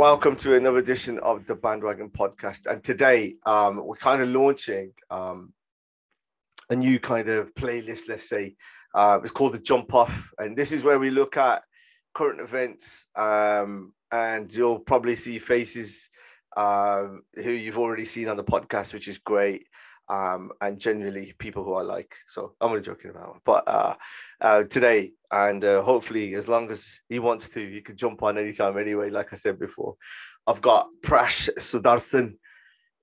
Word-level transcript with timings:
Welcome 0.00 0.34
to 0.36 0.54
another 0.54 0.78
edition 0.78 1.18
of 1.18 1.44
the 1.44 1.54
Bhandwagon 1.54 2.10
Podcast. 2.10 2.64
And 2.64 2.82
today 2.82 3.34
um, 3.44 3.84
we're 3.84 3.96
kind 3.96 4.22
of 4.22 4.30
launching 4.30 4.94
um, 5.10 5.52
a 6.70 6.74
new 6.74 6.98
kind 6.98 7.28
of 7.28 7.54
playlist, 7.54 8.08
let's 8.08 8.26
say. 8.26 8.56
Uh, 8.94 9.20
it's 9.22 9.30
called 9.30 9.52
the 9.52 9.58
Jump 9.58 9.92
Off. 9.92 10.30
And 10.38 10.56
this 10.56 10.72
is 10.72 10.82
where 10.82 10.98
we 10.98 11.10
look 11.10 11.36
at 11.36 11.64
current 12.14 12.40
events. 12.40 13.08
Um, 13.14 13.92
and 14.10 14.50
you'll 14.54 14.78
probably 14.78 15.16
see 15.16 15.38
faces 15.38 16.08
uh, 16.56 17.08
who 17.34 17.50
you've 17.50 17.76
already 17.76 18.06
seen 18.06 18.28
on 18.28 18.38
the 18.38 18.42
podcast, 18.42 18.94
which 18.94 19.06
is 19.06 19.18
great 19.18 19.66
um, 20.10 20.50
and 20.60 20.78
generally 20.78 21.32
people 21.38 21.64
who 21.64 21.74
I 21.74 21.82
like. 21.82 22.14
So 22.26 22.54
I'm 22.60 22.70
only 22.70 22.82
joking 22.82 23.10
about 23.10 23.36
it. 23.36 23.42
But 23.44 23.68
uh, 23.68 23.94
uh, 24.40 24.62
today, 24.64 25.12
and 25.30 25.64
uh, 25.64 25.82
hopefully, 25.82 26.34
as 26.34 26.48
long 26.48 26.70
as 26.70 27.00
he 27.08 27.20
wants 27.20 27.48
to, 27.50 27.60
he 27.60 27.80
can 27.80 27.96
jump 27.96 28.22
on 28.22 28.36
anytime 28.36 28.76
anyway, 28.76 29.10
like 29.10 29.32
I 29.32 29.36
said 29.36 29.58
before. 29.58 29.94
I've 30.46 30.60
got 30.60 30.88
Prash 31.02 31.48
Suthersan, 31.58 32.34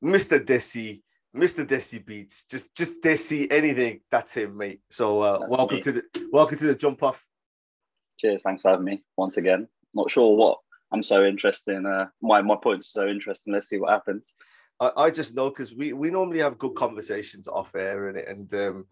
Mr. 0.03 0.37
Desi, 0.39 1.01
Mr. 1.35 1.65
Desi 1.65 2.05
Beats, 2.05 2.43
just 2.45 2.75
just 2.75 3.01
Desi, 3.01 3.47
anything, 3.51 4.01
that's 4.11 4.33
him, 4.33 4.57
mate. 4.57 4.81
So 4.91 5.21
uh, 5.21 5.45
welcome 5.47 5.77
me. 5.77 5.83
to 5.83 5.91
the 5.93 6.03
welcome 6.31 6.57
to 6.57 6.67
the 6.67 6.75
jump 6.75 7.03
off. 7.03 7.23
Cheers, 8.19 8.41
thanks 8.41 8.63
for 8.63 8.71
having 8.71 8.85
me 8.85 9.03
once 9.15 9.37
again. 9.37 9.67
Not 9.93 10.11
sure 10.11 10.35
what 10.35 10.59
I'm 10.91 11.03
so 11.03 11.23
interested 11.23 11.77
in. 11.77 11.85
Uh, 11.85 12.07
my 12.21 12.41
my 12.41 12.57
points 12.61 12.87
are 12.87 13.03
so 13.03 13.07
interesting. 13.07 13.53
Let's 13.53 13.69
see 13.69 13.77
what 13.77 13.91
happens. 13.91 14.33
I, 14.79 14.91
I 14.97 15.11
just 15.11 15.35
know 15.35 15.49
because 15.49 15.73
we 15.73 15.93
we 15.93 16.09
normally 16.11 16.39
have 16.39 16.57
good 16.57 16.75
conversations 16.75 17.47
off 17.47 17.75
air 17.75 18.09
and 18.09 18.17
and 18.17 18.53
um 18.53 18.85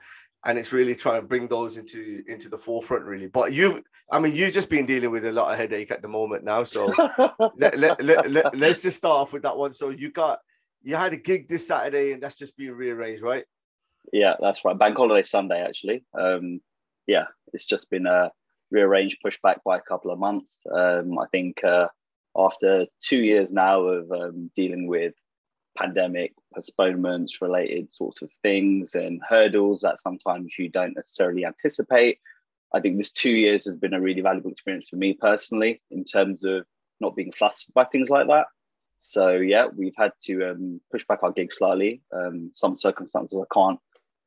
and 0.46 0.59
it's 0.59 0.72
really 0.72 0.96
trying 0.96 1.22
to 1.22 1.28
bring 1.28 1.47
those 1.47 1.78
into 1.78 2.23
into 2.28 2.50
the 2.50 2.57
forefront 2.57 3.06
really. 3.06 3.28
But 3.28 3.53
you 3.53 3.84
i 4.12 4.19
mean 4.19 4.35
you've 4.35 4.53
just 4.53 4.69
been 4.69 4.85
dealing 4.85 5.12
with 5.12 5.25
a 5.25 5.31
lot 5.31 5.51
of 5.51 5.57
headache 5.57 5.91
at 5.91 6.01
the 6.01 6.07
moment 6.07 6.44
now 6.44 6.63
so 6.63 6.85
let, 7.57 7.78
let, 7.79 8.03
let, 8.03 8.29
let, 8.29 8.56
let's 8.56 8.84
just 8.84 8.97
start 8.97 9.18
off 9.18 9.34
with 9.34 9.44
that 9.44 9.57
one. 9.57 9.74
So 9.74 9.90
you 9.90 10.12
got 10.12 10.40
you 10.84 10.95
had 10.95 11.13
a 11.13 11.18
gig 11.18 11.47
this 11.47 11.68
saturday 11.68 12.13
and 12.13 12.22
that's 12.22 12.35
just 12.35 12.56
being 12.57 12.74
rearranged 12.74 13.24
right? 13.24 13.45
Yeah 14.13 14.35
that's 14.40 14.63
right. 14.63 14.78
Bank 14.78 14.97
holiday 14.97 15.24
sunday 15.24 15.62
actually. 15.62 16.03
Um 16.18 16.62
yeah 17.07 17.25
it's 17.53 17.66
just 17.66 17.90
been 17.90 18.07
uh 18.07 18.29
rearranged 18.72 19.18
pushed 19.24 19.41
back 19.41 19.63
by 19.63 19.78
a 19.78 19.81
couple 19.81 20.12
of 20.12 20.19
months. 20.19 20.59
Um 20.72 21.18
i 21.19 21.25
think 21.31 21.63
uh 21.63 21.88
after 22.38 22.85
two 23.01 23.18
years 23.18 23.53
now 23.53 23.81
of 23.81 24.12
um, 24.12 24.51
dealing 24.56 24.88
with 24.88 25.13
pandemic 25.75 26.34
postponements 26.53 27.41
related 27.41 27.88
sorts 27.94 28.22
of 28.22 28.30
things 28.41 28.96
and 28.96 29.22
hurdles 29.28 29.81
that 29.81 30.00
sometimes 30.00 30.58
you 30.58 30.69
don't 30.69 30.96
necessarily 30.96 31.46
anticipate. 31.46 32.19
I 32.74 32.81
think 32.81 32.97
this 32.97 33.12
two 33.12 33.31
years 33.31 33.66
has 33.66 33.75
been 33.75 33.94
a 33.94 34.02
really 34.02 34.22
valuable 34.22 34.52
experience 34.52 34.88
for 34.90 34.96
me 34.97 35.13
personally 35.13 35.81
in 35.91 36.03
terms 36.03 36.44
of 36.44 36.66
not 37.00 37.16
being 37.16 37.31
flustered 37.31 37.74
by 37.74 37.86
things 37.86 38.09
like 38.09 38.28
that. 38.28 38.47
So 39.00 39.31
yeah, 39.31 39.68
we've 39.68 39.96
had 39.97 40.13
to 40.24 40.52
um, 40.52 40.81
push 40.91 41.06
back 41.08 41.19
our 41.24 41.31
gig 41.31 41.53
slightly. 41.53 42.02
Um, 42.12 42.52
some 42.56 42.78
circumstances 42.78 43.40
I 43.40 43.53
can't 43.53 43.80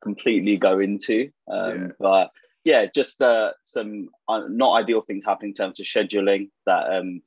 completely 0.03 0.57
go 0.57 0.79
into, 0.79 1.31
um, 1.51 1.81
yeah. 1.81 1.89
but 1.99 2.31
yeah, 2.65 2.87
just 2.95 3.21
uh, 3.21 3.53
some 3.65 4.11
uh, 4.29 4.43
not 4.49 4.75
ideal 4.75 5.01
things 5.01 5.25
happening 5.25 5.51
in 5.51 5.55
terms 5.55 5.81
of 5.81 5.87
scheduling 5.87 6.51
that 6.67 6.93
um, 6.93 7.23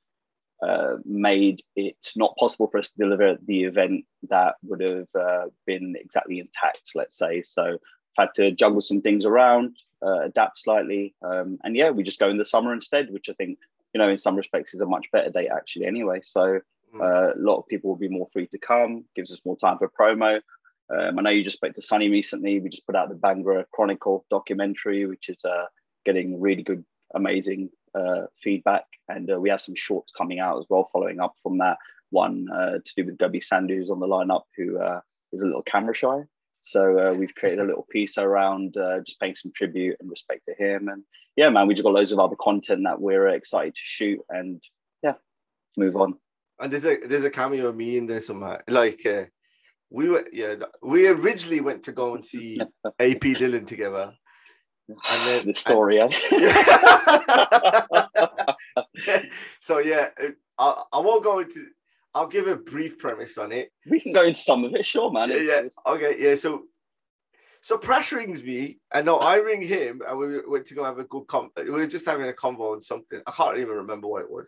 uh, 0.62 0.98
made 1.06 1.64
it 1.76 1.98
not 2.16 2.36
possible 2.38 2.68
for 2.68 2.78
us 2.78 2.90
to 2.90 2.98
deliver 2.98 3.38
the 3.48 3.64
event 3.64 4.06
that 4.30 4.56
would 4.64 4.82
have 4.82 5.08
uh, 5.20 5.46
been 5.66 5.96
exactly 6.00 6.40
intact, 6.40 6.92
let's 6.94 7.18
say. 7.18 7.42
So 7.42 7.64
I've 8.18 8.28
had 8.28 8.36
to 8.36 8.52
juggle 8.52 8.82
some 8.82 9.02
things 9.02 9.26
around, 9.26 9.78
uh, 10.06 10.22
adapt 10.22 10.60
slightly. 10.60 11.16
Um, 11.24 11.58
and 11.64 11.76
yeah, 11.76 11.90
we 11.90 12.04
just 12.04 12.20
go 12.20 12.30
in 12.30 12.38
the 12.38 12.46
summer 12.46 12.74
instead, 12.74 13.12
which 13.12 13.30
I 13.30 13.34
think, 13.34 13.58
you 13.94 14.00
know, 14.00 14.10
in 14.10 14.18
some 14.18 14.36
respects 14.36 14.74
is 14.74 14.82
a 14.82 14.86
much 14.86 15.08
better 15.12 15.32
date 15.32 15.50
actually 15.50 15.86
anyway. 15.86 16.22
So 16.24 16.60
hmm. 16.92 17.02
uh, 17.02 17.32
a 17.32 17.38
lot 17.38 17.58
of 17.58 17.68
people 17.68 17.90
will 17.90 17.98
be 17.98 18.08
more 18.08 18.30
free 18.32 18.48
to 18.48 18.60
come, 18.60 19.06
gives 19.16 19.32
us 19.32 19.40
more 19.44 19.58
time 19.58 19.80
for 19.80 19.90
promo. 19.90 20.42
Um, 20.92 21.18
I 21.18 21.22
know 21.22 21.30
you 21.30 21.44
just 21.44 21.58
spoke 21.58 21.74
to 21.76 21.82
Sunny 21.82 22.10
recently. 22.10 22.60
We 22.60 22.70
just 22.70 22.86
put 22.86 22.96
out 22.96 23.10
the 23.10 23.16
Bhangra 23.16 23.64
Chronicle 23.74 24.26
documentary, 24.30 25.06
which 25.06 25.30
is 25.30 25.44
uh, 25.46 25.66
getting 26.06 26.40
really 26.40 26.64
good, 26.64 26.84
amazing 27.16 27.70
uh, 27.96 28.26
feedback, 28.44 28.86
and 29.08 29.32
uh, 29.32 29.40
we 29.40 29.50
have 29.50 29.62
some 29.62 29.76
shorts 29.76 30.12
coming 30.12 30.40
out 30.40 30.60
as 30.60 30.66
well, 30.70 30.90
following 30.92 31.20
up 31.20 31.34
from 31.44 31.58
that 31.60 31.78
one 32.10 32.48
uh, 32.54 32.80
to 32.86 32.94
do 32.96 33.06
with 33.06 33.18
Debbie 33.18 33.40
Sandhu, 33.40 33.76
who's 33.76 33.90
on 33.90 34.00
the 34.00 34.08
lineup, 34.08 34.44
who 34.58 34.80
uh, 34.80 35.02
is 35.32 35.42
a 35.42 35.46
little 35.46 35.64
camera 35.64 35.96
shy. 35.96 36.22
So 36.64 37.00
uh, 37.00 37.14
we've 37.14 37.34
created 37.34 37.60
a 37.60 37.66
little 37.66 37.88
piece 37.90 38.18
around 38.18 38.76
just 39.06 39.20
paying 39.20 39.36
some 39.36 39.52
tribute 39.56 39.98
and 40.00 40.10
respect 40.10 40.42
to 40.48 40.56
him, 40.56 40.90
and 40.90 41.04
yeah, 41.36 41.50
man, 41.50 41.68
we 41.68 41.74
just 41.74 41.84
got 41.84 41.94
loads 41.94 42.12
of 42.12 42.20
other 42.20 42.36
content 42.40 42.82
that 42.86 43.02
we're 43.02 43.30
excited 43.30 43.76
to 43.76 43.82
shoot, 43.84 44.20
and 44.30 44.62
yeah, 45.04 45.14
move 45.78 45.96
on. 45.96 46.16
And 46.60 46.72
there's 46.72 46.86
a 46.86 46.98
there's 46.98 47.24
a 47.24 47.32
cameo 47.32 47.68
of 47.68 47.76
me 47.76 47.98
in 47.98 48.08
there 48.08 48.22
somewhere, 48.22 48.64
like. 48.68 49.06
we 49.94 50.08
were 50.08 50.26
yeah 50.32 50.56
we 50.82 51.06
originally 51.06 51.60
went 51.60 51.84
to 51.84 51.92
go 51.92 52.16
and 52.16 52.24
see 52.24 52.58
AP 52.98 53.24
Dhillon 53.36 53.68
together 53.68 54.14
and 55.10 55.28
then 55.28 55.48
the 55.48 55.54
story, 55.54 56.00
and, 56.00 56.14
so 59.60 59.80
yeah, 59.80 60.10
I, 60.58 60.84
I 60.94 61.00
won't 61.00 61.24
go 61.24 61.40
into. 61.40 61.68
I'll 62.14 62.28
give 62.28 62.48
a 62.48 62.58
brief 62.58 63.00
premise 63.00 63.38
on 63.38 63.52
it. 63.52 63.72
We 63.90 64.02
can 64.02 64.14
go 64.14 64.24
into 64.24 64.40
some 64.40 64.66
of 64.66 64.76
it, 64.76 64.86
sure, 64.86 65.12
man. 65.12 65.30
Yeah, 65.30 65.38
yeah. 65.38 65.62
Okay, 65.88 66.16
yeah. 66.20 66.36
So, 66.36 66.64
so 67.62 67.78
Prash 67.78 68.12
rings 68.12 68.44
me, 68.44 68.80
and 68.94 69.06
no, 69.06 69.18
I 69.18 69.36
ring 69.36 69.62
him, 69.62 70.02
and 70.08 70.18
we 70.18 70.42
went 70.46 70.66
to 70.68 70.74
go 70.74 70.84
have 70.84 71.00
a 71.00 71.06
good 71.06 71.28
com. 71.28 71.52
We 71.56 71.70
were 71.70 71.88
just 71.88 72.06
having 72.06 72.28
a 72.28 72.34
convo 72.34 72.74
on 72.74 72.82
something. 72.82 73.22
I 73.26 73.32
can't 73.32 73.58
even 73.58 73.76
remember 73.76 74.08
what 74.08 74.24
it 74.24 74.32
was. 74.32 74.46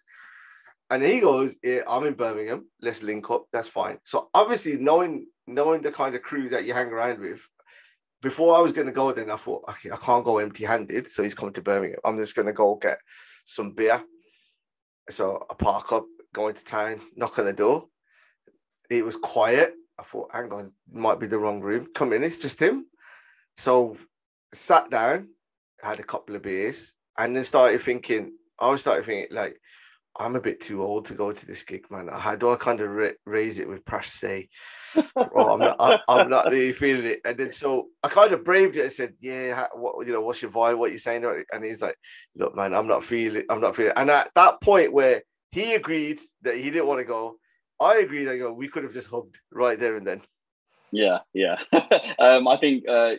And 0.89 1.03
he 1.03 1.21
goes, 1.21 1.55
yeah, 1.63 1.81
"I'm 1.87 2.05
in 2.05 2.15
Birmingham. 2.15 2.67
Let's 2.81 3.01
link 3.01 3.29
up. 3.29 3.45
That's 3.53 3.69
fine." 3.69 3.99
So 4.03 4.29
obviously, 4.33 4.77
knowing 4.77 5.27
knowing 5.47 5.81
the 5.81 5.91
kind 5.91 6.15
of 6.15 6.21
crew 6.21 6.49
that 6.49 6.65
you 6.65 6.73
hang 6.73 6.87
around 6.87 7.19
with, 7.19 7.41
before 8.23 8.55
I 8.55 8.61
was 8.61 8.71
going 8.71 8.87
to 8.87 8.93
go, 8.93 9.11
then 9.11 9.29
I 9.29 9.35
thought, 9.35 9.65
okay, 9.69 9.91
I 9.91 9.97
can't 9.97 10.23
go 10.23 10.37
empty 10.37 10.63
handed. 10.63 11.07
So 11.07 11.21
he's 11.21 11.35
coming 11.35 11.53
to 11.55 11.61
Birmingham. 11.61 11.99
I'm 12.05 12.17
just 12.17 12.35
going 12.35 12.45
to 12.45 12.53
go 12.53 12.75
get 12.75 12.99
some 13.45 13.73
beer. 13.73 14.01
So 15.09 15.45
I 15.51 15.53
park 15.53 15.91
up, 15.91 16.05
go 16.33 16.47
into 16.47 16.63
town, 16.63 17.01
knock 17.17 17.37
on 17.37 17.45
the 17.45 17.53
door. 17.53 17.87
It 18.89 19.05
was 19.05 19.17
quiet. 19.17 19.73
I 19.99 20.03
thought, 20.03 20.31
hang 20.33 20.51
on, 20.51 20.71
might 20.91 21.19
be 21.19 21.27
the 21.27 21.37
wrong 21.37 21.59
room. 21.59 21.87
Come 21.93 22.13
in, 22.13 22.23
it's 22.23 22.37
just 22.37 22.59
him. 22.59 22.87
So 23.57 23.97
sat 24.53 24.89
down, 24.89 25.27
had 25.81 25.99
a 25.99 26.03
couple 26.03 26.35
of 26.35 26.41
beers, 26.41 26.93
and 27.17 27.35
then 27.35 27.43
started 27.43 27.81
thinking, 27.81 28.31
I 28.57 28.69
was 28.69 28.81
started 28.81 29.05
thinking, 29.05 29.35
like, 29.35 29.59
I'm 30.19 30.35
a 30.35 30.41
bit 30.41 30.61
too 30.61 30.83
old 30.83 31.05
to 31.05 31.15
go 31.15 31.31
to 31.31 31.45
this 31.45 31.63
gig, 31.63 31.89
man. 31.89 32.07
How 32.11 32.35
do 32.35 32.51
I 32.51 32.55
kind 32.55 32.79
of 32.81 32.89
ra- 32.89 33.09
raise 33.25 33.57
it 33.57 33.67
with 33.67 33.83
Prash 33.83 34.05
say, 34.05 34.49
oh, 35.15 35.53
I'm 35.53 35.59
not, 35.59 35.77
I, 35.79 35.99
I'm 36.07 36.29
not 36.29 36.45
really 36.45 36.71
feeling 36.71 37.05
it. 37.05 37.21
And 37.25 37.37
then 37.37 37.51
so 37.51 37.87
I 38.03 38.09
kind 38.09 38.31
of 38.31 38.43
braved 38.43 38.75
it 38.75 38.83
and 38.83 38.91
said, 38.91 39.13
yeah, 39.19 39.67
what, 39.73 40.05
you 40.05 40.13
know, 40.13 40.21
what's 40.21 40.41
your 40.41 40.51
vibe? 40.51 40.77
What 40.77 40.91
you 40.91 40.99
saying? 40.99 41.25
And 41.51 41.63
he's 41.63 41.81
like, 41.81 41.97
look, 42.35 42.55
man, 42.55 42.75
I'm 42.75 42.87
not 42.87 43.03
feeling, 43.03 43.45
I'm 43.49 43.61
not 43.61 43.75
feeling. 43.75 43.93
And 43.95 44.11
at 44.11 44.29
that 44.35 44.61
point 44.61 44.93
where 44.93 45.23
he 45.51 45.73
agreed 45.73 46.19
that 46.43 46.57
he 46.57 46.69
didn't 46.69 46.87
want 46.87 46.99
to 46.99 47.05
go, 47.05 47.37
I 47.79 47.97
agreed. 47.97 48.29
I 48.29 48.37
go, 48.37 48.53
we 48.53 48.67
could 48.67 48.83
have 48.83 48.93
just 48.93 49.09
hugged 49.09 49.39
right 49.51 49.79
there 49.79 49.95
and 49.95 50.05
then. 50.05 50.21
Yeah, 50.91 51.19
yeah. 51.33 51.57
um, 52.19 52.47
I 52.47 52.57
think 52.57 52.87
uh, 52.87 53.15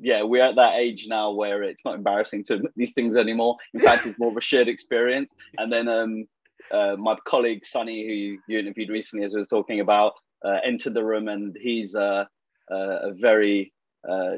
yeah, 0.00 0.22
we're 0.22 0.44
at 0.44 0.56
that 0.56 0.74
age 0.74 1.06
now 1.08 1.30
where 1.30 1.62
it's 1.62 1.84
not 1.84 1.94
embarrassing 1.94 2.44
to 2.44 2.54
admit 2.54 2.72
these 2.76 2.92
things 2.92 3.16
anymore. 3.16 3.56
In 3.74 3.80
fact, 3.80 4.06
it's 4.06 4.18
more 4.18 4.30
of 4.30 4.36
a 4.36 4.40
shared 4.40 4.68
experience. 4.68 5.34
And 5.58 5.72
then 5.72 5.88
um, 5.88 6.26
uh, 6.70 6.96
my 6.98 7.16
colleague 7.26 7.64
Sonny, 7.64 8.06
who 8.06 8.52
you 8.52 8.58
interviewed 8.58 8.90
recently, 8.90 9.24
as 9.24 9.34
we 9.34 9.40
were 9.40 9.46
talking 9.46 9.80
about, 9.80 10.14
uh, 10.44 10.58
entered 10.64 10.94
the 10.94 11.04
room, 11.04 11.28
and 11.28 11.56
he's 11.60 11.94
a, 11.94 12.28
a 12.70 13.12
very 13.12 13.72
uh, 14.08 14.36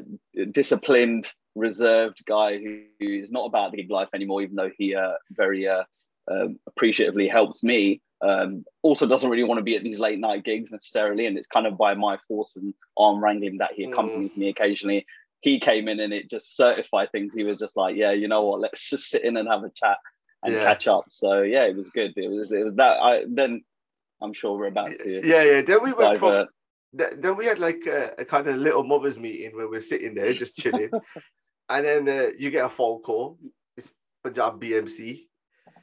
disciplined, 0.51 1.27
reserved 1.55 2.23
guy 2.25 2.57
who, 2.57 2.81
who 2.99 3.07
is 3.07 3.31
not 3.31 3.45
about 3.45 3.71
the 3.71 3.77
gig 3.77 3.91
life 3.91 4.09
anymore, 4.13 4.41
even 4.41 4.55
though 4.55 4.71
he 4.77 4.95
uh, 4.95 5.13
very 5.31 5.67
uh, 5.67 5.83
um, 6.31 6.59
appreciatively 6.67 7.27
helps 7.27 7.63
me. 7.63 8.01
Um, 8.21 8.65
also 8.81 9.07
doesn't 9.07 9.29
really 9.29 9.45
want 9.45 9.59
to 9.59 9.63
be 9.63 9.77
at 9.77 9.83
these 9.83 9.99
late 9.99 10.19
night 10.19 10.43
gigs 10.43 10.71
necessarily, 10.71 11.25
and 11.25 11.37
it's 11.37 11.47
kind 11.47 11.65
of 11.65 11.77
by 11.77 11.93
my 11.93 12.17
force 12.27 12.55
and 12.55 12.73
arm 12.97 13.23
wrangling 13.23 13.59
that 13.59 13.71
he 13.73 13.85
accompanies 13.85 14.31
mm. 14.31 14.37
me 14.37 14.49
occasionally 14.49 15.05
he 15.41 15.59
came 15.59 15.87
in 15.87 15.99
and 15.99 16.13
it 16.13 16.29
just 16.29 16.55
certified 16.55 17.11
things. 17.11 17.33
He 17.33 17.43
was 17.43 17.59
just 17.59 17.77
like, 17.77 17.95
yeah, 17.95 18.11
you 18.11 18.27
know 18.27 18.43
what, 18.43 18.59
let's 18.59 18.89
just 18.89 19.09
sit 19.09 19.23
in 19.23 19.37
and 19.37 19.47
have 19.47 19.63
a 19.63 19.69
chat 19.69 19.97
and 20.43 20.53
yeah. 20.53 20.63
catch 20.63 20.87
up. 20.87 21.05
So 21.09 21.41
yeah, 21.41 21.63
it 21.65 21.75
was 21.75 21.89
good. 21.89 22.13
It 22.15 22.29
was 22.29 22.51
it 22.51 22.63
was 22.65 22.75
that. 22.75 22.97
I 23.01 23.23
then 23.27 23.63
I'm 24.21 24.33
sure 24.33 24.57
we're 24.57 24.67
about 24.67 24.89
to. 24.89 25.21
Yeah, 25.25 25.43
yeah. 25.43 25.61
Then 25.61 25.83
we 25.83 25.93
went 25.93 26.19
from. 26.19 26.47
Then 26.91 27.37
we 27.37 27.45
had 27.45 27.59
like 27.59 27.85
a, 27.85 28.13
a, 28.17 28.25
kind 28.25 28.47
of 28.47 28.55
little 28.57 28.83
mothers 28.83 29.19
meeting 29.19 29.55
where 29.55 29.69
we're 29.69 29.79
sitting 29.79 30.15
there 30.15 30.33
just 30.33 30.55
chilling, 30.57 30.89
and 31.69 31.85
then 31.85 32.09
uh, 32.09 32.29
you 32.37 32.49
get 32.49 32.65
a 32.65 32.69
phone 32.69 33.01
call. 33.01 33.37
It's 33.77 33.91
Punjabi 34.23 34.75
MC, 34.75 35.29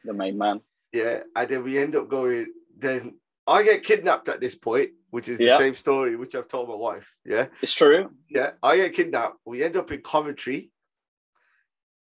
the 0.05 0.13
main 0.13 0.37
man. 0.37 0.63
Yeah, 0.93 1.21
and 1.37 1.49
then 1.49 1.63
we 1.63 1.79
end 1.79 1.95
up 1.95 2.09
going. 2.09 2.47
Then 2.77 3.19
I 3.47 3.63
get 3.63 3.85
kidnapped 3.85 4.29
at 4.29 4.41
this 4.41 4.57
point 4.57 4.91
which 5.17 5.31
is 5.31 5.39
the 5.39 5.57
same 5.57 5.75
story 5.75 6.15
which 6.15 6.35
I've 6.35 6.47
told 6.47 6.69
my 6.69 6.75
wife. 6.75 7.11
Yeah, 7.25 7.47
it's 7.63 7.73
true. 7.73 8.11
Yeah, 8.29 8.51
I 8.63 8.77
get 8.77 8.93
kidnapped. 8.93 9.39
We 9.47 9.65
end 9.65 9.75
up 9.75 9.91
in 9.91 10.03
Coventry, 10.03 10.71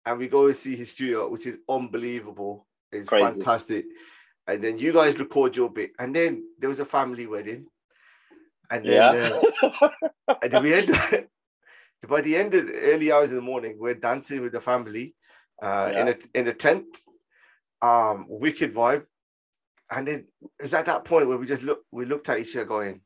and 0.05 0.19
we 0.19 0.29
go 0.29 0.49
and 0.49 0.57
see 0.57 0.77
his 0.77 0.91
studio, 0.91 1.31
which 1.31 1.47
is 1.47 1.57
unbelievable. 1.67 2.67
It's 2.93 3.09
Crazy. 3.09 3.25
fantastic. 3.25 3.87
And 4.47 4.63
then 4.63 4.79
you 4.79 4.93
guys 4.93 5.19
record 5.19 5.57
your 5.57 5.71
bit, 5.71 5.93
and 5.99 6.15
then 6.15 6.45
there 6.59 6.69
was 6.69 6.79
a 6.79 6.85
family 6.85 7.27
wedding, 7.27 7.69
and 8.71 8.85
then 8.85 9.15
yeah. 9.15 9.41
uh, 9.63 9.89
and 10.43 10.53
then 10.53 10.63
we 10.63 10.75
end. 10.75 10.91
by 12.07 12.21
the 12.21 12.37
end 12.37 12.53
of 12.53 12.67
the 12.67 12.79
early 12.93 13.11
hours 13.11 13.31
in 13.31 13.37
the 13.37 13.49
morning, 13.53 13.77
we're 13.79 13.95
dancing 13.95 14.43
with 14.43 14.53
the 14.53 14.61
family 14.61 15.15
uh, 15.63 15.91
yeah. 15.91 16.01
in 16.03 16.09
a 16.09 16.17
in 16.35 16.49
a 16.49 16.55
tent. 16.55 16.85
Um, 17.81 18.27
wicked 18.29 18.75
vibe 18.75 19.07
and 19.91 20.07
then 20.07 20.25
it 20.43 20.63
was 20.63 20.75
at 20.75 20.87
that 20.87 21.05
point 21.05 21.29
where 21.29 21.37
we 21.37 21.47
just 21.47 21.63
look 21.63 21.85
we 21.91 22.05
looked 22.05 22.29
at 22.29 22.39
each 22.39 22.57
other 22.57 22.67
going 22.67 23.01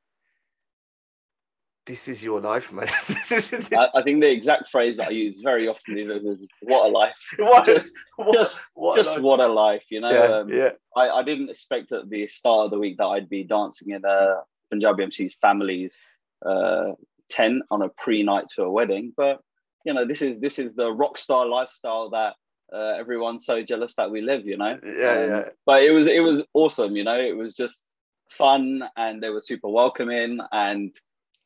this 1.86 2.08
is 2.08 2.24
your 2.24 2.40
life 2.40 2.72
man. 2.72 2.88
This 3.08 3.52
is 3.52 3.68
I, 3.76 3.88
I, 3.94 4.02
think 4.02 4.20
the 4.20 4.30
exact 4.30 4.70
phrase 4.70 4.96
that 4.96 5.08
i 5.08 5.10
use 5.10 5.40
very 5.42 5.68
often 5.68 5.98
is, 5.98 6.08
is 6.08 6.46
what 6.62 6.86
a 6.86 6.88
life. 6.88 7.14
What, 7.38 7.66
just 7.66 7.94
what, 8.16 8.34
just, 8.34 8.62
what, 8.74 8.96
just 8.96 9.16
a 9.16 9.20
what 9.20 9.40
a 9.40 9.48
life 9.48 9.84
you 9.90 10.00
know 10.00 10.10
yeah, 10.10 10.36
um, 10.36 10.48
yeah. 10.48 10.70
I, 10.96 11.08
I 11.10 11.22
didn't 11.22 11.50
expect 11.50 11.92
at 11.92 12.08
the 12.08 12.26
start 12.28 12.66
of 12.66 12.70
the 12.70 12.78
week 12.78 12.98
that 12.98 13.06
i'd 13.06 13.28
be 13.28 13.44
dancing 13.44 13.90
in 13.90 14.04
a 14.04 14.40
punjabi 14.70 15.06
mc's 15.06 15.34
family's 15.40 15.96
uh, 16.44 16.92
tent 17.28 17.62
on 17.70 17.82
a 17.82 17.88
pre-night 17.88 18.46
to 18.54 18.62
a 18.62 18.70
wedding 18.70 19.12
but 19.16 19.40
you 19.84 19.92
know 19.92 20.06
this 20.06 20.22
is 20.22 20.38
this 20.38 20.58
is 20.58 20.74
the 20.74 20.90
rock 20.90 21.18
star 21.18 21.46
lifestyle 21.46 22.10
that 22.10 22.34
uh, 22.74 22.94
everyone's 22.98 23.46
so 23.46 23.62
jealous 23.62 23.94
that 23.94 24.10
we 24.10 24.20
live, 24.20 24.46
you 24.46 24.56
know. 24.56 24.78
Yeah, 24.84 25.10
um, 25.10 25.30
yeah. 25.30 25.48
But 25.64 25.82
it 25.84 25.92
was 25.92 26.06
it 26.06 26.20
was 26.20 26.42
awesome, 26.54 26.96
you 26.96 27.04
know. 27.04 27.18
It 27.18 27.36
was 27.36 27.54
just 27.54 27.84
fun, 28.30 28.82
and 28.96 29.22
they 29.22 29.30
were 29.30 29.40
super 29.40 29.68
welcoming. 29.68 30.40
And 30.50 30.94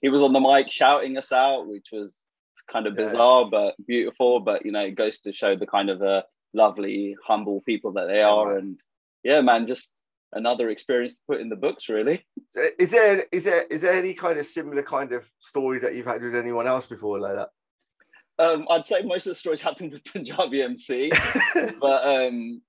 he 0.01 0.09
was 0.09 0.23
on 0.23 0.33
the 0.33 0.41
mic 0.41 0.71
shouting 0.71 1.19
us 1.19 1.33
out, 1.33 1.69
which 1.69 1.89
was 1.93 2.15
kind 2.71 2.87
of 2.87 2.97
bizarre 2.97 3.43
yeah. 3.43 3.49
but 3.51 3.75
beautiful. 3.87 4.41
But 4.41 4.65
you 4.65 4.73
know, 4.73 4.85
it 4.85 4.97
goes 4.97 5.21
to 5.21 5.33
show 5.33 5.57
the 5.57 5.67
kind 5.67 5.91
of 5.91 6.03
uh, 6.03 6.23
lovely, 6.55 7.17
humble 7.27 7.63
people 7.67 7.93
that 7.93 8.07
they 8.07 8.23
are. 8.23 8.53
Yeah, 8.53 8.59
and 8.59 8.81
yeah, 9.23 9.41
man, 9.43 9.67
just 9.67 9.93
another 10.33 10.71
experience 10.71 11.15
to 11.15 11.21
put 11.29 11.41
in 11.41 11.49
the 11.49 11.57
books, 11.57 11.89
really. 11.89 12.25
Is 12.79 12.91
there 12.91 13.25
is 13.33 13.45
there 13.45 13.65
is 13.65 13.83
there 13.83 13.95
any 13.95 14.15
kind 14.15 14.39
of 14.39 14.47
similar 14.47 14.83
kind 14.83 15.13
of 15.13 15.31
story 15.41 15.79
that 15.81 15.95
you've 15.95 16.07
had 16.07 16.23
with 16.23 16.35
anyone 16.35 16.67
else 16.67 16.87
before 16.87 17.21
like 17.21 17.35
that? 17.35 17.51
Um, 18.39 18.67
I'd 18.71 18.87
say 18.87 19.03
most 19.03 19.27
of 19.27 19.33
the 19.33 19.39
stories 19.39 19.61
happen 19.61 19.91
with 19.91 20.05
Punjabi 20.13 20.63
MC, 20.63 21.11
but 21.81 22.07
um, 22.07 22.63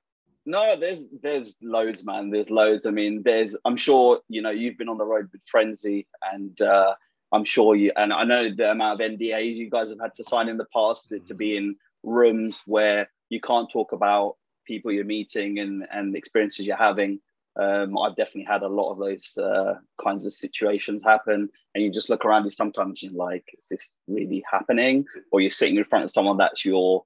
no, 0.45 0.75
there's 0.75 1.01
there's 1.21 1.56
loads, 1.62 2.04
man. 2.04 2.31
There's 2.31 2.50
loads. 2.50 2.86
I 2.86 2.92
mean, 2.92 3.21
there's. 3.24 3.56
I'm 3.66 3.77
sure 3.77 4.19
you 4.30 4.42
know 4.42 4.50
you've 4.50 4.77
been 4.77 4.89
on 4.89 4.98
the 4.98 5.06
road 5.06 5.30
with 5.31 5.42
Frenzy, 5.50 6.07
and 6.33 6.60
uh, 6.62 6.95
I'm 7.31 7.45
sure 7.45 7.75
you. 7.75 7.92
And 7.95 8.12
I 8.12 8.24
know 8.24 8.54
the 8.54 8.71
amount 8.71 9.00
of 9.00 9.12
NDAs 9.12 9.56
you 9.56 9.69
guys 9.69 9.89
have 9.92 10.00
had 10.01 10.16
to 10.16 10.24
sign 10.24 10.50
in 10.50 10.57
the 10.57 10.66
past 10.74 11.10
to, 11.10 11.19
to 11.19 11.33
be 11.33 11.56
in 11.56 11.75
rooms 12.04 12.62
where 12.66 13.10
you 13.30 13.39
can't 13.42 13.69
talk 13.69 13.92
about 13.92 14.38
people 14.66 14.92
you're 14.92 15.06
meeting 15.06 15.60
and 15.60 15.88
and 15.92 16.16
experiences 16.16 16.66
you're 16.66 16.77
having. 16.77 17.19
Um, 17.55 17.97
I've 17.97 18.15
definitely 18.15 18.45
had 18.45 18.63
a 18.63 18.67
lot 18.67 18.91
of 18.91 18.99
those 18.99 19.37
uh, 19.37 19.75
kinds 20.01 20.25
of 20.25 20.33
situations 20.33 21.03
happen, 21.03 21.49
and 21.73 21.83
you 21.83 21.91
just 21.91 22.09
look 22.09 22.25
around 22.25 22.45
you 22.45 22.51
sometimes 22.51 23.01
you're 23.01 23.11
like, 23.11 23.45
"Is 23.57 23.65
this 23.69 23.87
really 24.07 24.43
happening?" 24.49 25.05
Or 25.31 25.41
you're 25.41 25.51
sitting 25.51 25.77
in 25.77 25.83
front 25.83 26.05
of 26.05 26.11
someone 26.11 26.37
that's 26.37 26.63
your 26.63 27.03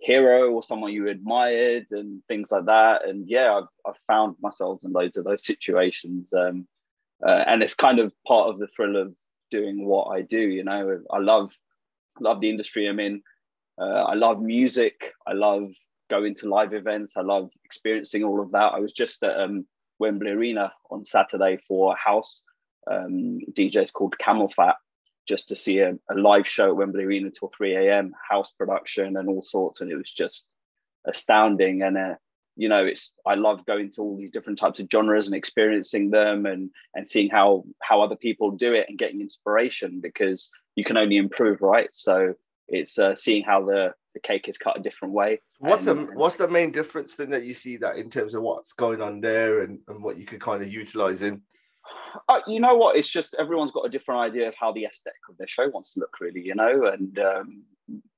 hero 0.00 0.50
or 0.50 0.62
someone 0.62 0.92
you 0.92 1.08
admired 1.08 1.86
and 1.90 2.22
things 2.28 2.50
like 2.50 2.66
that. 2.66 3.08
And 3.08 3.26
yeah, 3.26 3.54
I've, 3.54 3.68
I've 3.86 4.00
found 4.06 4.36
myself 4.42 4.80
in 4.84 4.92
loads 4.92 5.16
of 5.16 5.24
those 5.24 5.44
situations, 5.44 6.28
um, 6.32 6.66
uh, 7.26 7.44
and 7.46 7.62
it's 7.62 7.74
kind 7.74 7.98
of 7.98 8.12
part 8.26 8.50
of 8.50 8.58
the 8.58 8.66
thrill 8.66 8.96
of 8.96 9.14
doing 9.50 9.86
what 9.86 10.08
I 10.08 10.22
do. 10.22 10.40
You 10.40 10.64
know, 10.64 11.00
I 11.10 11.18
love 11.18 11.52
love 12.20 12.40
the 12.40 12.50
industry 12.50 12.86
I'm 12.86 13.00
in. 13.00 13.22
Uh, 13.78 14.04
I 14.04 14.14
love 14.14 14.40
music. 14.40 15.12
I 15.26 15.32
love 15.32 15.72
going 16.10 16.34
to 16.36 16.48
live 16.48 16.74
events. 16.74 17.14
I 17.16 17.22
love 17.22 17.50
experiencing 17.64 18.22
all 18.24 18.40
of 18.40 18.52
that. 18.52 18.72
I 18.74 18.80
was 18.80 18.92
just 18.92 19.22
at 19.22 19.40
um, 19.40 19.66
Wembley 19.98 20.30
Arena 20.30 20.72
on 20.90 21.04
Saturday 21.04 21.58
for 21.68 21.96
house 21.96 22.42
um, 22.90 23.38
DJs 23.52 23.92
called 23.92 24.14
CamelPhat, 24.20 24.74
just 25.26 25.48
to 25.48 25.56
see 25.56 25.78
a, 25.78 25.94
a, 26.10 26.14
live 26.14 26.46
show 26.46 26.68
at 26.68 26.76
Wembley 26.76 27.04
Arena 27.04 27.30
till 27.30 27.50
3 27.56 27.76
a.m. 27.76 28.12
house 28.28 28.52
production 28.52 29.16
and 29.16 29.28
all 29.28 29.42
sorts, 29.42 29.80
and 29.80 29.90
it 29.90 29.96
was 29.96 30.10
just 30.10 30.44
astounding. 31.06 31.82
And 31.82 31.96
uh, 31.96 32.14
you 32.56 32.68
know, 32.68 32.84
it's 32.84 33.12
I 33.26 33.34
love 33.34 33.66
going 33.66 33.90
to 33.92 34.02
all 34.02 34.16
these 34.16 34.30
different 34.30 34.58
types 34.58 34.78
of 34.78 34.88
genres 34.92 35.26
and 35.26 35.34
experiencing 35.34 36.10
them 36.10 36.46
and 36.46 36.70
and 36.94 37.08
seeing 37.08 37.30
how 37.30 37.64
how 37.82 38.02
other 38.02 38.16
people 38.16 38.50
do 38.52 38.74
it 38.74 38.86
and 38.88 38.98
getting 38.98 39.20
inspiration 39.20 40.00
because 40.00 40.50
you 40.76 40.84
can 40.84 40.96
only 40.96 41.16
improve, 41.16 41.62
right? 41.62 41.88
So 41.92 42.34
it's 42.68 42.98
uh, 42.98 43.16
seeing 43.16 43.44
how 43.44 43.64
the 43.64 43.94
the 44.14 44.20
cake 44.20 44.48
is 44.48 44.56
cut 44.56 44.78
a 44.78 44.82
different 44.82 45.12
way. 45.12 45.40
What's 45.58 45.86
and, 45.86 46.08
the 46.08 46.14
what's 46.14 46.36
the 46.36 46.48
main 46.48 46.70
difference 46.70 47.16
then 47.16 47.30
that 47.30 47.44
you 47.44 47.54
see 47.54 47.76
that 47.78 47.96
in 47.96 48.08
terms 48.08 48.34
of 48.34 48.42
what's 48.42 48.72
going 48.72 49.02
on 49.02 49.20
there 49.20 49.62
and, 49.62 49.80
and 49.88 50.02
what 50.02 50.18
you 50.18 50.24
could 50.24 50.40
kind 50.40 50.62
of 50.62 50.72
utilize 50.72 51.22
in? 51.22 51.42
Uh, 52.28 52.40
you 52.46 52.60
know 52.60 52.76
what? 52.76 52.96
It's 52.96 53.08
just 53.08 53.34
everyone's 53.38 53.72
got 53.72 53.86
a 53.86 53.90
different 53.90 54.20
idea 54.20 54.48
of 54.48 54.54
how 54.58 54.72
the 54.72 54.84
aesthetic 54.84 55.20
of 55.28 55.36
their 55.36 55.48
show 55.48 55.68
wants 55.68 55.92
to 55.92 56.00
look, 56.00 56.20
really. 56.20 56.40
You 56.40 56.54
know, 56.54 56.86
and 56.86 57.18
um, 57.18 57.64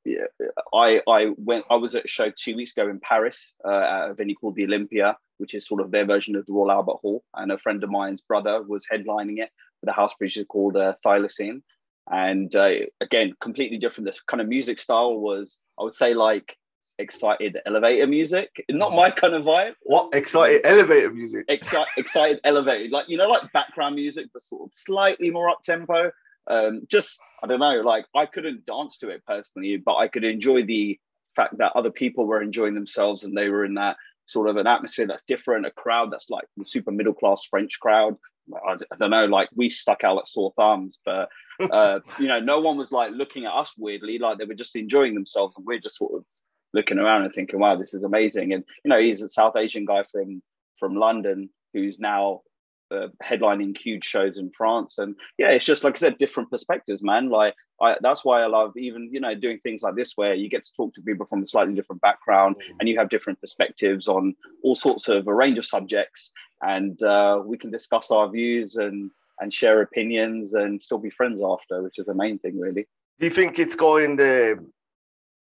yeah, 0.05 0.27
I 0.73 1.01
I 1.09 1.33
went. 1.37 1.65
I 1.71 1.77
was 1.77 1.95
at 1.95 2.05
a 2.05 2.09
show 2.09 2.31
two 2.31 2.57
weeks 2.57 2.73
ago 2.73 2.89
in 2.89 3.01
Paris 3.01 3.55
uh, 3.65 3.71
at 3.71 4.11
a 4.11 4.15
venue 4.15 4.35
called 4.35 4.55
the 4.55 4.65
Olympia, 4.65 5.17
which 5.39 5.55
is 5.55 5.67
sort 5.67 5.81
of 5.81 5.91
their 5.91 6.05
version 6.05 6.37
of 6.37 6.47
the 6.47 6.53
Royal 6.53 6.71
Albert 6.71 6.99
Hall, 7.01 7.25
and 7.35 7.51
a 7.51 7.59
friend 7.59 7.83
of 7.83 7.91
mine's 7.91 8.21
brother 8.21 8.63
was 8.63 8.87
headlining 8.91 9.39
it 9.39 9.51
with 9.81 9.89
a 9.89 9.93
house 9.93 10.15
producer 10.15 10.45
called 10.45 10.77
uh, 10.77 10.95
Thylacine 11.05 11.63
and 12.11 12.55
uh, 12.55 12.71
again 13.01 13.35
completely 13.41 13.79
different. 13.79 14.07
This 14.07 14.21
kind 14.21 14.41
of 14.41 14.49
music 14.49 14.79
style 14.79 15.19
was 15.19 15.59
i 15.79 15.83
would 15.83 15.95
say 15.95 16.15
like 16.15 16.57
excited 16.99 17.59
elevator 17.67 18.07
music. 18.07 18.51
Not 18.71 18.93
my 18.93 19.11
kind 19.11 19.35
of 19.35 19.43
vibe. 19.43 19.75
What? 19.83 20.15
Excited 20.15 20.63
elevator 20.65 21.11
music? 21.13 21.45
Excited 21.49 21.93
excited 21.97 22.41
elevator. 22.45 22.89
Like 22.91 23.09
you 23.09 23.17
know 23.17 23.29
like 23.29 23.53
background 23.53 23.95
music 23.95 24.27
but 24.33 24.43
sort 24.43 24.63
of 24.63 24.71
slightly 24.75 25.31
more 25.31 25.51
up 25.51 25.63
tempo. 25.63 26.11
Um 26.49 26.83
just 26.89 27.19
i 27.43 27.47
don't 27.47 27.61
know 27.61 27.81
like 27.81 28.07
i 28.15 28.25
couldn't 28.25 28.65
dance 28.67 28.99
to 28.99 29.09
it 29.09 29.25
personally 29.27 29.77
but 29.77 29.97
i 29.97 30.07
could 30.07 30.25
enjoy 30.25 30.65
the 30.65 30.99
fact 31.35 31.59
that 31.59 31.73
other 31.75 31.91
people 31.91 32.27
were 32.27 32.41
enjoying 32.41 32.75
themselves 32.75 33.25
and 33.25 33.37
they 33.37 33.49
were 33.49 33.65
in 33.65 33.75
that 33.75 33.97
sort 34.27 34.49
of 34.49 34.57
an 34.57 34.67
atmosphere 34.67 35.07
that's 35.07 35.23
different 35.25 35.67
a 35.67 35.71
crowd 35.71 36.13
that's 36.13 36.29
like 36.31 36.45
the 36.57 36.65
super 36.65 36.91
middle 36.91 37.15
class 37.15 37.45
french 37.49 37.79
crowd 37.81 38.17
I, 38.55 38.75
I 38.93 38.97
don't 38.99 39.11
know, 39.11 39.27
like 39.27 39.49
we 39.55 39.69
stuck 39.69 40.05
out 40.05 40.17
like 40.17 40.27
sore 40.27 40.53
thumbs, 40.57 40.99
but 41.05 41.29
uh, 41.73 42.01
you 42.19 42.29
know, 42.29 42.41
no 42.41 42.61
one 42.61 42.77
was 42.77 42.93
like 42.93 43.13
looking 43.13 43.45
at 43.45 43.53
us 43.53 43.73
weirdly, 43.77 44.19
like 44.19 44.39
they 44.39 44.45
were 44.45 44.55
just 44.55 44.77
enjoying 44.77 45.15
themselves, 45.15 45.57
and 45.57 45.67
we're 45.67 45.81
just 45.81 45.97
sort 45.97 46.15
of 46.15 46.25
looking 46.73 46.99
around 46.99 47.25
and 47.25 47.35
thinking, 47.35 47.59
"Wow, 47.59 47.77
this 47.77 47.95
is 47.95 48.03
amazing!" 48.03 48.53
And 48.53 48.65
you 48.85 48.89
know, 48.89 49.01
he's 49.01 49.23
a 49.23 49.29
South 49.29 49.57
Asian 49.57 49.85
guy 49.85 50.05
from 50.13 50.43
from 50.79 50.95
London 50.95 51.51
who's 51.73 51.99
now 51.99 52.43
uh, 52.91 53.09
headlining 53.23 53.77
huge 53.77 54.05
shows 54.05 54.39
in 54.39 54.51
France. 54.57 54.99
And 54.99 55.15
yeah, 55.39 55.49
it's 55.49 55.65
just 55.65 55.85
like 55.85 55.97
I 55.97 55.99
said, 55.99 56.19
different 56.19 56.51
perspectives, 56.51 57.03
man. 57.03 57.31
Like 57.31 57.55
I, 57.81 57.97
that's 58.01 58.25
why 58.25 58.43
I 58.43 58.47
love 58.47 58.77
even 58.77 59.11
you 59.13 59.21
know 59.21 59.35
doing 59.35 59.59
things 59.61 59.83
like 59.83 59.97
this 59.97 60.13
where 60.17 60.35
you 60.35 60.49
get 60.49 60.65
to 60.65 60.73
talk 60.77 60.95
to 60.95 61.03
people 61.03 61.27
from 61.27 61.43
a 61.43 61.47
slightly 61.47 61.75
different 61.75 62.03
background 62.03 62.57
mm. 62.57 62.77
and 62.81 62.89
you 62.89 62.99
have 62.99 63.09
different 63.09 63.41
perspectives 63.41 64.09
on 64.09 64.35
all 64.63 64.77
sorts 64.77 65.09
of 65.09 65.27
a 65.27 65.35
range 65.35 65.59
of 65.59 65.65
subjects, 65.65 66.33
and 66.63 67.03
uh, 67.03 67.41
we 67.45 67.59
can 67.59 67.71
discuss 67.71 68.11
our 68.11 68.31
views 68.31 68.77
and 68.77 69.11
and 69.41 69.53
share 69.53 69.83
opinions 69.83 70.55
and 70.55 70.81
still 70.81 70.99
be 70.99 71.11
friends 71.11 71.43
after, 71.45 71.83
which 71.83 71.99
is 71.99 72.07
the 72.07 72.15
main 72.15 72.39
thing, 72.39 72.59
really. 72.59 72.87
Do 73.19 73.27
you 73.27 73.33
think 73.33 73.59
it's 73.59 73.77
going 73.77 74.17
to? 74.19 74.59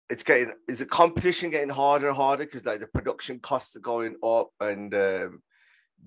It's 0.10 0.24
getting 0.24 0.54
is 0.70 0.80
the 0.80 0.86
competition 0.86 1.50
getting 1.50 1.70
harder 1.70 2.08
and 2.08 2.16
harder 2.16 2.46
because 2.46 2.66
like 2.66 2.80
the 2.80 2.88
production 2.88 3.40
costs 3.40 3.76
are 3.76 3.82
going 3.82 4.16
up 4.24 4.52
and 4.62 4.94
um, 4.96 5.44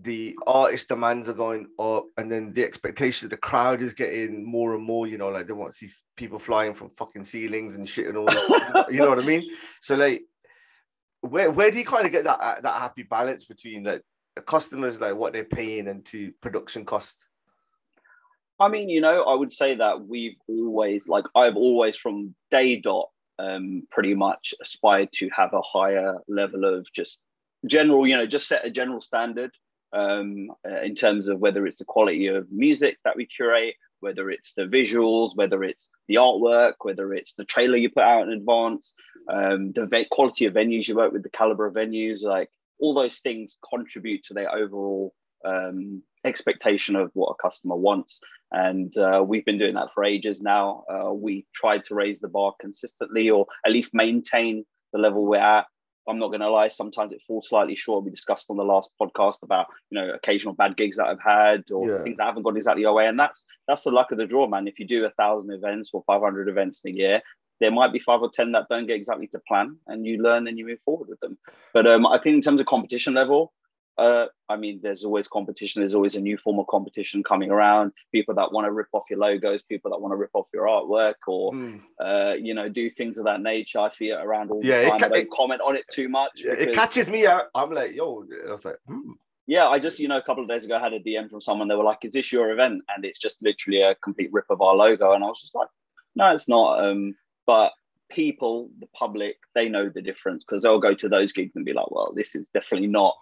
the 0.03 0.39
artist 0.47 0.89
demands 0.89 1.29
are 1.29 1.35
going 1.35 1.69
up, 1.79 2.07
and 2.17 2.31
then 2.31 2.53
the 2.53 2.65
expectation 2.65 3.27
of 3.27 3.31
the 3.31 3.37
crowd 3.37 3.83
is 3.83 3.95
getting 3.95 4.45
more 4.45 4.75
and 4.75 4.85
more. 4.85 5.07
You 5.07 5.19
know, 5.19 5.29
like 5.29 5.47
they 5.47 5.53
want 5.53 5.73
to 5.73 5.79
see 5.79 5.91
people 6.17 6.39
flying 6.39 6.75
from 6.75 6.91
fucking 6.97 7.25
ceilings 7.25 7.75
and 7.75 7.89
shit 7.89 8.07
and 8.07 8.17
all. 8.17 8.27
That, 8.27 8.87
you 8.91 8.99
know 8.99 9.09
what 9.09 9.19
I 9.19 9.27
mean? 9.27 9.51
So 9.81 9.97
like, 9.97 10.23
where 11.21 11.51
where 11.51 11.71
do 11.71 11.79
you 11.79 11.85
kind 11.85 12.07
of 12.07 12.13
get 12.13 12.25
that 12.25 12.63
that 12.63 12.81
happy 12.81 13.03
balance 13.03 13.45
between 13.45 13.85
like 13.85 14.03
the 14.37 14.43
customers 14.43 15.01
like 15.01 15.15
what 15.15 15.33
they're 15.33 15.45
paying 15.45 15.89
and 15.89 16.05
to 16.07 16.33
production 16.41 16.85
costs? 16.85 17.25
I 18.59 18.69
mean, 18.69 18.91
you 18.91 19.01
know, 19.01 19.25
I 19.25 19.35
would 19.35 19.53
say 19.53 19.75
that 19.77 20.07
we've 20.07 20.37
always 20.47 21.09
like 21.09 21.25
I've 21.35 21.57
always 21.57 21.97
from 21.97 22.35
day 22.51 22.77
dot 22.77 23.09
um, 23.39 23.87
pretty 23.91 24.15
much 24.15 24.55
aspired 24.61 25.13
to 25.13 25.31
have 25.31 25.53
a 25.55 25.63
higher 25.63 26.17
level 26.29 26.65
of 26.65 26.87
just 26.93 27.19
general, 27.67 28.07
you 28.07 28.17
know, 28.17 28.27
just 28.27 28.49
set 28.49 28.67
a 28.67 28.71
general 28.71 29.01
standard 29.01 29.51
um, 29.93 30.49
uh, 30.69 30.81
in 30.83 30.95
terms 30.95 31.29
of 31.29 31.41
whether 31.41 31.67
it's 31.67 31.79
the 31.79 31.85
quality 31.85 32.27
of 32.29 32.51
music 32.51 32.99
that 33.05 33.17
we 33.17 33.27
curate, 33.27 33.75
whether 34.01 34.31
it's 34.31 34.53
the 34.57 34.63
visuals, 34.63 35.37
whether 35.37 35.63
it's 35.63 35.91
the 36.09 36.17
artwork, 36.17 36.75
whether 36.81 37.13
it's 37.13 37.35
the 37.35 37.45
trailer 37.45 37.77
you 37.77 37.91
put 37.91 38.03
out 38.03 38.23
in 38.23 38.33
advance, 38.33 38.95
um, 39.29 39.73
the 39.73 40.07
quality 40.11 40.47
of 40.47 40.55
venues 40.55 40.89
you 40.89 40.97
work 40.97 41.13
with, 41.13 41.23
the 41.23 41.31
caliber 41.31 41.67
of 41.67 41.75
venues, 41.75 42.23
like 42.23 42.49
all 42.81 42.95
those 42.95 43.19
things 43.19 43.57
contribute 43.69 44.25
to 44.25 44.35
their 44.35 44.55
overall 44.55 45.15
um, 45.45 46.03
expectation 46.25 46.97
of 46.97 47.11
what 47.15 47.31
a 47.31 47.43
customer 47.43 47.77
wants. 47.77 48.21
And 48.53 48.97
uh, 48.97 49.23
we've 49.27 49.45
been 49.45 49.59
doing 49.59 49.75
that 49.75 49.89
for 49.95 50.05
ages 50.05 50.41
now. 50.41 50.85
Uh, 50.91 51.13
we 51.13 51.47
try 51.55 51.79
to 51.79 51.95
raise 51.95 52.21
the 52.21 52.29
bar 52.29 52.53
consistently 52.61 53.31
or 53.31 53.47
at 53.65 53.73
least 53.73 53.95
maintain 53.95 54.65
the 54.93 54.99
level 54.99 55.25
we're 55.25 55.37
at. 55.37 55.67
I'm 56.09 56.19
not 56.19 56.29
going 56.29 56.41
to 56.41 56.51
lie. 56.51 56.69
Sometimes 56.69 57.13
it 57.13 57.23
falls 57.27 57.49
slightly 57.49 57.77
short. 57.77 58.05
We 58.05 58.11
discussed 58.11 58.47
on 58.49 58.57
the 58.57 58.65
last 58.65 58.91
podcast 59.01 59.43
about 59.43 59.67
you 59.91 60.01
know 60.01 60.13
occasional 60.13 60.55
bad 60.55 60.77
gigs 60.77 60.97
that 60.97 61.07
I've 61.07 61.23
had 61.23 61.65
or 61.71 61.89
yeah. 61.89 62.03
things 62.03 62.17
that 62.19 62.25
haven't 62.25 62.43
gone 62.43 62.57
exactly 62.57 62.85
our 62.85 62.95
way, 62.95 63.07
and 63.07 63.19
that's 63.19 63.45
that's 63.69 63.83
the 63.83 63.91
luck 63.91 64.11
of 64.13 64.19
the 64.19 64.27
draw, 64.27 64.47
man. 64.47 64.69
If 64.69 64.79
you 64.79 64.87
do 64.87 65.05
a 65.05 65.11
thousand 65.11 65.53
events 65.53 65.91
or 65.93 66.03
500 66.07 66.49
events 66.49 66.81
in 66.85 66.93
a 66.93 66.97
year, 66.97 67.23
there 67.61 67.71
might 67.71 67.93
be 67.93 67.99
five 67.99 68.23
or 68.23 68.31
ten 68.31 68.53
that 68.53 68.67
don't 68.69 68.87
get 68.87 68.97
exactly 68.97 69.29
to 69.29 69.41
plan, 69.47 69.77
and 69.87 70.07
you 70.07 70.23
learn 70.23 70.49
and 70.49 70.59
you 70.59 70.67
move 70.67 70.81
forward 70.85 71.09
with 71.09 71.21
them. 71.21 71.39
But 71.73 71.87
um, 71.87 72.07
I 72.07 72.19
think 72.19 72.35
in 72.35 72.43
terms 72.43 72.61
of 72.61 72.67
competition 72.67 73.15
level, 73.15 73.53
uh, 74.01 74.27
I 74.49 74.57
mean, 74.57 74.81
there's 74.83 75.05
always 75.05 75.29
competition. 75.29 75.83
There's 75.83 75.95
always 75.95 76.15
a 76.15 76.21
new 76.21 76.39
form 76.39 76.59
of 76.59 76.67
competition 76.69 77.23
coming 77.23 77.51
around. 77.51 77.93
People 78.13 78.35
that 78.37 78.51
want 78.51 78.65
to 78.65 78.73
rip 78.73 78.89
off 78.93 79.05
your 79.11 79.19
logos, 79.19 79.63
people 79.63 79.91
that 79.91 80.01
want 80.01 80.13
to 80.13 80.17
rip 80.17 80.31
off 80.33 80.47
your 80.55 80.67
artwork, 80.67 81.15
or 81.29 81.53
mm. 81.53 81.81
uh, 82.03 82.33
you 82.33 82.55
know, 82.55 82.71
do 82.71 82.89
things 82.91 83.19
of 83.19 83.27
that 83.27 83.43
nature. 83.43 83.79
I 83.79 83.91
see 83.91 84.09
it 84.09 84.19
around 84.19 84.51
all 84.51 84.63
yeah, 84.65 84.85
the 84.85 84.91
time. 84.91 85.01
Ca- 85.01 85.07
I 85.07 85.09
don't 85.11 85.19
it, 85.19 85.31
comment 85.31 85.61
on 85.61 85.77
it 85.77 85.85
too 85.93 86.09
much. 86.09 86.43
Because, 86.43 86.59
it 86.59 86.75
catches 86.75 87.11
me 87.11 87.27
out. 87.27 87.45
I'm 87.55 87.73
like, 87.73 87.95
yo, 87.95 88.25
I 88.49 88.53
was 88.53 88.65
like, 88.65 88.79
hmm. 88.87 89.13
Yeah, 89.47 89.67
I 89.67 89.79
just, 89.79 89.99
you 89.99 90.09
know, 90.09 90.17
a 90.17 90.23
couple 90.23 90.43
of 90.43 90.49
days 90.49 90.65
ago 90.65 90.77
I 90.77 90.81
had 90.81 90.93
a 90.93 91.01
DM 91.01 91.29
from 91.29 91.43
someone. 91.43 91.69
They 91.69 91.75
were 91.75 91.85
like, 91.85 92.05
"Is 92.05 92.13
this 92.13 92.33
your 92.33 92.53
event?" 92.53 92.83
And 92.95 93.05
it's 93.05 93.19
just 93.19 93.43
literally 93.43 93.83
a 93.83 93.97
complete 93.97 94.33
rip 94.33 94.47
of 94.49 94.63
our 94.63 94.77
logo. 94.77 95.13
And 95.13 95.25
I 95.25 95.27
was 95.27 95.41
just 95.41 95.55
like, 95.55 95.69
"No, 96.15 96.33
it's 96.33 96.49
not." 96.49 96.85
Um, 96.85 97.17
but 97.47 97.73
people, 98.11 98.71
the 98.79 98.87
public, 98.95 99.37
they 99.55 99.69
know 99.69 99.89
the 99.89 100.03
difference 100.03 100.45
because 100.45 100.63
they'll 100.63 100.79
go 100.79 100.95
to 100.95 101.09
those 101.09 101.33
gigs 101.33 101.57
and 101.57 101.65
be 101.65 101.73
like, 101.73 101.91
"Well, 101.91 102.13
this 102.15 102.35
is 102.35 102.49
definitely 102.51 102.87
not." 102.87 103.17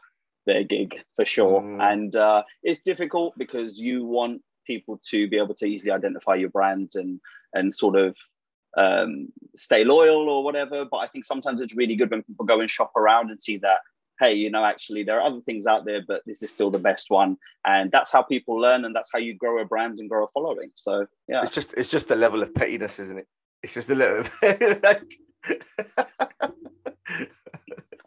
Their 0.48 0.64
gig 0.64 0.96
for 1.14 1.24
sure. 1.24 1.60
Mm. 1.60 1.92
And 1.92 2.16
uh, 2.16 2.42
it's 2.64 2.80
difficult 2.82 3.34
because 3.38 3.78
you 3.78 4.04
want 4.04 4.42
people 4.66 5.00
to 5.10 5.28
be 5.28 5.38
able 5.38 5.54
to 5.54 5.66
easily 5.66 5.92
identify 5.92 6.34
your 6.34 6.50
brands 6.50 6.96
and 6.96 7.20
and 7.54 7.74
sort 7.74 7.96
of 7.96 8.16
um, 8.76 9.28
stay 9.56 9.84
loyal 9.84 10.28
or 10.28 10.42
whatever. 10.42 10.84
But 10.84 10.98
I 10.98 11.06
think 11.06 11.24
sometimes 11.24 11.60
it's 11.60 11.76
really 11.76 11.94
good 11.94 12.10
when 12.10 12.22
people 12.22 12.46
go 12.46 12.60
and 12.60 12.70
shop 12.70 12.92
around 12.96 13.30
and 13.30 13.40
see 13.40 13.58
that 13.58 13.78
hey, 14.18 14.34
you 14.34 14.50
know, 14.50 14.64
actually 14.64 15.04
there 15.04 15.20
are 15.20 15.26
other 15.28 15.40
things 15.42 15.64
out 15.64 15.84
there, 15.84 16.02
but 16.06 16.22
this 16.26 16.42
is 16.42 16.50
still 16.50 16.72
the 16.72 16.78
best 16.78 17.08
one. 17.08 17.36
And 17.64 17.92
that's 17.92 18.10
how 18.10 18.22
people 18.22 18.60
learn, 18.60 18.84
and 18.84 18.94
that's 18.94 19.10
how 19.12 19.20
you 19.20 19.32
grow 19.32 19.60
a 19.60 19.64
brand 19.64 20.00
and 20.00 20.08
grow 20.08 20.24
a 20.24 20.28
following. 20.34 20.70
So 20.74 21.06
yeah, 21.28 21.42
it's 21.42 21.52
just 21.52 21.74
it's 21.74 21.90
just 21.90 22.10
a 22.10 22.16
level 22.16 22.42
of 22.42 22.54
pettiness, 22.54 22.98
isn't 22.98 23.18
it? 23.18 23.28
It's 23.62 23.74
just 23.74 23.90
a 23.90 23.94
little 23.94 24.24
like 24.82 25.14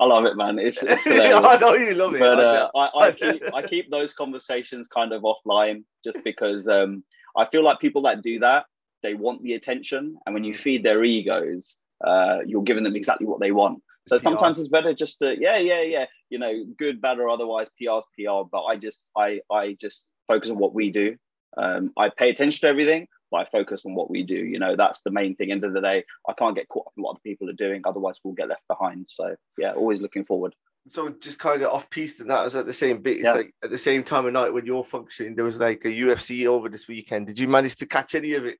I 0.01 0.05
love 0.05 0.25
it, 0.25 0.35
man. 0.35 0.57
It's, 0.57 0.79
it's 0.81 1.03
I 1.05 1.57
know 1.57 1.75
you 1.75 1.93
love 1.93 2.15
it. 2.15 2.19
But 2.19 2.39
uh, 2.43 2.71
I, 2.75 2.89
I, 2.99 3.11
keep 3.11 3.43
I 3.53 3.61
keep 3.61 3.91
those 3.91 4.13
conversations 4.15 4.87
kind 4.87 5.13
of 5.13 5.21
offline 5.21 5.83
just 6.03 6.23
because 6.23 6.67
um, 6.67 7.03
I 7.37 7.45
feel 7.45 7.63
like 7.63 7.79
people 7.79 8.01
that 8.01 8.23
do 8.23 8.39
that 8.39 8.65
they 9.03 9.13
want 9.13 9.43
the 9.43 9.53
attention, 9.53 10.17
and 10.25 10.33
when 10.33 10.43
you 10.43 10.53
mm. 10.53 10.59
feed 10.59 10.83
their 10.83 11.03
egos, 11.03 11.75
uh, 12.05 12.39
you're 12.45 12.63
giving 12.63 12.83
them 12.83 12.95
exactly 12.95 13.27
what 13.27 13.39
they 13.39 13.51
want. 13.51 13.81
So 14.07 14.17
PR. 14.17 14.23
sometimes 14.23 14.59
it's 14.59 14.69
better 14.69 14.93
just 14.93 15.19
to 15.19 15.35
yeah 15.39 15.57
yeah 15.57 15.81
yeah 15.81 16.05
you 16.29 16.39
know 16.39 16.65
good 16.77 16.99
bad 16.99 17.19
or 17.19 17.29
otherwise 17.29 17.67
PR's 17.79 18.05
PR. 18.17 18.41
But 18.51 18.63
I 18.63 18.77
just 18.77 19.05
I 19.15 19.41
I 19.51 19.77
just 19.79 20.07
focus 20.27 20.49
on 20.49 20.57
what 20.57 20.73
we 20.73 20.89
do. 20.91 21.15
Um, 21.57 21.91
I 21.97 22.09
pay 22.09 22.29
attention 22.29 22.61
to 22.61 22.67
everything 22.67 23.07
but 23.31 23.37
I 23.37 23.45
focus 23.45 23.85
on 23.85 23.95
what 23.95 24.09
we 24.09 24.23
do. 24.23 24.35
You 24.35 24.59
know, 24.59 24.75
that's 24.75 25.01
the 25.01 25.09
main 25.09 25.35
thing. 25.35 25.51
End 25.51 25.63
of 25.63 25.73
the 25.73 25.81
day, 25.81 26.03
I 26.29 26.33
can't 26.33 26.55
get 26.55 26.67
caught 26.67 26.87
up 26.87 26.93
in 26.97 27.03
what 27.03 27.11
other 27.11 27.21
people 27.23 27.49
are 27.49 27.53
doing, 27.53 27.81
otherwise 27.85 28.17
we'll 28.23 28.33
get 28.33 28.49
left 28.49 28.67
behind. 28.67 29.07
So 29.09 29.35
yeah, 29.57 29.73
always 29.73 30.01
looking 30.01 30.25
forward. 30.25 30.53
So 30.89 31.09
just 31.09 31.39
kind 31.39 31.61
of 31.61 31.71
off 31.71 31.89
piece 31.89 32.19
and 32.19 32.29
that 32.29 32.43
was 32.43 32.55
at 32.55 32.65
the 32.65 32.73
same 32.73 33.01
bit. 33.01 33.17
It's 33.17 33.23
yeah. 33.23 33.33
like 33.33 33.53
at 33.63 33.69
the 33.69 33.77
same 33.77 34.03
time 34.03 34.25
of 34.25 34.33
night 34.33 34.53
when 34.53 34.65
you're 34.65 34.83
functioning, 34.83 35.35
there 35.35 35.45
was 35.45 35.59
like 35.59 35.85
a 35.85 35.89
UFC 35.89 36.47
over 36.47 36.69
this 36.69 36.87
weekend. 36.87 37.27
Did 37.27 37.39
you 37.39 37.47
manage 37.47 37.75
to 37.77 37.85
catch 37.85 38.15
any 38.15 38.33
of 38.33 38.45
it? 38.45 38.57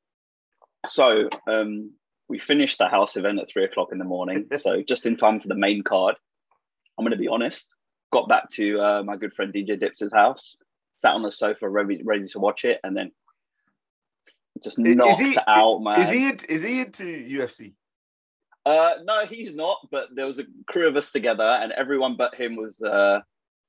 So 0.87 1.29
um, 1.47 1.91
we 2.29 2.39
finished 2.39 2.77
the 2.77 2.87
house 2.87 3.17
event 3.17 3.39
at 3.39 3.49
three 3.51 3.65
o'clock 3.65 3.89
in 3.91 3.97
the 3.97 4.05
morning. 4.05 4.47
so 4.59 4.81
just 4.81 5.05
in 5.05 5.17
time 5.17 5.39
for 5.39 5.47
the 5.47 5.55
main 5.55 5.83
card. 5.83 6.15
I'm 6.97 7.05
going 7.05 7.11
to 7.11 7.17
be 7.17 7.27
honest. 7.27 7.75
Got 8.11 8.27
back 8.27 8.49
to 8.51 8.79
uh, 8.79 9.03
my 9.03 9.15
good 9.15 9.33
friend 9.33 9.53
DJ 9.53 9.79
Dips's 9.79 10.13
house, 10.13 10.57
sat 10.97 11.13
on 11.13 11.23
the 11.23 11.31
sofa 11.31 11.67
ready, 11.67 12.01
ready 12.03 12.27
to 12.27 12.39
watch 12.39 12.65
it, 12.65 12.79
and 12.83 12.95
then 12.95 13.11
just 14.63 14.77
knocked 14.77 15.21
he, 15.21 15.37
out, 15.47 15.79
man. 15.79 16.01
Is 16.01 16.09
he 16.09 16.53
is 16.53 16.63
he 16.63 16.81
into 16.81 17.03
UFC? 17.03 17.73
Uh, 18.65 18.91
no, 19.03 19.25
he's 19.25 19.53
not. 19.53 19.77
But 19.91 20.09
there 20.15 20.25
was 20.25 20.39
a 20.39 20.45
crew 20.67 20.87
of 20.87 20.95
us 20.95 21.11
together, 21.11 21.43
and 21.43 21.71
everyone 21.71 22.15
but 22.17 22.35
him 22.35 22.55
was 22.55 22.81
uh, 22.81 23.19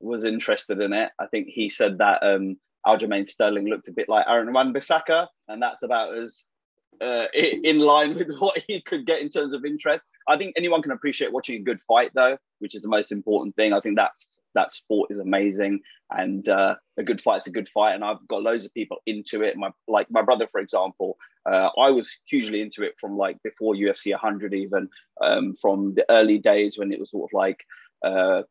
was 0.01 0.25
interested 0.25 0.81
in 0.81 0.93
it. 0.93 1.11
I 1.19 1.27
think 1.27 1.49
he 1.49 1.69
said 1.69 1.99
that 1.99 2.23
um, 2.23 2.57
Aljamain 2.87 3.29
Sterling 3.29 3.69
looked 3.69 3.89
a 3.89 3.93
bit 3.93 4.09
like 4.09 4.27
Aaron 4.29 4.53
Wan-Bissaka, 4.53 5.27
and 5.49 5.63
that's 5.63 5.83
about 5.83 6.17
as 6.17 6.45
uh, 7.01 7.27
in 7.35 7.79
line 7.79 8.15
with 8.19 8.37
what 8.39 8.63
he 8.67 8.81
could 8.83 9.07
get 9.07 9.21
in 9.21 9.29
terms 9.29 9.55
of 9.55 9.65
interest. 9.65 10.05
I 10.29 10.37
think 10.37 10.55
anyone 10.57 10.83
can 10.83 10.93
appreciate 10.93 11.33
watching 11.33 11.61
a 11.61 11.65
good 11.65 11.81
fight, 11.83 12.11
though, 12.15 12.37
which 12.59 12.75
is 12.75 12.83
the 12.83 12.89
most 12.89 13.13
important 13.13 13.57
thing. 13.57 13.73
I 13.73 13.81
think 13.81 13.97
that 13.97 14.11
that 14.55 14.73
sport 14.73 15.11
is 15.11 15.19
amazing. 15.19 15.81
And 16.11 16.47
uh, 16.49 16.75
a 16.99 17.03
good 17.03 17.21
fight 17.21 17.43
is 17.43 17.47
a 17.47 17.53
good 17.53 17.69
fight. 17.69 17.95
And 17.95 18.05
i've 18.05 18.27
got 18.29 18.43
loads 18.43 18.65
of 18.65 18.75
people 18.75 18.99
into 19.07 19.43
it. 19.43 19.57
My 19.57 19.71
like 19.89 20.11
my 20.11 20.23
brother 20.23 20.47
for 20.47 20.61
example 20.61 21.17
uh, 21.47 21.69
i 21.79 21.91
was 21.91 22.15
hugely 22.27 22.61
into 22.61 22.83
it 22.83 22.95
from 23.01 23.17
like 23.17 23.43
before 23.43 23.75
ufc 23.75 24.11
100 24.11 24.55
even 24.55 24.89
um, 25.21 25.55
from 25.55 25.95
the 25.95 26.05
early 26.11 26.39
days 26.39 26.79
when 26.79 26.93
it 26.93 27.01
was 27.01 27.11
sort 27.11 27.31
of 27.31 27.35
like 27.37 27.61
uh, 28.05 28.43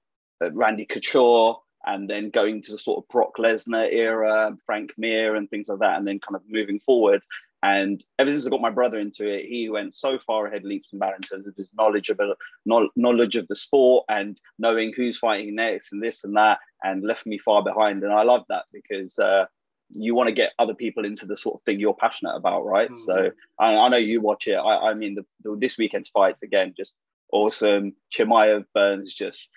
randy 0.54 0.86
couture 0.86 1.58
and 1.86 2.10
then 2.10 2.30
going 2.30 2.62
to 2.62 2.72
the 2.72 2.80
sort 2.80 3.04
of 3.04 3.08
brock 3.10 3.34
lesnar 3.38 3.92
era 3.92 4.56
frank 4.66 4.92
mir 4.98 5.36
and 5.36 5.50
things 5.50 5.68
like 5.68 5.80
that 5.80 5.98
and 5.98 6.08
then 6.08 6.20
kind 6.20 6.36
of 6.36 6.42
moving 6.48 6.80
forward 6.80 7.22
and 7.64 8.04
ever 8.18 8.32
since 8.32 8.46
I 8.46 8.50
got 8.50 8.62
my 8.62 8.72
brother 8.72 8.98
into 9.00 9.28
it, 9.28 9.46
he 9.46 9.70
went 9.70 9.96
so 9.96 10.18
far 10.18 10.48
ahead 10.48 10.64
leaps 10.64 10.90
and 10.92 11.00
bounds 11.00 11.30
in 11.32 11.38
terms 11.38 11.48
of 11.48 11.56
his 11.56 11.70
knowledge 11.78 12.10
of 12.10 12.20
knowledge 12.66 13.36
of 13.36 13.48
the 13.48 13.56
sport 13.56 14.06
and 14.10 14.40
knowing 14.58 14.94
who's 14.96 15.20
fighting 15.20 15.56
next 15.56 15.92
and 15.92 16.02
this 16.02 16.24
and 16.24 16.36
that, 16.36 16.58
and 16.84 17.04
left 17.04 17.28
me 17.28 17.38
far 17.38 17.64
behind. 17.64 18.04
And 18.04 18.12
I 18.12 18.24
love 18.24 18.46
that 18.50 18.66
because 18.74 19.20
uh, 19.20 19.46
you 19.90 20.16
want 20.16 20.28
to 20.28 20.34
get 20.34 20.54
other 20.58 20.74
people 20.74 21.06
into 21.06 21.28
the 21.28 21.38
sort 21.38 21.56
of 21.56 21.64
thing 21.64 21.80
you're 21.80 21.94
passionate 21.94 22.36
about, 22.36 22.66
right? 22.66 22.90
Mm-hmm. 22.90 23.04
So 23.06 23.32
I, 23.60 23.76
I, 23.76 23.90
know 23.90 23.98
you 23.98 24.22
watch 24.22 24.48
it. 24.48 24.56
I, 24.56 24.90
I 24.90 24.94
mean, 24.96 25.14
the, 25.14 25.26
the, 25.44 25.56
this 25.60 25.78
weekend's 25.78 26.10
fights 26.10 26.42
again, 26.42 26.74
just 26.76 26.96
awesome. 27.32 27.94
Chimaev 28.12 28.66
Burns, 28.74 29.14
just. 29.14 29.50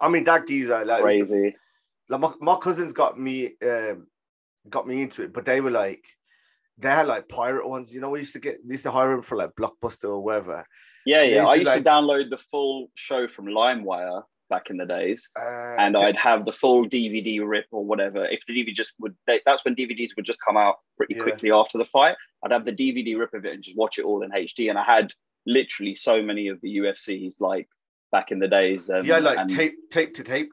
I 0.00 0.08
mean, 0.08 0.24
that 0.24 0.46
geezer, 0.46 0.84
like, 0.84 1.02
crazy. 1.02 1.56
Like 2.10 2.20
my, 2.20 2.32
my 2.40 2.56
cousins 2.56 2.92
got 2.92 3.18
me, 3.18 3.54
um, 3.64 4.06
got 4.68 4.86
me 4.86 5.00
into 5.00 5.22
it, 5.22 5.32
but 5.32 5.46
they 5.46 5.62
were 5.62 5.70
like 5.70 6.04
they 6.78 6.88
had 6.88 7.06
like 7.06 7.28
pirate 7.28 7.68
ones. 7.68 7.92
You 7.92 8.00
know, 8.00 8.10
we 8.10 8.20
used 8.20 8.32
to 8.34 8.40
get 8.40 8.58
used 8.66 8.84
to 8.84 8.90
hire 8.90 9.10
them 9.10 9.22
for 9.22 9.36
like 9.36 9.50
Blockbuster 9.58 10.10
or 10.10 10.20
wherever. 10.20 10.64
Yeah, 11.04 11.22
yeah. 11.22 11.46
I 11.46 11.54
used 11.56 11.66
like... 11.66 11.82
to 11.82 11.88
download 11.88 12.30
the 12.30 12.38
full 12.38 12.88
show 12.94 13.26
from 13.28 13.46
LimeWire 13.46 14.22
back 14.48 14.68
in 14.68 14.76
the 14.76 14.86
days, 14.86 15.30
uh, 15.38 15.76
and 15.78 15.96
I'd 15.96 16.16
have 16.16 16.44
the 16.44 16.52
full 16.52 16.86
DVD 16.86 17.40
rip 17.46 17.66
or 17.70 17.84
whatever. 17.84 18.26
If 18.26 18.44
the 18.46 18.52
DVD 18.52 18.74
just 18.74 18.92
would, 19.00 19.16
they, 19.26 19.40
that's 19.46 19.64
when 19.64 19.74
DVDs 19.74 20.10
would 20.16 20.26
just 20.26 20.38
come 20.46 20.56
out 20.56 20.76
pretty 20.96 21.14
yeah. 21.14 21.22
quickly 21.22 21.50
after 21.50 21.78
the 21.78 21.84
fight. 21.84 22.16
I'd 22.44 22.52
have 22.52 22.64
the 22.64 22.72
DVD 22.72 23.18
rip 23.18 23.34
of 23.34 23.44
it 23.44 23.54
and 23.54 23.62
just 23.62 23.76
watch 23.76 23.98
it 23.98 24.04
all 24.04 24.22
in 24.22 24.30
HD. 24.30 24.68
And 24.68 24.78
I 24.78 24.84
had 24.84 25.12
literally 25.46 25.94
so 25.94 26.22
many 26.22 26.48
of 26.48 26.60
the 26.60 26.78
UFCs 26.78 27.34
like 27.40 27.68
back 28.10 28.30
in 28.30 28.38
the 28.38 28.48
days. 28.48 28.90
Um, 28.90 29.04
yeah, 29.04 29.18
like 29.18 29.38
and, 29.38 29.50
tape, 29.50 29.74
tape 29.90 30.14
to 30.14 30.22
tape 30.22 30.52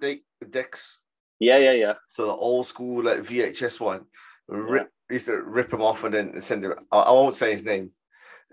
decks. 0.49 0.99
Yeah, 1.39 1.57
yeah, 1.57 1.73
yeah. 1.73 1.93
So 2.07 2.25
the 2.25 2.33
old 2.33 2.67
school 2.67 3.03
like 3.03 3.19
VHS 3.19 3.79
one, 3.79 4.05
rip. 4.47 4.91
Used 5.09 5.27
to 5.27 5.41
rip 5.41 5.71
them 5.71 5.81
off 5.81 6.03
and 6.03 6.13
then 6.13 6.41
send 6.41 6.65
it. 6.65 6.77
I, 6.91 6.99
I 6.99 7.11
won't 7.11 7.35
say 7.35 7.51
his 7.51 7.63
name, 7.63 7.91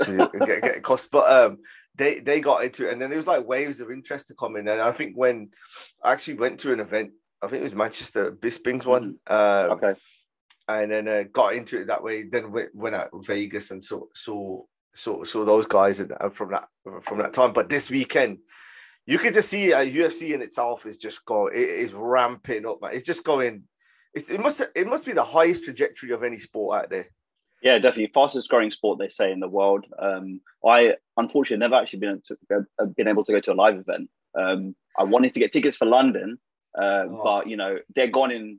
get, 0.04 0.62
get 0.62 0.82
cost, 0.82 1.10
but 1.10 1.30
um, 1.30 1.58
they 1.94 2.20
they 2.20 2.40
got 2.40 2.64
into 2.64 2.86
it, 2.88 2.92
and 2.92 3.00
then 3.00 3.10
there 3.10 3.18
was 3.18 3.26
like 3.26 3.46
waves 3.46 3.80
of 3.80 3.90
interest 3.90 4.28
to 4.28 4.34
come 4.34 4.56
in. 4.56 4.68
And 4.68 4.80
I 4.80 4.92
think 4.92 5.16
when 5.16 5.50
I 6.02 6.12
actually 6.12 6.34
went 6.34 6.60
to 6.60 6.72
an 6.72 6.80
event, 6.80 7.12
I 7.42 7.48
think 7.48 7.60
it 7.60 7.64
was 7.64 7.74
Manchester 7.74 8.32
Bisping's 8.32 8.86
one. 8.86 9.16
Mm-hmm. 9.28 9.70
Um, 9.72 9.78
okay. 9.78 10.00
And 10.68 10.90
then 10.90 11.08
uh, 11.08 11.24
got 11.32 11.54
into 11.54 11.80
it 11.80 11.86
that 11.86 12.02
way. 12.02 12.24
Then 12.24 12.50
went, 12.50 12.74
went 12.74 12.96
out 12.96 13.10
Vegas 13.24 13.70
and 13.70 13.82
saw 13.82 14.02
saw 14.14 14.62
saw 14.94 15.24
saw 15.24 15.44
those 15.44 15.66
guys 15.66 16.00
and 16.00 16.12
from 16.32 16.50
that 16.50 16.68
from 17.02 17.18
that 17.18 17.32
time. 17.32 17.52
But 17.52 17.68
this 17.68 17.88
weekend, 17.88 18.38
you 19.06 19.18
can 19.18 19.32
just 19.32 19.48
see 19.48 19.72
uh, 19.72 19.84
UFC 19.84 20.34
in 20.34 20.42
itself 20.42 20.84
is 20.86 20.98
just 20.98 21.24
going, 21.24 21.54
it 21.54 21.68
is 21.68 21.92
ramping 21.92 22.66
up, 22.66 22.78
man. 22.82 22.90
It's 22.92 23.06
just 23.06 23.24
going. 23.24 23.64
It's, 24.16 24.30
it 24.30 24.40
must 24.40 24.62
it 24.74 24.86
must 24.86 25.04
be 25.04 25.12
the 25.12 25.22
highest 25.22 25.64
trajectory 25.64 26.10
of 26.10 26.24
any 26.24 26.38
sport 26.38 26.82
out 26.82 26.90
there. 26.90 27.06
Yeah, 27.62 27.78
definitely 27.78 28.10
fastest 28.14 28.48
growing 28.48 28.70
sport 28.70 28.98
they 28.98 29.08
say 29.08 29.30
in 29.30 29.40
the 29.40 29.48
world. 29.48 29.84
Um, 29.98 30.40
I 30.66 30.94
unfortunately 31.18 31.58
never 31.58 31.74
actually 31.74 31.98
been 32.00 32.22
to, 32.28 32.64
uh, 32.80 32.84
been 32.96 33.08
able 33.08 33.24
to 33.24 33.32
go 33.32 33.40
to 33.40 33.52
a 33.52 33.54
live 33.54 33.76
event. 33.76 34.08
Um, 34.38 34.74
I 34.98 35.04
wanted 35.04 35.34
to 35.34 35.40
get 35.40 35.52
tickets 35.52 35.76
for 35.76 35.84
London, 35.84 36.38
uh, 36.78 37.04
oh. 37.08 37.20
but 37.22 37.46
you 37.46 37.58
know 37.58 37.78
they're 37.94 38.10
gone 38.10 38.30
in 38.30 38.58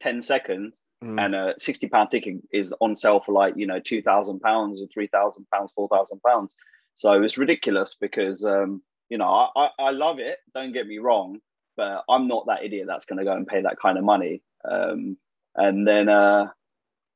ten 0.00 0.20
seconds, 0.20 0.76
mm. 1.02 1.18
and 1.18 1.34
a 1.34 1.54
sixty 1.58 1.88
pound 1.88 2.10
ticket 2.10 2.36
is 2.52 2.74
on 2.80 2.94
sale 2.94 3.22
for 3.24 3.32
like 3.32 3.54
you 3.56 3.66
know 3.66 3.80
two 3.80 4.02
thousand 4.02 4.40
pounds 4.40 4.82
or 4.82 4.86
three 4.92 5.06
thousand 5.06 5.46
pounds, 5.50 5.72
four 5.74 5.88
thousand 5.88 6.20
pounds. 6.20 6.54
So 6.94 7.22
it's 7.22 7.38
ridiculous 7.38 7.96
because 7.98 8.44
um, 8.44 8.82
you 9.08 9.16
know 9.16 9.28
I, 9.30 9.48
I, 9.56 9.68
I 9.78 9.90
love 9.92 10.18
it. 10.18 10.38
Don't 10.54 10.72
get 10.72 10.86
me 10.86 10.98
wrong, 10.98 11.38
but 11.78 12.04
I'm 12.06 12.28
not 12.28 12.48
that 12.48 12.64
idiot 12.64 12.86
that's 12.86 13.06
going 13.06 13.18
to 13.18 13.24
go 13.24 13.32
and 13.32 13.46
pay 13.46 13.62
that 13.62 13.80
kind 13.80 13.96
of 13.96 14.04
money. 14.04 14.42
Um, 14.64 15.16
and 15.54 15.86
then 15.86 16.08
uh, 16.08 16.48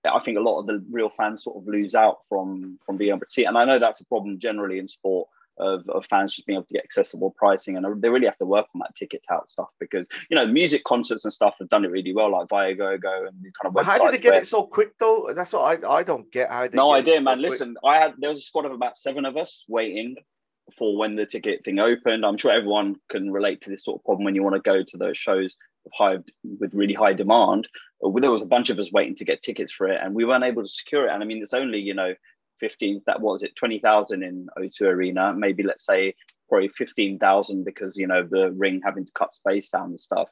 I 0.04 0.20
think 0.20 0.38
a 0.38 0.42
lot 0.42 0.61
of 0.61 0.66
the 0.66 0.84
real 0.90 1.11
fans 1.16 1.44
sort 1.44 1.56
of 1.56 1.66
lose 1.66 1.94
out 1.94 2.18
from 2.28 2.78
from 2.84 2.96
being 2.96 3.11
able 3.11 3.20
to 3.20 3.30
see 3.30 3.42
it. 3.44 3.46
And 3.46 3.58
I 3.58 3.64
know 3.64 3.78
that's 3.78 4.00
a 4.00 4.06
problem 4.06 4.38
generally 4.38 4.78
in 4.78 4.88
sport 4.88 5.28
of, 5.58 5.88
of 5.88 6.06
fans 6.06 6.34
just 6.34 6.46
being 6.46 6.56
able 6.56 6.66
to 6.66 6.75
get 6.75 6.84
accessible 6.84 7.34
pricing, 7.37 7.76
and 7.76 8.02
they 8.02 8.08
really 8.08 8.26
have 8.26 8.38
to 8.38 8.46
work 8.46 8.66
on 8.75 8.80
that 8.80 8.94
ticket 8.96 9.22
tout 9.28 9.49
stuff 9.50 9.68
because 9.78 10.06
you 10.30 10.34
know 10.34 10.46
music 10.46 10.82
concerts 10.84 11.25
and 11.25 11.32
stuff 11.32 11.56
have 11.58 11.68
done 11.68 11.84
it 11.84 11.90
really 11.90 12.12
well, 12.12 12.32
like 12.32 12.49
Viagogo 12.49 13.28
and 13.28 13.42
kind 13.42 13.66
of. 13.66 13.75
But 13.75 13.84
how 13.84 13.99
did 13.99 14.14
they 14.14 14.18
get 14.18 14.32
where... 14.32 14.40
it 14.40 14.46
so 14.46 14.64
quick 14.64 14.96
though? 14.99 15.30
That's 15.34 15.52
what 15.52 15.84
I 15.84 15.99
I 15.99 16.02
don't 16.02 16.30
get. 16.32 16.50
How 16.50 16.68
no 16.72 16.92
idea, 16.92 17.20
man. 17.20 17.38
So 17.38 17.49
Listen, 17.49 17.76
I 17.84 17.96
had 17.99 18.14
there 18.18 18.30
was 18.30 18.38
a 18.38 18.42
squad 18.42 18.64
of 18.64 18.72
about 18.72 18.96
seven 18.96 19.25
of 19.25 19.37
us 19.37 19.64
waiting 19.68 20.16
for 20.78 20.96
when 20.96 21.16
the 21.16 21.26
ticket 21.26 21.64
thing 21.64 21.78
opened. 21.78 22.25
I'm 22.25 22.38
sure 22.38 22.50
everyone 22.50 22.96
can 23.11 23.30
relate 23.30 23.62
to 23.62 23.70
this 23.70 23.84
sort 23.84 24.00
of 24.00 24.04
problem 24.04 24.25
when 24.25 24.34
you 24.34 24.42
want 24.42 24.56
to 24.56 24.61
go 24.61 24.82
to 24.82 24.96
those 24.96 25.18
shows 25.18 25.56
high 25.93 26.19
with 26.59 26.75
really 26.75 26.95
high 26.95 27.12
demand. 27.12 27.69
There 28.01 28.31
was 28.31 28.43
a 28.43 28.47
bunch 28.47 28.71
of 28.71 28.79
us 28.79 28.93
waiting 28.93 29.17
to 29.17 29.25
get 29.25 29.43
tickets 29.43 29.73
for 29.73 29.89
it, 29.89 30.01
and 30.03 30.15
we 30.15 30.25
weren't 30.25 30.45
able 30.45 30.62
to 30.62 30.69
secure 30.69 31.07
it. 31.07 31.12
And 31.12 31.23
I 31.23 31.27
mean, 31.27 31.43
it's 31.43 31.55
only 31.55 31.79
you 31.79 31.95
know, 31.95 32.15
fifteen. 32.59 33.03
That 33.07 33.21
was 33.21 33.43
it, 33.43 33.57
twenty 33.57 33.79
thousand 33.79 34.23
in 34.23 34.49
O2 34.59 34.83
Arena. 34.83 35.33
Maybe 35.35 35.62
let's 35.62 35.87
say 35.87 36.15
probably 36.49 36.69
fifteen 36.69 37.19
thousand 37.19 37.65
because 37.65 37.97
you 37.97 38.07
know 38.07 38.27
the 38.29 38.51
ring 38.53 38.81
having 38.85 39.07
to 39.07 39.12
cut 39.12 39.35
space 39.35 39.71
down 39.71 39.91
and 39.91 40.01
stuff. 40.01 40.29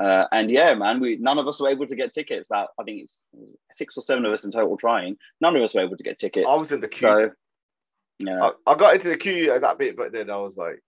Uh, 0.00 0.24
and 0.32 0.50
yeah, 0.50 0.72
man, 0.74 1.00
we 1.00 1.16
none 1.16 1.38
of 1.38 1.48
us 1.48 1.60
were 1.60 1.68
able 1.68 1.86
to 1.86 1.96
get 1.96 2.14
tickets. 2.14 2.46
About 2.46 2.68
I 2.78 2.84
think 2.84 3.02
it's 3.02 3.18
six 3.76 3.96
or 3.96 4.02
seven 4.02 4.24
of 4.24 4.32
us 4.32 4.44
in 4.44 4.52
total 4.52 4.76
trying. 4.76 5.16
None 5.40 5.56
of 5.56 5.62
us 5.62 5.74
were 5.74 5.82
able 5.82 5.96
to 5.96 6.04
get 6.04 6.18
tickets. 6.18 6.46
I 6.48 6.54
was 6.54 6.72
in 6.72 6.80
the 6.80 6.88
queue. 6.88 7.08
So, 7.08 7.30
yeah, 8.18 8.50
I, 8.66 8.72
I 8.72 8.74
got 8.76 8.94
into 8.94 9.08
the 9.08 9.16
queue 9.16 9.52
at 9.52 9.62
that 9.62 9.78
bit, 9.78 9.96
but 9.96 10.12
then 10.12 10.30
I 10.30 10.36
was 10.36 10.56
like, 10.56 10.80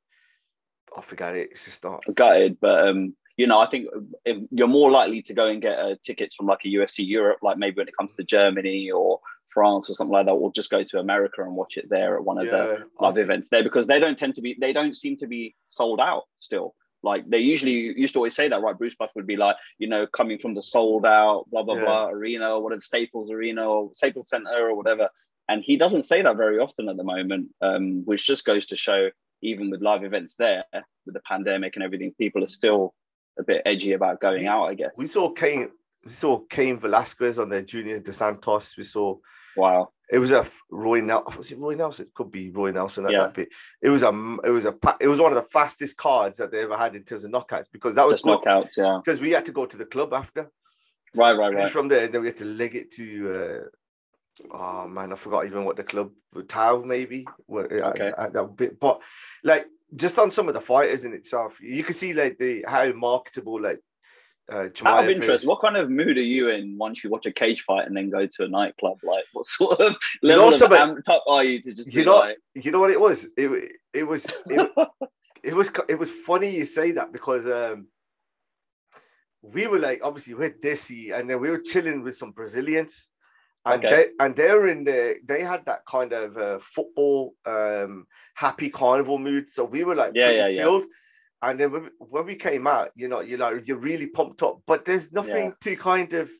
I 0.96 1.00
forgot 1.00 1.36
it. 1.36 1.50
It's 1.50 1.64
just 1.64 1.82
not 1.82 2.02
gutted. 2.14 2.58
But 2.60 2.88
um, 2.88 3.16
you 3.36 3.46
know, 3.46 3.58
I 3.58 3.66
think 3.66 3.88
you're 4.50 4.68
more 4.68 4.90
likely 4.90 5.22
to 5.22 5.34
go 5.34 5.46
and 5.46 5.62
get 5.62 5.78
uh, 5.78 5.94
tickets 6.04 6.34
from 6.34 6.46
like 6.46 6.60
a 6.64 6.68
UFC 6.68 7.06
Europe, 7.06 7.38
like 7.42 7.56
maybe 7.56 7.78
when 7.78 7.88
it 7.88 7.96
comes 7.96 8.14
to 8.14 8.24
Germany 8.24 8.90
or 8.90 9.20
France 9.48 9.88
or 9.88 9.94
something 9.94 10.12
like 10.12 10.26
that, 10.26 10.32
or 10.32 10.52
just 10.52 10.70
go 10.70 10.82
to 10.82 10.98
America 10.98 11.42
and 11.42 11.54
watch 11.54 11.76
it 11.76 11.88
there 11.88 12.16
at 12.16 12.24
one 12.24 12.38
of 12.38 12.46
yeah, 12.46 12.52
the 12.52 12.78
live 13.00 13.16
events 13.16 13.48
there 13.48 13.62
because 13.62 13.86
they 13.86 13.98
don't 13.98 14.18
tend 14.18 14.34
to 14.34 14.42
be, 14.42 14.56
they 14.60 14.72
don't 14.72 14.96
seem 14.96 15.16
to 15.18 15.26
be 15.26 15.54
sold 15.68 16.00
out 16.00 16.24
still. 16.38 16.74
Like 17.02 17.28
they 17.28 17.38
usually 17.38 17.98
used 17.98 18.12
to 18.14 18.20
always 18.20 18.36
say 18.36 18.48
that, 18.48 18.62
right? 18.62 18.78
Bruce 18.78 18.94
Buff 18.94 19.10
would 19.16 19.26
be 19.26 19.36
like, 19.36 19.56
you 19.78 19.88
know, 19.88 20.06
coming 20.06 20.38
from 20.38 20.54
the 20.54 20.62
sold 20.62 21.04
out, 21.04 21.46
blah 21.50 21.62
blah 21.62 21.74
yeah. 21.74 21.84
blah 21.84 22.08
arena 22.08 22.50
or 22.50 22.62
whatever, 22.62 22.82
Staples 22.82 23.30
Arena 23.30 23.64
or 23.64 23.90
Staples 23.92 24.28
Center 24.28 24.68
or 24.68 24.76
whatever. 24.76 25.08
And 25.48 25.64
he 25.64 25.76
doesn't 25.76 26.04
say 26.04 26.22
that 26.22 26.36
very 26.36 26.58
often 26.58 26.88
at 26.88 26.96
the 26.96 27.04
moment, 27.04 27.48
um, 27.60 28.04
which 28.04 28.26
just 28.26 28.44
goes 28.44 28.66
to 28.66 28.76
show, 28.76 29.10
even 29.42 29.70
with 29.70 29.82
live 29.82 30.04
events 30.04 30.36
there, 30.38 30.64
with 31.04 31.14
the 31.14 31.20
pandemic 31.26 31.74
and 31.74 31.84
everything, 31.84 32.14
people 32.16 32.44
are 32.44 32.48
still 32.48 32.94
a 33.38 33.42
bit 33.42 33.62
edgy 33.64 33.92
about 33.92 34.20
going 34.20 34.46
out, 34.46 34.64
I 34.64 34.74
guess. 34.74 34.92
We 34.96 35.06
saw 35.06 35.30
Kane, 35.30 35.70
we 36.04 36.10
saw 36.10 36.38
Cain 36.38 36.78
Velasquez 36.78 37.38
on 37.38 37.48
the 37.48 37.62
Junior 37.62 38.00
Dos 38.00 38.16
Santos. 38.16 38.76
We 38.76 38.82
saw. 38.82 39.16
Wow. 39.56 39.90
It 40.10 40.18
was 40.18 40.30
a 40.30 40.46
Roy 40.70 41.00
Nelson. 41.00 41.38
Was 41.38 41.50
it 41.50 41.58
Roy 41.58 41.74
Nelson? 41.74 42.06
It 42.06 42.14
could 42.14 42.30
be 42.30 42.50
Roy 42.50 42.70
Nelson 42.70 43.06
at 43.06 43.12
yeah. 43.12 43.18
that 43.20 43.34
bit. 43.34 43.48
It 43.80 43.88
was 43.88 44.02
a. 44.02 44.08
It 44.44 44.50
was 44.50 44.66
a. 44.66 44.74
It 45.00 45.08
was 45.08 45.20
one 45.20 45.32
of 45.32 45.36
the 45.36 45.48
fastest 45.50 45.96
cards 45.96 46.38
that 46.38 46.52
they 46.52 46.60
ever 46.60 46.76
had 46.76 46.94
in 46.94 47.04
terms 47.04 47.24
of 47.24 47.30
knockouts 47.30 47.66
because 47.72 47.94
that 47.94 48.06
was 48.06 48.16
Just 48.20 48.24
knockouts. 48.26 48.76
Yeah. 48.76 49.00
Because 49.02 49.20
we 49.20 49.30
had 49.30 49.46
to 49.46 49.52
go 49.52 49.64
to 49.64 49.76
the 49.76 49.86
club 49.86 50.12
after. 50.12 50.50
So 51.14 51.22
right, 51.22 51.32
right, 51.32 51.54
right. 51.54 51.70
From 51.70 51.88
there, 51.88 52.08
then 52.08 52.20
we 52.20 52.28
had 52.28 52.36
to 52.38 52.44
leg 52.44 52.74
it 52.74 52.90
to. 52.92 53.34
Uh, 53.34 54.54
oh 54.54 54.88
man, 54.88 55.12
I 55.12 55.16
forgot 55.16 55.46
even 55.46 55.64
what 55.64 55.76
the 55.76 55.84
club 55.84 56.10
Tao 56.48 56.82
maybe. 56.84 57.26
Okay. 57.50 57.80
At, 57.80 58.18
at 58.18 58.32
that 58.34 58.56
bit, 58.56 58.80
but 58.80 59.00
like 59.44 59.66
just 59.94 60.18
on 60.18 60.30
some 60.30 60.48
of 60.48 60.54
the 60.54 60.60
fighters 60.60 61.04
in 61.04 61.12
itself, 61.12 61.58
you 61.60 61.84
can 61.84 61.94
see 61.94 62.12
like 62.12 62.38
the 62.38 62.64
how 62.66 62.90
marketable 62.92 63.60
like. 63.60 63.80
Uh, 64.52 64.68
Out 64.84 65.04
of 65.04 65.10
interest, 65.10 65.44
is. 65.44 65.48
what 65.48 65.60
kind 65.60 65.76
of 65.76 65.88
mood 65.88 66.18
are 66.18 66.20
you 66.20 66.50
in 66.50 66.76
once 66.76 67.02
you 67.02 67.08
watch 67.08 67.26
a 67.26 67.32
cage 67.32 67.62
fight 67.64 67.86
and 67.86 67.96
then 67.96 68.10
go 68.10 68.26
to 68.26 68.44
a 68.44 68.48
nightclub? 68.48 68.98
Like, 69.04 69.24
what 69.32 69.46
sort 69.46 69.80
of 69.80 69.96
level 70.20 70.44
you 70.52 70.58
know, 70.58 70.66
of 70.66 70.72
amped 70.72 71.08
up 71.08 71.22
are 71.28 71.44
you 71.44 71.62
to 71.62 71.72
just? 71.72 71.92
You 71.92 72.04
know, 72.04 72.18
like... 72.18 72.38
you 72.54 72.72
know 72.72 72.80
what 72.80 72.90
it 72.90 73.00
was. 73.00 73.28
It 73.36 73.72
it 73.94 74.02
was 74.02 74.42
it, 74.46 74.70
it 75.44 75.54
was 75.54 75.70
it 75.88 75.98
was 75.98 76.10
funny 76.10 76.50
you 76.50 76.66
say 76.66 76.90
that 76.90 77.12
because 77.12 77.46
um, 77.46 77.86
we 79.42 79.68
were 79.68 79.78
like 79.78 80.00
obviously 80.02 80.34
with 80.34 80.60
Desi 80.60 81.16
and 81.16 81.30
then 81.30 81.40
we 81.40 81.48
were 81.48 81.60
chilling 81.60 82.02
with 82.02 82.16
some 82.16 82.32
Brazilians 82.32 83.10
and 83.64 83.84
okay. 83.84 83.94
they 83.94 84.24
and 84.24 84.36
they're 84.36 84.66
in 84.66 84.84
the 84.84 85.16
they 85.24 85.42
had 85.42 85.64
that 85.66 85.84
kind 85.86 86.12
of 86.12 86.36
uh, 86.36 86.58
football 86.58 87.34
um 87.46 88.06
happy 88.34 88.68
carnival 88.68 89.18
mood 89.18 89.48
so 89.50 89.64
we 89.64 89.84
were 89.84 89.94
like 89.94 90.12
yeah, 90.14 90.30
yeah, 90.30 90.50
chilled 90.50 90.82
yeah. 90.82 91.50
and 91.50 91.60
then 91.60 91.70
when 91.70 91.82
we, 91.84 91.88
when 91.98 92.26
we 92.26 92.34
came 92.34 92.66
out 92.66 92.90
you 92.96 93.08
know 93.08 93.20
you're 93.20 93.38
like 93.38 93.66
you're 93.66 93.76
really 93.76 94.06
pumped 94.06 94.42
up 94.42 94.60
but 94.66 94.84
there's 94.84 95.12
nothing 95.12 95.46
yeah. 95.46 95.52
to 95.60 95.76
kind 95.76 96.12
of 96.12 96.30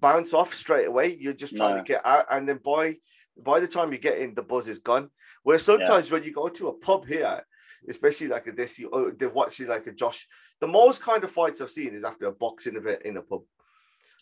bounce 0.00 0.32
off 0.32 0.54
straight 0.54 0.86
away 0.86 1.16
you're 1.20 1.32
just 1.32 1.56
trying 1.56 1.76
no. 1.76 1.82
to 1.82 1.88
get 1.88 2.04
out 2.06 2.26
and 2.30 2.48
then 2.48 2.60
by 2.64 2.96
by 3.42 3.58
the 3.58 3.68
time 3.68 3.90
you 3.92 3.98
get 3.98 4.18
in 4.18 4.34
the 4.34 4.42
buzz 4.42 4.68
is 4.68 4.78
gone 4.78 5.10
where 5.42 5.58
sometimes 5.58 6.08
yeah. 6.08 6.14
when 6.14 6.22
you 6.22 6.32
go 6.32 6.48
to 6.48 6.68
a 6.68 6.72
pub 6.72 7.06
here 7.06 7.44
especially 7.88 8.28
like 8.28 8.46
a 8.46 8.52
this 8.52 8.80
oh, 8.92 9.10
they're 9.10 9.30
watching 9.30 9.66
like 9.66 9.86
a 9.86 9.92
josh 9.92 10.28
the 10.60 10.68
most 10.68 11.02
kind 11.02 11.24
of 11.24 11.30
fights 11.30 11.60
i've 11.60 11.70
seen 11.70 11.94
is 11.94 12.04
after 12.04 12.26
a 12.26 12.32
boxing 12.32 12.76
event 12.76 13.02
in 13.04 13.16
a 13.16 13.22
pub 13.22 13.40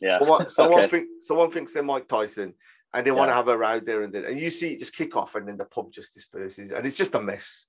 yeah. 0.00 0.18
Someone, 0.18 0.48
someone, 0.48 0.80
okay. 0.80 0.88
think, 0.88 1.08
someone 1.20 1.50
thinks 1.50 1.72
they're 1.72 1.82
Mike 1.82 2.08
Tyson 2.08 2.54
and 2.94 3.06
they 3.06 3.10
yeah. 3.10 3.16
want 3.16 3.30
to 3.30 3.34
have 3.34 3.48
a 3.48 3.56
row 3.56 3.80
there 3.80 4.02
and 4.02 4.12
then. 4.12 4.24
And 4.24 4.38
you 4.38 4.50
see 4.50 4.72
it 4.72 4.80
just 4.80 4.96
kick 4.96 5.16
off 5.16 5.34
and 5.34 5.46
then 5.46 5.56
the 5.56 5.64
pub 5.64 5.92
just 5.92 6.14
disperses 6.14 6.70
and 6.70 6.86
it's 6.86 6.96
just 6.96 7.14
a 7.14 7.20
mess. 7.20 7.66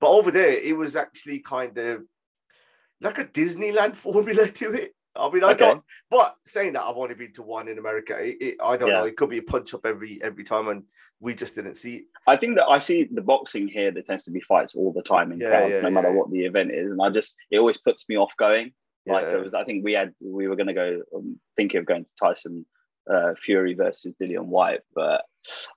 But 0.00 0.08
over 0.08 0.30
there, 0.30 0.50
it 0.50 0.76
was 0.76 0.96
actually 0.96 1.40
kind 1.40 1.76
of 1.78 2.02
like 3.00 3.18
a 3.18 3.24
Disneyland 3.24 3.96
formula 3.96 4.48
to 4.48 4.72
it. 4.72 4.94
I 5.16 5.30
mean, 5.30 5.44
I 5.44 5.52
okay. 5.52 5.66
don't. 5.66 5.84
But 6.10 6.34
saying 6.44 6.72
that, 6.72 6.82
I've 6.82 6.96
only 6.96 7.14
been 7.14 7.32
to 7.34 7.42
one 7.42 7.68
in 7.68 7.78
America. 7.78 8.18
It, 8.18 8.36
it, 8.40 8.56
I 8.60 8.76
don't 8.76 8.88
yeah. 8.88 8.98
know. 9.00 9.04
It 9.04 9.16
could 9.16 9.30
be 9.30 9.38
a 9.38 9.42
punch 9.42 9.72
up 9.72 9.86
every 9.86 10.20
every 10.20 10.42
time, 10.42 10.66
and 10.68 10.82
we 11.20 11.34
just 11.34 11.54
didn't 11.54 11.76
see 11.76 11.96
it. 11.96 12.04
I 12.26 12.36
think 12.36 12.56
that 12.56 12.66
I 12.66 12.80
see 12.80 13.08
the 13.10 13.22
boxing 13.22 13.68
here. 13.68 13.92
There 13.92 14.02
tends 14.02 14.24
to 14.24 14.32
be 14.32 14.40
fights 14.40 14.74
all 14.74 14.92
the 14.92 15.02
time 15.02 15.30
in 15.30 15.38
yeah, 15.38 15.66
yeah 15.66 15.80
no 15.82 15.90
matter 15.90 16.10
what 16.10 16.32
the 16.32 16.44
event 16.44 16.72
is, 16.72 16.90
and 16.90 17.00
I 17.00 17.10
just 17.10 17.36
it 17.50 17.58
always 17.58 17.78
puts 17.78 18.08
me 18.08 18.16
off 18.16 18.32
going. 18.36 18.72
Like 19.06 19.26
yeah. 19.26 19.36
was, 19.36 19.54
I 19.54 19.64
think 19.64 19.84
we 19.84 19.92
had 19.92 20.14
we 20.20 20.48
were 20.48 20.56
going 20.56 20.68
to 20.68 20.74
go 20.74 21.02
um, 21.14 21.38
thinking 21.56 21.78
of 21.78 21.86
going 21.86 22.04
to 22.04 22.10
Tyson 22.18 22.64
uh, 23.10 23.34
Fury 23.44 23.74
versus 23.74 24.14
Dillian 24.20 24.46
Whyte, 24.46 24.80
but 24.94 25.22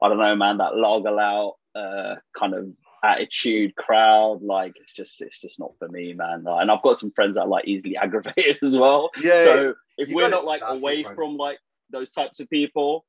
I 0.02 0.08
don't 0.08 0.18
know, 0.18 0.36
man. 0.36 0.58
That 0.58 0.78
lager 0.78 1.20
out 1.20 1.56
uh, 1.76 2.16
kind 2.38 2.54
of 2.54 2.68
attitude 3.04 3.76
crowd, 3.76 4.42
like 4.42 4.74
it's 4.78 4.94
just 4.94 5.22
it's 5.22 5.40
just 5.40 5.60
not 5.60 5.72
for 5.80 5.88
me, 5.90 6.14
man. 6.14 6.44
Like, 6.44 6.62
and 6.62 6.72
I've 6.72 6.82
got 6.82 7.00
some 7.00 7.12
friends 7.12 7.36
that 7.36 7.42
are 7.42 7.48
like 7.48 7.68
easily 7.68 7.98
aggravated 8.02 8.60
as 8.64 8.78
well. 8.78 9.10
Yeah. 9.22 9.44
So 9.44 9.76
if 9.98 10.10
we're 10.10 10.30
not 10.30 10.46
like 10.46 10.62
away 10.66 11.04
from 11.04 11.38
like 11.38 11.60
those 11.92 12.12
types 12.12 12.40
of 12.40 12.50
people, 12.50 13.06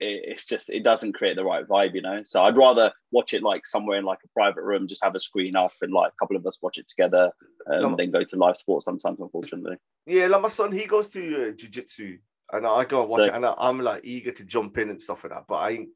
it, 0.00 0.22
it's 0.24 0.44
just 0.44 0.70
it 0.70 0.82
doesn't 0.82 1.14
create 1.14 1.36
the 1.36 1.44
right 1.44 1.66
vibe, 1.66 1.94
you 1.94 2.02
know. 2.02 2.22
So 2.24 2.42
I'd 2.42 2.56
rather 2.56 2.92
watch 3.10 3.34
it 3.34 3.42
like 3.42 3.66
somewhere 3.66 3.98
in 3.98 4.04
like 4.04 4.20
a 4.24 4.28
private 4.28 4.62
room, 4.62 4.88
just 4.88 5.04
have 5.04 5.14
a 5.14 5.20
screen 5.20 5.56
up 5.56 5.72
and 5.82 5.92
like 5.92 6.12
a 6.12 6.16
couple 6.18 6.36
of 6.36 6.46
us 6.46 6.58
watch 6.62 6.78
it 6.78 6.88
together, 6.88 7.30
um, 7.70 7.82
no, 7.82 7.96
then 7.96 8.10
go 8.10 8.24
to 8.24 8.36
live 8.36 8.56
sports 8.56 8.84
sometimes. 8.84 9.20
Unfortunately, 9.20 9.76
yeah, 10.06 10.26
like 10.26 10.42
my 10.42 10.48
son, 10.48 10.72
he 10.72 10.86
goes 10.86 11.08
to 11.10 11.48
uh, 11.48 11.52
jiu-jitsu 11.52 12.18
and 12.52 12.66
I 12.66 12.84
go 12.84 13.02
and 13.02 13.10
watch 13.10 13.22
so, 13.22 13.26
it, 13.26 13.34
and 13.34 13.44
I, 13.44 13.54
am 13.58 13.80
like 13.80 14.02
eager 14.04 14.32
to 14.32 14.44
jump 14.44 14.78
in 14.78 14.90
and 14.90 15.02
stuff 15.02 15.24
like 15.24 15.32
that, 15.32 15.44
but 15.48 15.56
I 15.56 15.70
ain't, 15.70 15.88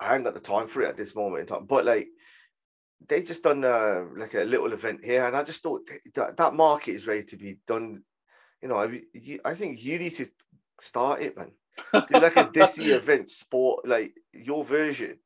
I 0.00 0.14
ain't 0.14 0.24
got 0.24 0.34
the 0.34 0.40
time 0.40 0.68
for 0.68 0.82
it 0.82 0.88
at 0.88 0.96
this 0.96 1.14
moment 1.14 1.42
in 1.42 1.46
time. 1.46 1.66
But 1.66 1.84
like, 1.84 2.08
they 3.06 3.22
just 3.22 3.44
done 3.44 3.64
uh, 3.64 4.04
like 4.16 4.34
a 4.34 4.42
little 4.42 4.72
event 4.72 5.04
here, 5.04 5.24
and 5.26 5.36
I 5.36 5.44
just 5.44 5.62
thought 5.62 5.88
that 6.14 6.36
that 6.36 6.54
market 6.54 6.92
is 6.92 7.06
ready 7.06 7.24
to 7.24 7.36
be 7.36 7.58
done. 7.66 8.02
You 8.60 8.68
know, 8.68 8.76
I, 8.76 9.02
you, 9.12 9.40
I 9.44 9.54
think 9.54 9.82
you 9.82 9.98
need 9.98 10.16
to 10.16 10.28
start 10.80 11.22
it, 11.22 11.36
man. 11.36 11.52
Do 11.92 12.20
like 12.20 12.36
a 12.36 12.50
Disney 12.52 12.86
event, 12.86 13.30
sport 13.30 13.86
like 13.86 14.14
your 14.32 14.64
version, 14.64 15.18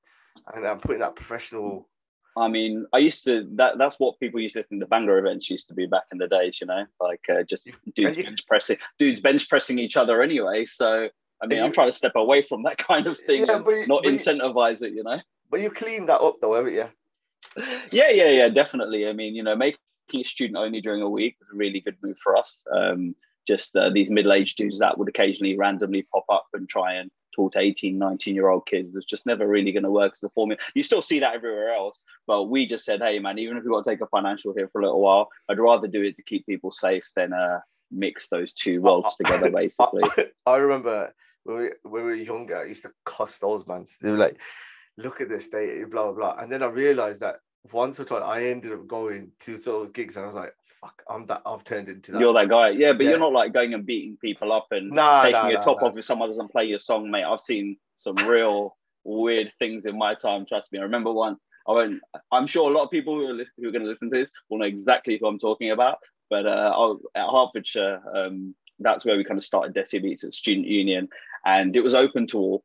and 0.55 0.67
I'm 0.67 0.79
putting 0.79 1.01
that 1.01 1.17
professional. 1.17 1.89
I 2.37 2.49
mean, 2.49 2.87
I 2.93 2.99
used 2.99 3.25
to 3.25 3.47
that. 3.57 3.79
That's 3.79 3.97
what 3.99 4.19
people 4.19 4.41
used 4.41 4.55
to 4.55 4.63
think 4.63 4.81
the 4.81 4.87
banger 4.87 5.19
events 5.19 5.51
used 5.51 5.69
to 5.69 5.75
be 5.75 5.87
back 5.87 6.05
in 6.13 6.19
the 6.19 6.29
days. 6.29 6.59
You 6.61 6.67
know, 6.67 6.87
like 7.01 7.21
uh, 7.31 7.43
just 7.43 7.71
dudes 7.95 8.17
you, 8.17 8.25
bench 8.25 8.41
pressing, 8.47 8.79
dudes 8.99 9.21
bench 9.21 9.49
pressing 9.49 9.79
each 9.79 9.97
other 9.97 10.23
anyway. 10.23 10.65
So 10.65 11.09
I 11.43 11.47
mean, 11.47 11.59
you, 11.59 11.65
I'm 11.65 11.73
trying 11.73 11.91
to 11.91 11.97
step 11.97 12.13
away 12.15 12.43
from 12.43 12.63
that 12.63 12.79
kind 12.79 13.07
of 13.07 13.19
thing, 13.19 13.47
yeah, 13.47 13.59
you, 13.59 13.87
not 13.87 14.05
incentivize 14.05 14.83
it. 14.83 14.93
You 14.93 15.03
know. 15.03 15.21
But 15.51 15.61
you 15.61 15.71
cleaned 15.71 16.09
that 16.09 16.21
up 16.21 16.37
though, 16.41 16.55
haven't 16.55 16.75
you? 16.75 16.89
yeah, 17.91 18.11
yeah, 18.11 18.29
yeah, 18.29 18.49
definitely. 18.49 19.09
I 19.09 19.13
mean, 19.13 19.35
you 19.35 19.43
know, 19.43 19.57
making 19.57 19.79
it 20.15 20.27
student 20.27 20.57
only 20.57 20.81
during 20.81 21.03
a 21.03 21.09
week 21.09 21.37
was 21.41 21.49
a 21.53 21.57
really 21.57 21.81
good 21.81 21.97
move 22.03 22.17
for 22.23 22.37
us. 22.37 22.63
Um, 22.73 23.15
just 23.47 23.75
uh, 23.77 23.91
these 23.91 24.11
middle-aged 24.11 24.57
dudes 24.57 24.79
that 24.79 24.99
would 24.99 25.09
occasionally 25.09 25.57
randomly 25.57 26.07
pop 26.13 26.25
up 26.29 26.47
and 26.53 26.69
try 26.69 26.95
and 26.95 27.11
talk 27.35 27.53
to 27.53 27.59
18 27.59 27.99
19 27.99 28.35
year 28.35 28.49
old 28.49 28.67
kids 28.67 28.95
it's 28.95 29.07
just 29.07 29.25
never 29.25 29.49
really 29.49 29.73
going 29.73 29.83
to 29.83 29.91
work 29.91 30.13
as 30.15 30.23
a 30.23 30.29
formula. 30.31 30.61
You 30.75 30.83
still 30.83 31.03
see 31.03 31.19
that 31.21 31.35
everywhere 31.35 31.75
else 31.75 32.03
but 32.27 32.45
we 32.45 32.67
just 32.67 32.85
said 32.85 33.01
hey 33.01 33.19
man 33.19 33.39
even 33.39 33.57
if 33.57 33.65
we've 33.65 33.73
got 33.73 33.85
to 33.85 33.91
take 33.91 34.01
a 34.01 34.07
financial 34.07 34.55
hit 34.55 34.71
for 34.71 34.81
a 34.81 34.85
little 34.85 35.01
while 35.01 35.29
i'd 35.49 35.59
rather 35.59 35.89
do 35.89 36.03
it 36.03 36.17
to 36.17 36.23
keep 36.23 36.45
people 36.47 36.73
safe 36.73 37.05
than 37.17 37.33
uh, 37.33 37.61
mix 37.91 38.29
those 38.29 38.53
two 38.53 38.81
worlds 38.83 39.17
together 39.17 39.51
basically. 39.55 40.03
I, 40.05 40.27
I 40.47 40.57
remember 40.57 41.15
when 41.45 41.59
we, 41.59 41.71
when 41.83 42.05
we 42.05 42.11
were 42.11 42.15
younger 42.15 42.59
i 42.59 42.65
used 42.65 42.83
to 42.83 42.93
cuss 43.05 43.39
those 43.39 43.67
man. 43.67 43.87
They 44.01 44.11
were 44.11 44.19
like 44.19 44.39
look 44.99 45.23
at 45.23 45.31
this 45.31 45.49
day 45.49 45.85
blah 45.85 46.13
blah 46.13 46.35
blah. 46.35 46.43
And 46.43 46.53
then 46.53 46.63
i 46.63 46.67
realized 46.67 47.21
that 47.21 47.37
once 47.71 48.01
or 48.01 48.05
twice 48.05 48.23
I 48.23 48.47
ended 48.47 48.73
up 48.73 48.87
going 48.87 49.33
to 49.41 49.57
those 49.57 49.91
gigs 49.91 50.17
and 50.17 50.25
I 50.25 50.27
was 50.27 50.37
like, 50.37 50.55
fuck, 50.83 51.03
I'm 51.09 51.27
that 51.27 51.43
I've 51.47 51.65
turned 51.65 51.89
into 51.89 52.13
that. 52.13 52.21
You're 52.21 52.35
that 52.35 52.49
guy. 52.49 52.71
Yeah, 52.71 52.93
but 52.93 53.05
yeah. 53.05 53.11
you're 53.11 53.19
not 53.19 53.33
like 53.33 53.53
going 53.53 53.75
and 53.75 53.87
beating 53.87 54.17
people 54.21 54.53
up 54.53 54.69
and 54.71 54.91
nah, 54.91 55.23
taking 55.23 55.33
nah, 55.33 55.49
your 55.49 55.59
nah, 55.59 55.65
top 55.65 55.83
off 55.83 55.97
if 55.97 56.05
someone 56.05 56.29
doesn't 56.29 56.51
play 56.51 56.65
your 56.65 56.79
song, 56.79 57.11
mate. 57.11 57.25
I've 57.25 57.41
seen 57.41 57.77
some 57.97 58.17
real 58.17 58.77
weird 59.05 59.53
things 59.59 59.87
in 59.87 59.97
my 59.97 60.15
time, 60.15 60.45
trust 60.47 60.73
me. 60.73 60.79
I 60.79 60.83
remember 60.83 61.13
once 61.13 61.47
I 61.69 61.73
went 61.73 62.01
I'm 62.31 62.47
sure 62.47 62.71
a 62.71 62.75
lot 62.75 62.85
of 62.85 62.91
people 62.91 63.15
who 63.15 63.41
are, 63.41 63.45
who 63.57 63.69
are 63.69 63.73
going 63.73 63.83
to 63.83 63.89
listen 63.89 64.11
to 64.11 64.17
this 64.17 64.31
will 64.49 64.59
know 64.59 64.65
exactly 64.65 65.19
who 65.19 65.27
I'm 65.27 65.39
talking 65.39 65.71
about. 65.71 65.99
But 66.31 66.47
uh, 66.47 66.95
at 67.15 67.29
Hertfordshire, 67.31 68.01
um, 68.15 68.55
that's 68.79 69.05
where 69.05 69.17
we 69.17 69.25
kind 69.25 69.39
of 69.39 69.45
started 69.45 69.75
Desi 69.75 70.03
Beats 70.03 70.25
at 70.25 70.33
Student 70.33 70.67
Union, 70.67 71.09
and 71.45 71.77
it 71.77 71.83
was 71.83 71.95
open 71.95 72.27
to 72.29 72.39
all 72.39 72.65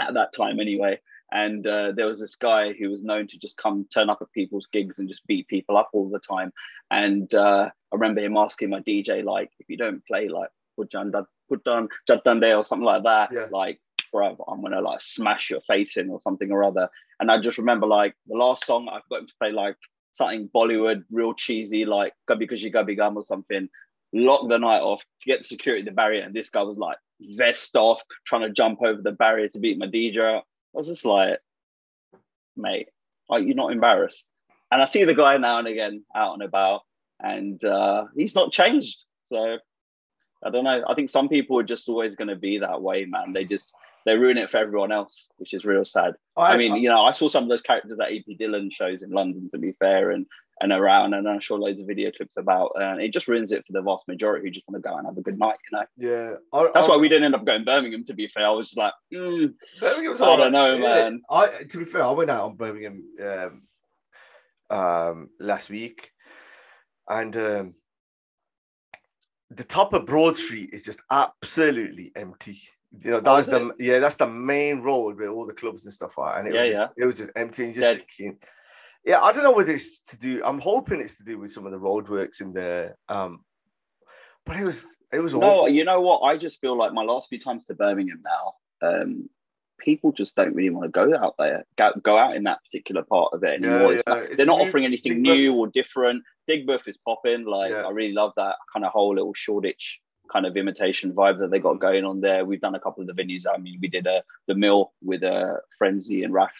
at 0.00 0.14
that 0.14 0.32
time 0.32 0.60
anyway. 0.60 1.00
And 1.30 1.66
uh, 1.66 1.92
there 1.92 2.06
was 2.06 2.20
this 2.20 2.34
guy 2.34 2.72
who 2.72 2.88
was 2.88 3.02
known 3.02 3.26
to 3.28 3.38
just 3.38 3.58
come 3.58 3.86
turn 3.92 4.08
up 4.08 4.18
at 4.22 4.32
people's 4.32 4.66
gigs 4.66 4.98
and 4.98 5.08
just 5.08 5.26
beat 5.26 5.46
people 5.48 5.76
up 5.76 5.90
all 5.92 6.08
the 6.08 6.18
time. 6.18 6.52
And 6.90 7.32
uh, 7.34 7.68
I 7.92 7.94
remember 7.94 8.22
him 8.22 8.36
asking 8.36 8.70
my 8.70 8.80
DJ, 8.80 9.22
like, 9.24 9.50
if 9.58 9.68
you 9.68 9.76
don't 9.76 10.04
play 10.06 10.28
like 10.28 10.48
put 10.76 10.94
on 10.94 11.12
put 11.48 11.66
on 11.66 11.88
Jadande 12.08 12.56
or 12.56 12.64
something 12.64 12.84
like 12.84 13.02
that, 13.02 13.30
yeah. 13.32 13.46
like, 13.50 13.80
bro, 14.12 14.36
I'm 14.48 14.62
gonna 14.62 14.80
like 14.80 15.00
smash 15.00 15.50
your 15.50 15.60
face 15.62 15.96
in 15.96 16.08
or 16.08 16.20
something 16.22 16.50
or 16.50 16.64
other. 16.64 16.88
And 17.20 17.30
I 17.30 17.40
just 17.40 17.58
remember 17.58 17.86
like 17.86 18.14
the 18.26 18.36
last 18.36 18.64
song 18.64 18.88
I've 18.88 19.08
got 19.10 19.20
him 19.20 19.26
to 19.26 19.34
play 19.40 19.52
like 19.52 19.76
something 20.12 20.48
Bollywood, 20.54 21.04
real 21.10 21.34
cheesy, 21.34 21.84
like 21.84 22.14
Gubby 22.26 22.46
Gushy 22.46 22.70
Gubby 22.70 22.94
Gum 22.94 23.16
or 23.16 23.24
something. 23.24 23.68
Lock 24.14 24.48
the 24.48 24.58
night 24.58 24.80
off 24.80 25.02
to 25.02 25.26
get 25.26 25.40
the 25.40 25.44
security 25.44 25.84
the 25.84 25.90
barrier, 25.90 26.22
and 26.22 26.34
this 26.34 26.48
guy 26.48 26.62
was 26.62 26.78
like 26.78 26.96
vest 27.20 27.76
off, 27.76 28.00
trying 28.26 28.42
to 28.42 28.50
jump 28.50 28.80
over 28.82 29.02
the 29.02 29.12
barrier 29.12 29.48
to 29.48 29.58
beat 29.58 29.78
my 29.78 29.86
DJ. 29.86 30.42
I 30.74 30.78
was 30.78 30.86
just 30.86 31.04
like, 31.04 31.38
mate, 32.56 32.88
are 33.30 33.40
you 33.40 33.54
not 33.54 33.72
embarrassed? 33.72 34.28
And 34.70 34.82
I 34.82 34.84
see 34.84 35.04
the 35.04 35.14
guy 35.14 35.36
now 35.38 35.58
and 35.58 35.68
again 35.68 36.04
out 36.14 36.34
and 36.34 36.42
about, 36.42 36.82
and 37.20 37.62
uh, 37.64 38.04
he's 38.14 38.34
not 38.34 38.52
changed. 38.52 39.04
So 39.32 39.58
I 40.44 40.50
don't 40.50 40.64
know. 40.64 40.84
I 40.88 40.94
think 40.94 41.10
some 41.10 41.28
people 41.28 41.58
are 41.58 41.64
just 41.64 41.88
always 41.88 42.16
going 42.16 42.28
to 42.28 42.36
be 42.36 42.58
that 42.58 42.82
way, 42.82 43.04
man. 43.06 43.32
They 43.32 43.44
just 43.44 43.74
they 44.04 44.16
ruin 44.16 44.38
it 44.38 44.50
for 44.50 44.58
everyone 44.58 44.92
else, 44.92 45.28
which 45.36 45.52
is 45.54 45.64
real 45.64 45.84
sad. 45.84 46.14
I, 46.36 46.54
I 46.54 46.56
mean, 46.56 46.72
I, 46.72 46.76
you 46.76 46.88
know, 46.88 47.02
I 47.02 47.12
saw 47.12 47.28
some 47.28 47.44
of 47.44 47.48
those 47.48 47.62
characters 47.62 47.98
at 48.00 48.12
AP 48.12 48.38
Dhillon 48.38 48.72
shows 48.72 49.02
in 49.02 49.10
London, 49.10 49.50
to 49.52 49.58
be 49.58 49.72
fair, 49.72 50.10
and 50.10 50.26
and 50.60 50.72
around, 50.72 51.14
and 51.14 51.28
I 51.28 51.38
saw 51.40 51.54
loads 51.54 51.80
of 51.80 51.86
video 51.86 52.10
clips 52.10 52.36
about, 52.36 52.72
and 52.76 53.00
it 53.00 53.12
just 53.12 53.28
ruins 53.28 53.52
it 53.52 53.64
for 53.66 53.72
the 53.72 53.82
vast 53.82 54.08
majority 54.08 54.46
who 54.46 54.50
just 54.50 54.66
want 54.68 54.82
to 54.82 54.88
go 54.88 54.96
and 54.96 55.06
have 55.06 55.16
a 55.16 55.22
good 55.22 55.38
night, 55.38 55.56
you 55.70 55.78
know. 55.78 55.84
Yeah, 55.96 56.34
I, 56.52 56.70
that's 56.74 56.88
why 56.88 56.96
we 56.96 57.08
didn't 57.08 57.24
end 57.24 57.34
up 57.34 57.44
going 57.44 57.64
Birmingham. 57.64 58.04
To 58.04 58.14
be 58.14 58.28
fair, 58.28 58.46
I 58.46 58.50
was 58.50 58.68
just 58.68 58.78
like, 58.78 58.92
mm, 59.12 59.54
Birmingham's 59.80 60.20
I 60.20 60.36
don't 60.36 60.52
know, 60.52 60.74
yeah. 60.74 60.80
man. 60.80 61.22
I 61.30 61.48
to 61.68 61.78
be 61.78 61.84
fair, 61.84 62.04
I 62.04 62.10
went 62.10 62.30
out 62.30 62.44
on 62.44 62.56
Birmingham 62.56 63.04
um, 63.22 63.62
um, 64.70 65.30
last 65.38 65.70
week, 65.70 66.10
and 67.08 67.36
um, 67.36 67.74
the 69.50 69.64
top 69.64 69.92
of 69.92 70.06
Broad 70.06 70.36
Street 70.36 70.70
is 70.72 70.84
just 70.84 71.00
absolutely 71.10 72.12
empty. 72.16 72.60
You 73.04 73.12
know, 73.12 73.20
that's 73.20 73.48
oh, 73.48 73.72
the 73.76 73.84
yeah, 73.84 73.98
that's 73.98 74.16
the 74.16 74.26
main 74.26 74.80
road 74.80 75.18
where 75.18 75.30
all 75.30 75.46
the 75.46 75.52
clubs 75.52 75.84
and 75.84 75.92
stuff 75.92 76.18
are, 76.18 76.38
and 76.38 76.48
it 76.48 76.54
yeah, 76.54 76.60
was 76.60 76.70
just, 76.70 76.92
yeah. 76.96 77.04
it 77.04 77.06
was 77.06 77.18
just 77.18 77.30
empty 77.36 77.64
and 77.64 77.74
just 77.74 78.00
yeah, 79.08 79.22
I 79.22 79.32
don't 79.32 79.42
know 79.42 79.52
whether 79.52 79.72
it's 79.72 80.00
to 80.10 80.18
do. 80.18 80.42
I'm 80.44 80.60
hoping 80.60 81.00
it's 81.00 81.16
to 81.16 81.24
do 81.24 81.38
with 81.38 81.50
some 81.50 81.64
of 81.64 81.72
the 81.72 81.78
roadworks 81.78 82.42
in 82.42 82.52
there. 82.52 82.98
Um, 83.08 83.42
but 84.44 84.58
it 84.58 84.64
was 84.64 84.86
it 85.10 85.20
was 85.20 85.32
awful. 85.32 85.62
no. 85.62 85.66
You 85.66 85.84
know 85.84 86.02
what? 86.02 86.20
I 86.20 86.36
just 86.36 86.60
feel 86.60 86.76
like 86.76 86.92
my 86.92 87.02
last 87.02 87.30
few 87.30 87.40
times 87.40 87.64
to 87.64 87.74
Birmingham 87.74 88.22
now, 88.22 88.52
um, 88.86 89.30
people 89.78 90.12
just 90.12 90.36
don't 90.36 90.54
really 90.54 90.68
want 90.68 90.84
to 90.84 90.90
go 90.90 91.16
out 91.16 91.36
there, 91.38 91.64
go, 91.76 91.92
go 92.02 92.18
out 92.18 92.36
in 92.36 92.42
that 92.44 92.62
particular 92.62 93.02
part 93.02 93.32
of 93.32 93.42
it 93.44 93.64
anymore. 93.64 93.94
Yeah, 93.94 94.00
yeah. 94.06 94.12
Like, 94.12 94.36
they're 94.36 94.44
not 94.44 94.60
offering 94.60 94.84
anything 94.84 95.22
new 95.22 95.54
or 95.54 95.68
different. 95.68 96.22
Digbeth 96.46 96.86
is 96.86 96.98
popping. 96.98 97.46
Like 97.46 97.70
yeah. 97.70 97.86
I 97.86 97.90
really 97.90 98.12
love 98.12 98.32
that 98.36 98.56
kind 98.70 98.84
of 98.84 98.92
whole 98.92 99.14
little 99.14 99.32
Shoreditch 99.32 100.00
kind 100.30 100.44
of 100.44 100.54
imitation 100.58 101.14
vibe 101.14 101.38
that 101.38 101.50
they 101.50 101.58
got 101.58 101.80
going 101.80 102.04
on 102.04 102.20
there. 102.20 102.44
We've 102.44 102.60
done 102.60 102.74
a 102.74 102.80
couple 102.80 103.00
of 103.00 103.06
the 103.06 103.22
venues. 103.22 103.44
I 103.50 103.56
mean, 103.56 103.78
we 103.80 103.88
did 103.88 104.06
a 104.06 104.22
the 104.48 104.54
mill 104.54 104.92
with 105.02 105.22
a 105.22 105.32
uh, 105.32 105.56
Frenzy 105.78 106.24
and 106.24 106.34
Raf 106.34 106.52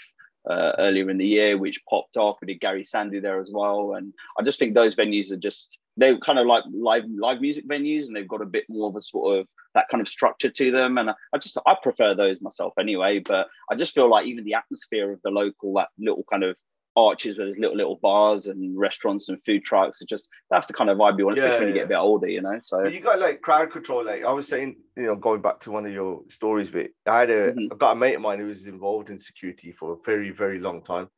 uh, 0.48 0.72
earlier 0.78 1.10
in 1.10 1.18
the 1.18 1.26
year, 1.26 1.58
which 1.58 1.80
popped 1.88 2.16
off. 2.16 2.38
We 2.40 2.46
did 2.46 2.60
Garry 2.60 2.84
Sandhu 2.84 3.20
there 3.20 3.40
as 3.40 3.50
well, 3.52 3.94
and 3.94 4.12
I 4.38 4.42
just 4.42 4.58
think 4.58 4.74
those 4.74 4.96
venues 4.96 5.30
are 5.32 5.36
just 5.36 5.78
they're 5.96 6.18
kind 6.18 6.38
of 6.38 6.46
like 6.46 6.64
live 6.72 7.04
live 7.16 7.40
music 7.40 7.68
venues, 7.68 8.06
and 8.06 8.16
they've 8.16 8.28
got 8.28 8.42
a 8.42 8.46
bit 8.46 8.64
more 8.68 8.88
of 8.88 8.96
a 8.96 9.02
sort 9.02 9.38
of 9.38 9.46
that 9.74 9.88
kind 9.90 10.00
of 10.00 10.08
structure 10.08 10.50
to 10.50 10.70
them. 10.70 10.98
And 10.98 11.10
I 11.10 11.38
just 11.38 11.58
I 11.66 11.76
prefer 11.82 12.14
those 12.14 12.40
myself 12.40 12.72
anyway. 12.78 13.18
But 13.18 13.48
I 13.70 13.74
just 13.74 13.94
feel 13.94 14.10
like 14.10 14.26
even 14.26 14.44
the 14.44 14.54
atmosphere 14.54 15.12
of 15.12 15.20
the 15.22 15.30
local 15.30 15.74
that 15.74 15.88
little 15.98 16.24
kind 16.30 16.44
of 16.44 16.56
arches 16.98 17.38
where 17.38 17.46
there's 17.46 17.58
little 17.58 17.76
little 17.76 17.96
bars 18.02 18.46
and 18.46 18.78
restaurants 18.78 19.28
and 19.28 19.38
food 19.44 19.64
trucks. 19.64 20.00
It 20.00 20.08
just 20.08 20.28
that's 20.50 20.66
the 20.66 20.72
kind 20.72 20.90
of 20.90 20.98
vibe 20.98 21.18
you 21.18 21.26
want, 21.26 21.38
especially 21.38 21.54
yeah, 21.54 21.58
when 21.60 21.68
you 21.68 21.74
get 21.74 21.84
a 21.84 21.88
bit 21.88 21.96
older, 21.96 22.28
you 22.28 22.42
know. 22.42 22.58
So 22.62 22.82
but 22.82 22.92
you 22.92 23.00
got 23.00 23.18
like 23.18 23.40
crowd 23.40 23.70
control. 23.70 24.04
Like 24.04 24.24
I 24.24 24.32
was 24.32 24.48
saying, 24.48 24.76
you 24.96 25.04
know, 25.04 25.16
going 25.16 25.40
back 25.40 25.60
to 25.60 25.70
one 25.70 25.86
of 25.86 25.92
your 25.92 26.22
stories, 26.28 26.70
but 26.70 26.88
I 27.06 27.20
had 27.20 27.30
a 27.30 27.52
mm-hmm. 27.52 27.72
I 27.72 27.76
got 27.76 27.92
a 27.92 27.96
mate 27.96 28.14
of 28.14 28.22
mine 28.22 28.40
who 28.40 28.46
was 28.46 28.66
involved 28.66 29.10
in 29.10 29.18
security 29.18 29.72
for 29.72 29.92
a 29.92 29.96
very 30.04 30.30
very 30.30 30.58
long 30.58 30.82
time, 30.82 31.08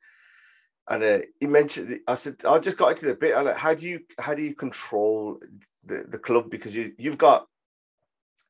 and 0.88 1.02
uh, 1.02 1.18
he 1.40 1.46
mentioned. 1.46 2.00
I 2.06 2.14
said 2.14 2.36
I 2.46 2.58
just 2.58 2.76
got 2.76 2.92
into 2.92 3.06
the 3.06 3.14
bit. 3.14 3.34
I 3.34 3.40
like, 3.40 3.56
how 3.56 3.74
do 3.74 3.86
you 3.86 4.00
how 4.18 4.34
do 4.34 4.42
you 4.42 4.54
control 4.54 5.40
the 5.84 6.04
the 6.08 6.18
club 6.18 6.50
because 6.50 6.74
you 6.76 6.92
you've 6.98 7.18
got 7.18 7.46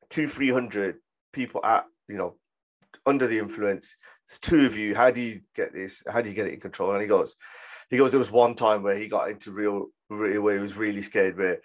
two 0.09 0.27
three 0.27 0.51
hundred 0.51 0.97
people 1.31 1.63
at 1.63 1.85
you 2.09 2.17
know 2.17 2.35
under 3.05 3.25
the 3.27 3.39
influence 3.39 3.95
it's 4.31 4.39
two 4.39 4.65
of 4.65 4.77
you. 4.77 4.95
How 4.95 5.11
do 5.11 5.19
you 5.19 5.41
get 5.57 5.73
this? 5.73 6.03
How 6.09 6.21
do 6.21 6.29
you 6.29 6.35
get 6.35 6.47
it 6.47 6.53
in 6.53 6.61
control? 6.61 6.93
And 6.93 7.01
he 7.01 7.07
goes, 7.07 7.35
he 7.89 7.97
goes, 7.97 8.11
there 8.11 8.19
was 8.19 8.31
one 8.31 8.55
time 8.55 8.81
where 8.81 8.95
he 8.95 9.09
got 9.09 9.29
into 9.29 9.51
real, 9.51 9.87
real 10.09 10.41
where 10.41 10.55
he 10.55 10.61
was 10.61 10.77
really 10.77 11.01
scared 11.01 11.37
where 11.37 11.59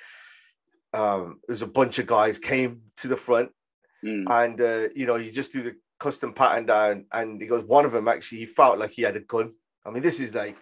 um, 0.92 1.38
there's 1.46 1.62
a 1.62 1.68
bunch 1.68 2.00
of 2.00 2.08
guys 2.08 2.40
came 2.40 2.80
to 2.96 3.06
the 3.06 3.16
front 3.16 3.50
mm. 4.04 4.24
and, 4.28 4.60
uh, 4.60 4.88
you 4.96 5.06
know, 5.06 5.14
you 5.14 5.30
just 5.30 5.52
do 5.52 5.62
the 5.62 5.76
custom 6.00 6.32
pattern 6.32 6.66
down. 6.66 7.04
And 7.12 7.40
he 7.40 7.46
goes, 7.46 7.62
one 7.62 7.84
of 7.84 7.92
them 7.92 8.08
actually, 8.08 8.38
he 8.38 8.46
felt 8.46 8.80
like 8.80 8.90
he 8.90 9.02
had 9.02 9.14
a 9.14 9.20
gun. 9.20 9.52
I 9.84 9.90
mean, 9.90 10.02
this 10.02 10.18
is 10.18 10.34
like, 10.34 10.56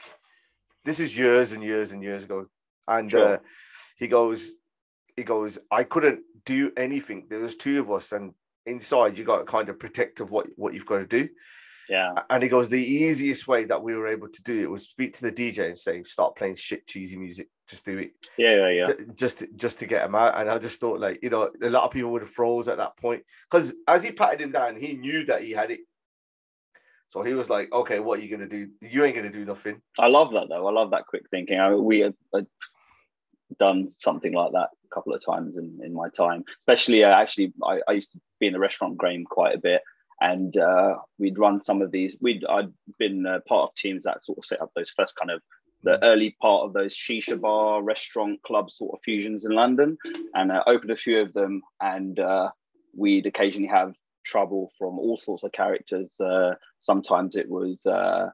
this 0.84 1.00
is 1.00 1.16
years 1.16 1.52
and 1.52 1.64
years 1.64 1.92
and 1.92 2.02
years 2.02 2.24
ago. 2.24 2.48
And 2.86 3.10
sure. 3.10 3.36
uh, 3.36 3.38
he 3.96 4.08
goes, 4.08 4.50
he 5.16 5.22
goes, 5.22 5.58
I 5.70 5.84
couldn't 5.84 6.20
do 6.44 6.70
anything. 6.76 7.28
There 7.30 7.40
was 7.40 7.56
two 7.56 7.80
of 7.80 7.90
us 7.90 8.12
and 8.12 8.34
inside 8.66 9.16
you 9.16 9.24
got 9.24 9.38
to 9.38 9.44
kind 9.44 9.70
of 9.70 9.78
protect 9.78 10.20
of 10.20 10.30
what, 10.30 10.48
what 10.56 10.74
you've 10.74 10.84
got 10.84 10.98
to 10.98 11.06
do. 11.06 11.30
Yeah. 11.88 12.14
And 12.30 12.42
he 12.42 12.48
goes, 12.48 12.68
the 12.68 12.82
easiest 12.82 13.46
way 13.46 13.64
that 13.64 13.82
we 13.82 13.94
were 13.94 14.08
able 14.08 14.28
to 14.28 14.42
do 14.42 14.58
it 14.60 14.70
was 14.70 14.88
speak 14.88 15.14
to 15.14 15.22
the 15.22 15.32
DJ 15.32 15.66
and 15.66 15.78
say, 15.78 16.02
start 16.04 16.36
playing 16.36 16.56
shit 16.56 16.86
cheesy 16.86 17.16
music. 17.16 17.48
Just 17.68 17.84
do 17.84 17.98
it. 17.98 18.12
Yeah, 18.36 18.56
yeah, 18.56 18.68
yeah. 18.68 18.92
Just 19.14 19.44
just 19.56 19.78
to 19.78 19.86
get 19.86 20.04
him 20.04 20.14
out. 20.14 20.38
And 20.38 20.50
I 20.50 20.58
just 20.58 20.80
thought, 20.80 21.00
like, 21.00 21.22
you 21.22 21.30
know, 21.30 21.50
a 21.62 21.70
lot 21.70 21.84
of 21.84 21.90
people 21.90 22.10
would 22.12 22.22
have 22.22 22.30
froze 22.30 22.68
at 22.68 22.78
that 22.78 22.96
point. 22.96 23.22
Because 23.50 23.74
as 23.88 24.02
he 24.02 24.12
patted 24.12 24.40
him 24.40 24.52
down, 24.52 24.76
he 24.76 24.94
knew 24.94 25.24
that 25.26 25.42
he 25.42 25.52
had 25.52 25.70
it. 25.70 25.80
So 27.06 27.22
he 27.22 27.34
was 27.34 27.48
like, 27.48 27.72
"Okay, 27.72 28.00
what 28.00 28.18
are 28.18 28.22
you 28.22 28.30
gonna 28.30 28.48
do? 28.48 28.68
You 28.80 29.04
ain't 29.04 29.16
gonna 29.16 29.30
do 29.30 29.44
nothing." 29.44 29.80
I 29.98 30.08
love 30.08 30.32
that 30.32 30.48
though. 30.48 30.66
I 30.66 30.72
love 30.72 30.90
that 30.90 31.06
quick 31.06 31.24
thinking. 31.30 31.58
I, 31.58 31.74
we 31.74 32.00
had, 32.00 32.14
had 32.34 32.46
done 33.58 33.90
something 33.90 34.32
like 34.32 34.52
that 34.52 34.70
a 34.84 34.94
couple 34.94 35.14
of 35.14 35.24
times 35.24 35.56
in, 35.56 35.80
in 35.82 35.94
my 35.94 36.08
time. 36.08 36.44
Especially, 36.62 37.04
uh, 37.04 37.08
actually, 37.08 37.52
I, 37.62 37.80
I 37.88 37.92
used 37.92 38.12
to 38.12 38.20
be 38.40 38.46
in 38.48 38.52
the 38.52 38.58
restaurant 38.58 39.00
game 39.00 39.24
quite 39.24 39.54
a 39.54 39.58
bit, 39.58 39.82
and 40.24 40.56
uh, 40.56 40.96
we'd 41.18 41.38
run 41.38 41.62
some 41.62 41.82
of 41.82 41.90
these. 41.92 42.16
We'd 42.20 42.44
I'd 42.46 42.72
been 42.98 43.26
uh, 43.26 43.40
part 43.46 43.68
of 43.68 43.74
teams 43.74 44.04
that 44.04 44.24
sort 44.24 44.38
of 44.38 44.46
set 44.46 44.62
up 44.62 44.70
those 44.74 44.90
first 44.90 45.14
kind 45.16 45.30
of 45.30 45.42
the 45.82 45.92
mm. 45.92 45.98
early 46.02 46.36
part 46.40 46.64
of 46.64 46.72
those 46.72 46.96
shisha 46.96 47.38
bar 47.38 47.82
restaurant 47.82 48.40
club 48.42 48.70
sort 48.70 48.94
of 48.94 49.02
fusions 49.04 49.44
in 49.44 49.52
London, 49.52 49.98
and 50.34 50.50
uh, 50.50 50.64
opened 50.66 50.90
a 50.90 50.96
few 50.96 51.20
of 51.20 51.34
them. 51.34 51.60
And 51.82 52.18
uh, 52.18 52.50
we'd 52.96 53.26
occasionally 53.26 53.68
have 53.68 53.92
trouble 54.24 54.72
from 54.78 54.98
all 54.98 55.18
sorts 55.18 55.44
of 55.44 55.52
characters. 55.52 56.18
Uh, 56.18 56.54
sometimes 56.80 57.36
it 57.36 57.50
was 57.50 57.84
uh, 57.84 58.30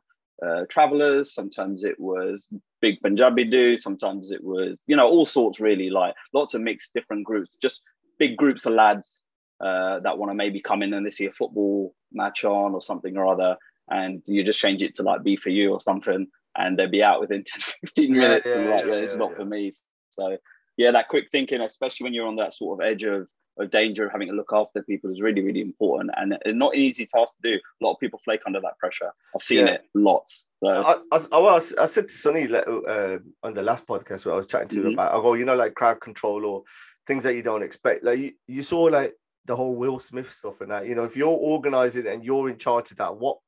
uh, 0.47 0.63
travelers, 0.71 1.35
sometimes 1.35 1.83
it 1.83 1.99
was 1.99 2.47
big 2.81 3.01
Punjabi 3.03 3.45
dude, 3.45 3.83
sometimes 3.83 4.31
it 4.31 4.45
was 4.45 4.79
you 4.87 4.95
know 4.95 5.09
all 5.09 5.27
sorts 5.27 5.59
really 5.59 5.91
like 5.91 6.15
lots 6.33 6.55
of 6.55 6.61
mixed 6.61 6.95
different 6.95 7.25
groups, 7.25 7.59
just 7.61 7.81
big 8.17 8.37
groups 8.37 8.65
of 8.65 8.75
lads 8.75 9.21
uh, 9.61 10.01
that 10.01 10.19
want 10.19 10.31
to 10.31 10.35
maybe 10.35 10.61
come 10.61 10.83
in 10.83 10.95
and 10.95 11.05
they 11.05 11.11
see 11.11 11.27
a 11.27 11.33
football 11.33 11.95
match 12.13 12.45
on 12.45 12.75
or 12.75 12.83
something 12.83 13.17
or 13.17 13.27
other, 13.27 13.57
and 13.89 14.23
you 14.27 14.45
just 14.45 14.61
change 14.61 14.83
it 14.83 14.97
to 14.97 15.03
like 15.03 15.23
be 15.23 15.37
for 15.37 15.51
you 15.51 15.73
or 15.73 15.81
something, 15.81 16.27
and 16.57 16.79
they'd 16.79 16.91
be 16.91 17.03
out 17.03 17.21
within 17.21 17.45
10, 17.61 17.61
15 17.81 18.13
minutes, 18.13 18.47
yeah, 18.47 18.55
and 18.55 18.71
like 18.71 18.87
yeah, 18.87 18.93
it's 18.95 19.17
not 19.17 19.37
for 19.37 19.45
me. 19.45 19.71
So 20.13 20.37
yeah, 20.77 20.93
that 20.93 21.09
quick 21.09 21.27
thinking, 21.31 21.61
especially 21.61 22.05
when 22.05 22.15
you're 22.15 22.27
on 22.27 22.37
that 22.37 22.55
sort 22.55 22.81
of 22.81 22.87
edge 22.87 23.05
of 23.05 23.29
of 23.59 23.71
danger 23.71 24.07
of 24.07 24.13
having 24.13 24.29
to 24.29 24.35
look 24.35 24.51
after 24.53 24.83
people 24.83 25.11
is 25.11 25.21
really, 25.21 25.43
really 25.43 25.61
important 25.61 26.11
and, 26.17 26.39
not 26.59 26.75
an 26.75 26.81
easy 26.81 27.07
task 27.07 27.35
to 27.37 27.51
do. 27.51 27.55
A 27.57 27.85
lot 27.85 27.93
of 27.93 28.01
people 28.01 28.21
flake 28.25 28.41
under 28.47 28.61
that 28.61 28.79
pressure. 28.79 29.11
I've 29.35 29.43
seen 29.43 29.67
yeah. 29.67 29.75
it 29.75 29.85
lots. 29.95 30.47
So. 30.63 30.69
I, 30.69 30.97
I, 31.13 31.27
I, 31.33 31.57
I, 31.57 31.87
said 31.87 32.09
to 32.09 32.13
Sonny 32.13 32.49
uh, 32.53 33.19
on 33.43 33.55
the 33.55 33.63
last 33.63 33.87
podcast 33.87 34.25
where 34.25 34.35
I 34.35 34.37
was 34.37 34.47
chatting 34.47 34.69
to 34.69 34.77
mm-hmm. 34.77 34.93
about, 34.95 35.13
I 35.13 35.17
go, 35.17 35.35
you 35.35 35.45
know, 35.45 35.57
like 35.57 35.75
crowd 35.75 36.01
control 36.01 36.45
or 36.45 36.63
things 37.07 37.25
that 37.25 37.35
you 37.35 37.43
don't 37.43 37.63
expect. 37.63 38.05
Like 38.05 38.19
you, 38.19 38.33
you 38.47 38.63
saw 38.63 38.85
like 38.85 39.15
the 39.51 39.57
whole 39.57 39.75
Will 39.75 39.99
Smith 39.99 40.33
stuff 40.33 40.61
and 40.61 40.71
that, 40.71 40.87
you 40.87 40.95
know, 40.95 41.05
if 41.05 41.17
you're 41.17 41.29
organizing 41.29 42.07
and 42.07 42.25
you're 42.25 42.49
in 42.49 42.57
charge 42.57 42.91
of 42.93 42.99
that, 42.99 43.17
what, 43.17 43.39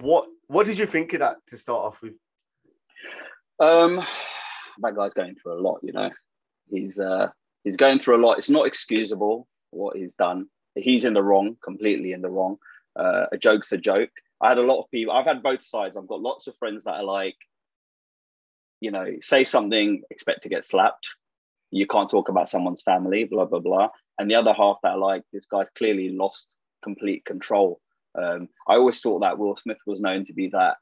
what, 0.00 0.26
what 0.46 0.66
did 0.66 0.78
you 0.78 0.86
think 0.86 1.12
of 1.14 1.20
that 1.20 1.38
to 1.48 1.56
start 1.56 1.86
off 1.86 2.02
with? 2.02 2.12
Um, 3.58 4.04
that 4.82 4.94
guy's 4.94 5.14
going 5.14 5.36
through 5.36 5.58
a 5.58 5.62
lot, 5.62 5.80
you 5.82 5.92
know. 5.92 6.10
He's 6.70 6.98
uh 6.98 7.28
he's 7.62 7.76
going 7.76 7.98
through 7.98 8.16
a 8.16 8.24
lot. 8.24 8.38
It's 8.38 8.50
not 8.50 8.66
excusable 8.66 9.46
what 9.70 9.96
he's 9.96 10.14
done. 10.14 10.46
He's 10.74 11.04
in 11.04 11.14
the 11.14 11.22
wrong, 11.22 11.56
completely 11.62 12.12
in 12.12 12.22
the 12.22 12.30
wrong. 12.30 12.56
Uh, 12.98 13.26
a 13.32 13.38
joke's 13.38 13.72
a 13.72 13.76
joke. 13.76 14.10
I 14.40 14.48
had 14.48 14.58
a 14.58 14.62
lot 14.62 14.80
of 14.80 14.90
people. 14.90 15.14
I've 15.14 15.26
had 15.26 15.42
both 15.42 15.64
sides. 15.64 15.96
I've 15.96 16.08
got 16.08 16.20
lots 16.20 16.46
of 16.46 16.56
friends 16.56 16.84
that 16.84 16.94
are 16.94 17.04
like, 17.04 17.36
you 18.80 18.90
know, 18.90 19.06
say 19.20 19.44
something, 19.44 20.02
expect 20.10 20.42
to 20.42 20.48
get 20.48 20.64
slapped. 20.64 21.08
You 21.70 21.86
can't 21.86 22.10
talk 22.10 22.28
about 22.28 22.48
someone's 22.48 22.82
family, 22.82 23.24
blah 23.24 23.44
blah 23.44 23.60
blah. 23.60 23.88
And 24.18 24.30
the 24.30 24.36
other 24.36 24.52
half 24.52 24.78
that 24.82 24.92
are 24.92 24.98
like, 24.98 25.22
this 25.32 25.46
guy's 25.46 25.68
clearly 25.76 26.10
lost 26.10 26.46
complete 26.82 27.24
control. 27.24 27.80
Um, 28.16 28.48
I 28.68 28.74
always 28.74 29.00
thought 29.00 29.20
that 29.20 29.38
Will 29.38 29.56
Smith 29.56 29.78
was 29.86 30.00
known 30.00 30.24
to 30.26 30.32
be 30.32 30.48
that 30.48 30.76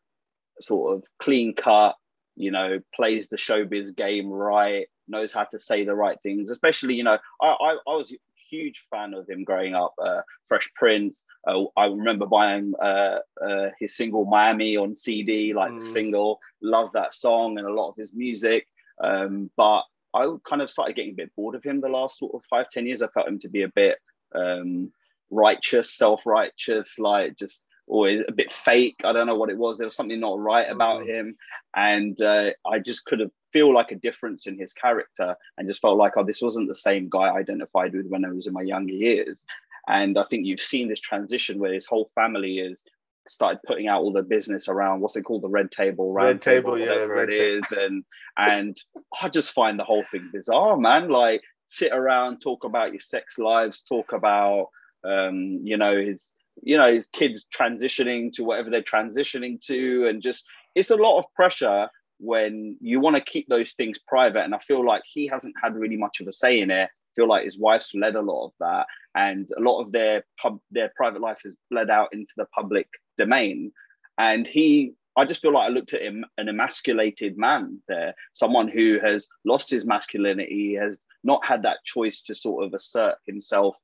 sort 0.61 0.97
of 0.97 1.05
clean 1.19 1.55
cut, 1.55 1.97
you 2.37 2.51
know, 2.51 2.81
plays 2.95 3.29
the 3.29 3.37
showbiz 3.37 3.95
game 3.97 4.29
right, 4.29 4.87
knows 5.09 5.33
how 5.33 5.45
to 5.45 5.59
say 5.59 5.85
the 5.85 5.95
right 5.95 6.19
things. 6.23 6.51
Especially, 6.51 6.95
you 6.95 7.05
know, 7.05 7.19
I 7.41 7.47
I, 7.47 7.77
I 7.87 7.97
was 7.97 8.13
a 8.13 8.17
huge 8.51 8.85
fan 8.91 9.15
of 9.15 9.29
him 9.29 9.45
growing 9.45 9.75
up. 9.75 9.95
Uh, 10.03 10.21
Fresh 10.49 10.71
Prince. 10.75 11.25
Uh, 11.47 11.65
I 11.77 11.87
remember 11.87 12.27
buying 12.27 12.75
uh, 12.81 13.19
uh 13.45 13.69
his 13.81 13.97
single 13.97 14.27
Miami 14.27 14.77
on 14.77 14.95
CD, 14.95 15.55
like 15.55 15.73
mm. 15.73 15.81
the 15.81 15.87
single. 15.87 16.39
Love 16.63 16.91
that 16.93 17.15
song 17.15 17.59
and 17.59 17.67
a 17.67 17.73
lot 17.73 17.91
of 17.91 17.97
his 17.97 18.11
music. 18.13 18.67
Um, 19.03 19.51
but 19.57 19.83
I 20.15 20.29
kind 20.49 20.63
of 20.63 20.71
started 20.71 20.97
getting 20.97 21.13
a 21.13 21.17
bit 21.17 21.35
bored 21.37 21.55
of 21.55 21.65
him 21.65 21.81
the 21.81 21.89
last 21.89 22.19
sort 22.19 22.35
of 22.35 22.43
five 22.49 22.67
ten 22.71 22.87
years. 22.87 23.03
I 23.03 23.09
felt 23.09 23.29
him 23.29 23.39
to 23.41 23.49
be 23.49 23.63
a 23.63 23.69
bit 23.69 23.99
um, 24.35 24.93
righteous, 25.31 25.97
self 25.97 26.27
righteous, 26.27 26.99
like 26.99 27.37
just 27.37 27.65
always 27.87 28.23
a 28.29 28.33
bit 28.33 28.53
fake. 28.53 28.97
I 29.05 29.13
don't 29.13 29.27
know 29.27 29.37
what 29.37 29.51
it 29.51 29.59
was. 29.59 29.77
There 29.77 29.87
was 29.87 29.97
something 29.97 30.21
not 30.21 30.39
right 30.39 30.71
about 30.71 31.03
mm. 31.03 31.09
him, 31.09 31.37
and 31.75 32.21
uh, 32.21 32.51
I 32.67 32.79
just 32.79 33.05
could 33.05 33.21
have 33.21 33.31
feel 33.53 33.75
like 33.75 33.93
a 33.93 33.97
difference 33.97 34.47
in 34.47 34.59
his 34.59 34.73
character, 34.73 35.37
and 35.57 35.69
just 35.69 35.83
felt 35.83 35.99
like, 35.99 36.17
oh, 36.17 36.25
this 36.25 36.43
wasn't 36.43 36.69
the 36.69 36.75
same 36.75 37.09
guy 37.11 37.25
I 37.25 37.39
identified 37.39 37.95
with 37.95 38.07
when 38.09 38.25
I 38.25 38.31
was 38.31 38.47
in 38.47 38.53
my 38.53 38.63
younger 38.63 38.95
years. 38.95 39.43
And 39.89 40.17
I 40.19 40.25
think 40.31 40.47
you've 40.47 40.61
seen 40.61 40.89
this 40.89 41.01
transition 41.01 41.59
where 41.59 41.73
his 41.73 41.87
whole 41.87 42.11
family 42.15 42.59
is 42.59 42.85
started 43.29 43.61
putting 43.67 43.89
out 43.89 44.03
all 44.03 44.13
the 44.13 44.23
business 44.23 44.69
around 44.69 45.01
what's 45.01 45.17
it 45.17 45.23
called? 45.23 45.43
The 45.43 45.49
red 45.49 45.71
table 45.71 46.13
red 46.13 46.43
table, 46.43 46.77
table 46.77 46.79
yeah 46.79 47.03
red 47.05 47.31
it 47.31 47.39
is. 47.39 47.65
And 47.71 48.05
and 48.37 48.77
i 49.21 49.29
just 49.29 49.51
find 49.51 49.79
the 49.79 49.85
whole 49.85 50.05
thing 50.05 50.31
bizarre 50.33 50.77
man. 50.77 51.09
Like 51.09 51.43
sit 51.67 51.93
around 51.93 52.41
talk 52.41 52.65
about 52.65 52.93
your 52.93 53.01
sex 53.01 53.39
lives 53.39 53.83
talk 53.89 54.13
about 54.13 54.69
um 55.05 55.61
you 55.65 55.77
know 55.77 55.97
his 55.97 56.31
you 56.63 56.77
know 56.77 56.93
his 56.93 57.07
kids 57.07 57.47
transitioning 57.57 58.33
to 58.35 58.45
whatever 58.45 58.71
they're 58.71 58.83
transitioning 58.83 59.61
to. 59.63 60.07
And 60.09 60.23
just 60.23 60.45
it's 60.75 60.91
a 60.91 60.97
lot 60.97 61.19
of 61.19 61.25
pressure 61.35 61.89
when 62.19 62.77
you 62.81 63.01
want 63.01 63.17
to 63.17 63.23
keep 63.23 63.49
those 63.49 63.73
things 63.73 63.99
private. 64.07 64.45
And 64.45 64.55
i 64.55 64.59
feel 64.59 64.85
like 64.85 65.03
he 65.07 65.27
hasn't 65.27 65.55
had 65.63 65.75
really 65.75 65.97
much 65.97 66.21
of 66.21 66.29
a 66.29 66.33
say 66.33 66.61
in 66.61 66.71
it. 66.71 66.85
I 66.85 67.13
feel 67.15 67.29
like 67.29 67.45
his 67.45 67.59
wife's 67.59 67.95
led 67.95 68.15
a 68.15 68.23
lot 68.23 68.47
of 68.47 68.53
that. 68.61 68.87
And 69.15 69.49
a 69.57 69.61
lot 69.61 69.83
of 69.83 69.93
their 69.93 70.25
pub 70.41 70.59
their 70.71 70.93
private 70.97 71.21
life 71.21 71.41
has 71.45 71.55
bled 71.71 71.91
out 71.91 72.09
into 72.13 72.33
the 72.37 72.47
public 72.47 72.89
domain 73.25 73.73
and 74.19 74.47
he 74.47 74.95
I 75.17 75.25
just 75.27 75.43
feel 75.43 75.53
like 75.53 75.69
I 75.69 75.73
looked 75.73 75.93
at 75.93 76.03
him 76.03 76.25
an 76.39 76.49
emasculated 76.49 77.37
man 77.37 77.81
there, 77.87 78.15
someone 78.33 78.69
who 78.69 78.99
has 79.03 79.29
lost 79.45 79.69
his 79.69 79.85
masculinity, 79.85 80.75
has 80.81 80.99
not 81.23 81.45
had 81.45 81.65
that 81.65 81.85
choice 81.85 82.23
to 82.23 82.35
sort 82.35 82.65
of 82.65 82.73
assert 82.73 83.17
himself 83.27 83.77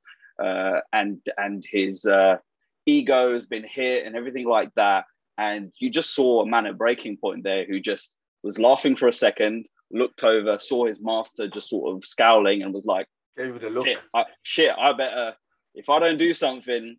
uh, 0.43 0.79
and 0.91 1.19
and 1.37 1.63
his 1.69 2.05
uh, 2.05 2.37
ego 2.85 3.33
has 3.33 3.45
been 3.45 3.65
hit 3.69 4.05
and 4.05 4.15
everything 4.15 4.47
like 4.47 4.73
that. 4.75 5.05
And 5.37 5.71
you 5.79 5.89
just 5.89 6.15
saw 6.15 6.41
a 6.41 6.45
man 6.45 6.65
at 6.65 6.77
breaking 6.77 7.17
point 7.17 7.43
there 7.43 7.65
who 7.65 7.79
just 7.79 8.11
was 8.43 8.57
laughing 8.57 8.95
for 8.95 9.07
a 9.07 9.13
second, 9.13 9.67
looked 9.91 10.23
over, 10.23 10.57
saw 10.59 10.85
his 10.85 10.99
master 10.99 11.47
just 11.47 11.69
sort 11.69 11.95
of 11.95 12.05
scowling 12.05 12.61
and 12.61 12.73
was 12.73 12.85
like, 12.85 13.07
Gave 13.37 13.55
it 13.55 13.63
a 13.63 13.69
look. 13.69 13.85
Shit, 13.85 13.99
I, 14.13 14.23
shit, 14.43 14.71
I 14.77 14.93
better, 14.93 15.33
if 15.75 15.89
I 15.89 15.99
don't 15.99 16.17
do 16.17 16.33
something, 16.33 16.97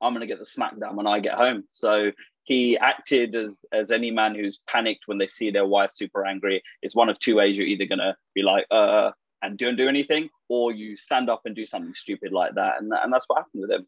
I'm 0.00 0.12
going 0.12 0.20
to 0.20 0.26
get 0.26 0.38
the 0.38 0.44
smackdown 0.44 0.94
when 0.94 1.06
I 1.06 1.20
get 1.20 1.34
home. 1.34 1.64
So 1.72 2.12
he 2.44 2.78
acted 2.78 3.34
as, 3.34 3.58
as 3.72 3.90
any 3.90 4.10
man 4.10 4.34
who's 4.34 4.60
panicked 4.66 5.02
when 5.06 5.18
they 5.18 5.26
see 5.26 5.50
their 5.50 5.66
wife 5.66 5.90
super 5.94 6.24
angry. 6.24 6.62
It's 6.82 6.96
one 6.96 7.08
of 7.08 7.18
two 7.18 7.36
ways 7.36 7.56
you're 7.56 7.66
either 7.66 7.86
going 7.86 7.98
to 7.98 8.16
be 8.34 8.42
like, 8.42 8.66
uh, 8.70 9.10
and 9.42 9.58
don't 9.58 9.76
do 9.76 9.88
anything, 9.88 10.30
or 10.48 10.72
you 10.72 10.96
stand 10.96 11.30
up 11.30 11.42
and 11.44 11.54
do 11.54 11.66
something 11.66 11.94
stupid 11.94 12.32
like 12.32 12.54
that. 12.54 12.80
And, 12.80 12.92
and 12.92 13.12
that's 13.12 13.26
what 13.28 13.38
happened 13.38 13.62
with 13.62 13.70
him. 13.70 13.86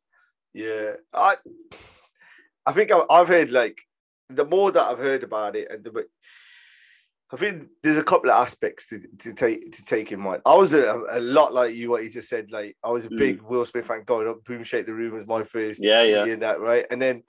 Yeah, 0.52 0.92
I 1.12 1.36
I 2.66 2.72
think 2.72 2.90
I've 3.08 3.28
heard 3.28 3.50
like 3.50 3.80
the 4.28 4.44
more 4.44 4.70
that 4.72 4.88
I've 4.88 4.98
heard 4.98 5.22
about 5.22 5.56
it, 5.56 5.68
and 5.70 5.82
the, 5.84 6.06
I 7.32 7.36
think 7.36 7.68
there's 7.82 7.96
a 7.96 8.02
couple 8.02 8.30
of 8.30 8.42
aspects 8.42 8.86
to, 8.88 9.00
to 9.20 9.32
take 9.32 9.76
to 9.76 9.84
take 9.84 10.10
in 10.10 10.20
mind. 10.20 10.42
I 10.44 10.54
was 10.54 10.72
a, 10.72 11.00
a 11.10 11.20
lot 11.20 11.54
like 11.54 11.74
you, 11.74 11.90
what 11.90 12.02
you 12.02 12.10
just 12.10 12.28
said. 12.28 12.50
Like 12.50 12.76
I 12.82 12.90
was 12.90 13.04
a 13.04 13.10
big 13.10 13.40
mm. 13.40 13.48
Will 13.48 13.64
Smith 13.64 13.86
fan. 13.86 14.02
Going 14.04 14.28
up, 14.28 14.42
boom, 14.44 14.64
shake 14.64 14.86
the 14.86 14.94
room 14.94 15.14
was 15.14 15.26
my 15.26 15.44
first. 15.44 15.80
Yeah, 15.82 16.02
yeah, 16.02 16.34
that 16.36 16.60
right. 16.60 16.86
And 16.90 17.00
then 17.00 17.22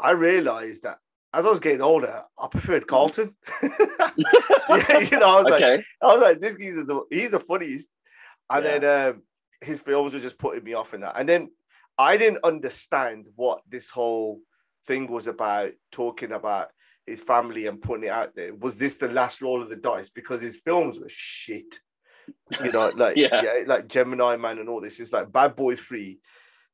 I 0.00 0.10
realized 0.12 0.82
that 0.82 0.98
as 1.32 1.46
I 1.46 1.50
was 1.50 1.60
getting 1.60 1.82
older, 1.82 2.24
I 2.36 2.48
preferred 2.48 2.88
Carlton. 2.88 3.36
yeah, 3.62 4.98
you 4.98 5.18
know, 5.18 5.38
I 5.38 5.42
was 5.42 5.46
okay. 5.52 5.76
like, 5.76 5.84
I 6.02 6.06
was 6.06 6.20
like, 6.20 6.40
this 6.40 6.56
guy's 6.56 6.74
the 6.74 7.02
he's 7.10 7.30
the 7.30 7.40
funniest. 7.40 7.90
And 8.50 8.64
yeah. 8.64 8.78
then 8.78 9.10
um, 9.14 9.22
his 9.60 9.78
films 9.78 10.12
were 10.12 10.20
just 10.20 10.38
putting 10.38 10.64
me 10.64 10.74
off 10.74 10.94
in 10.94 11.02
that. 11.02 11.14
And 11.16 11.28
then 11.28 11.50
I 11.96 12.16
didn't 12.16 12.44
understand 12.44 13.26
what 13.36 13.60
this 13.68 13.88
whole 13.88 14.40
thing 14.86 15.06
was 15.06 15.28
about, 15.28 15.70
talking 15.92 16.32
about 16.32 16.70
his 17.06 17.20
family 17.20 17.66
and 17.66 17.80
putting 17.80 18.04
it 18.04 18.10
out 18.10 18.34
there. 18.34 18.54
Was 18.54 18.76
this 18.76 18.96
the 18.96 19.08
last 19.08 19.42
roll 19.42 19.62
of 19.62 19.70
the 19.70 19.76
dice? 19.76 20.10
Because 20.10 20.40
his 20.40 20.56
films 20.56 20.98
were 20.98 21.08
shit. 21.08 21.80
You 22.62 22.72
know, 22.72 22.88
like 22.96 23.16
yeah. 23.16 23.42
yeah, 23.42 23.64
like 23.66 23.88
Gemini 23.88 24.36
Man 24.36 24.58
and 24.58 24.68
all 24.68 24.80
this. 24.80 25.00
It's 25.00 25.12
like 25.12 25.32
Bad 25.32 25.56
Boys 25.56 25.80
3, 25.80 26.18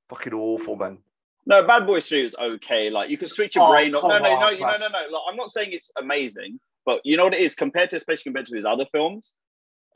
fucking 0.09 0.35
awful, 0.35 0.77
man. 0.77 0.99
No, 1.47 1.67
Bad 1.67 1.87
Boys 1.87 2.07
3 2.09 2.25
was 2.25 2.35
okay. 2.35 2.91
Like 2.91 3.11
you 3.11 3.19
can 3.19 3.29
switch 3.29 3.55
your 3.55 3.69
oh, 3.69 3.73
brain. 3.73 3.93
No, 3.93 4.01
no, 4.03 4.19
no, 4.19 4.19
no, 4.19 4.51
no, 4.51 4.57
no, 4.59 4.59
no. 4.59 4.67
Like, 4.67 5.23
I'm 5.31 5.37
not 5.37 5.51
saying 5.51 5.71
it's 5.73 5.91
amazing, 5.99 6.59
but 6.85 7.01
you 7.05 7.17
know 7.17 7.25
what 7.25 7.35
it 7.35 7.41
is 7.41 7.55
compared 7.55 7.91
to, 7.91 7.97
especially 7.97 8.25
compared 8.25 8.47
to 8.47 8.57
his 8.57 8.65
other 8.65 8.87
films 8.93 9.35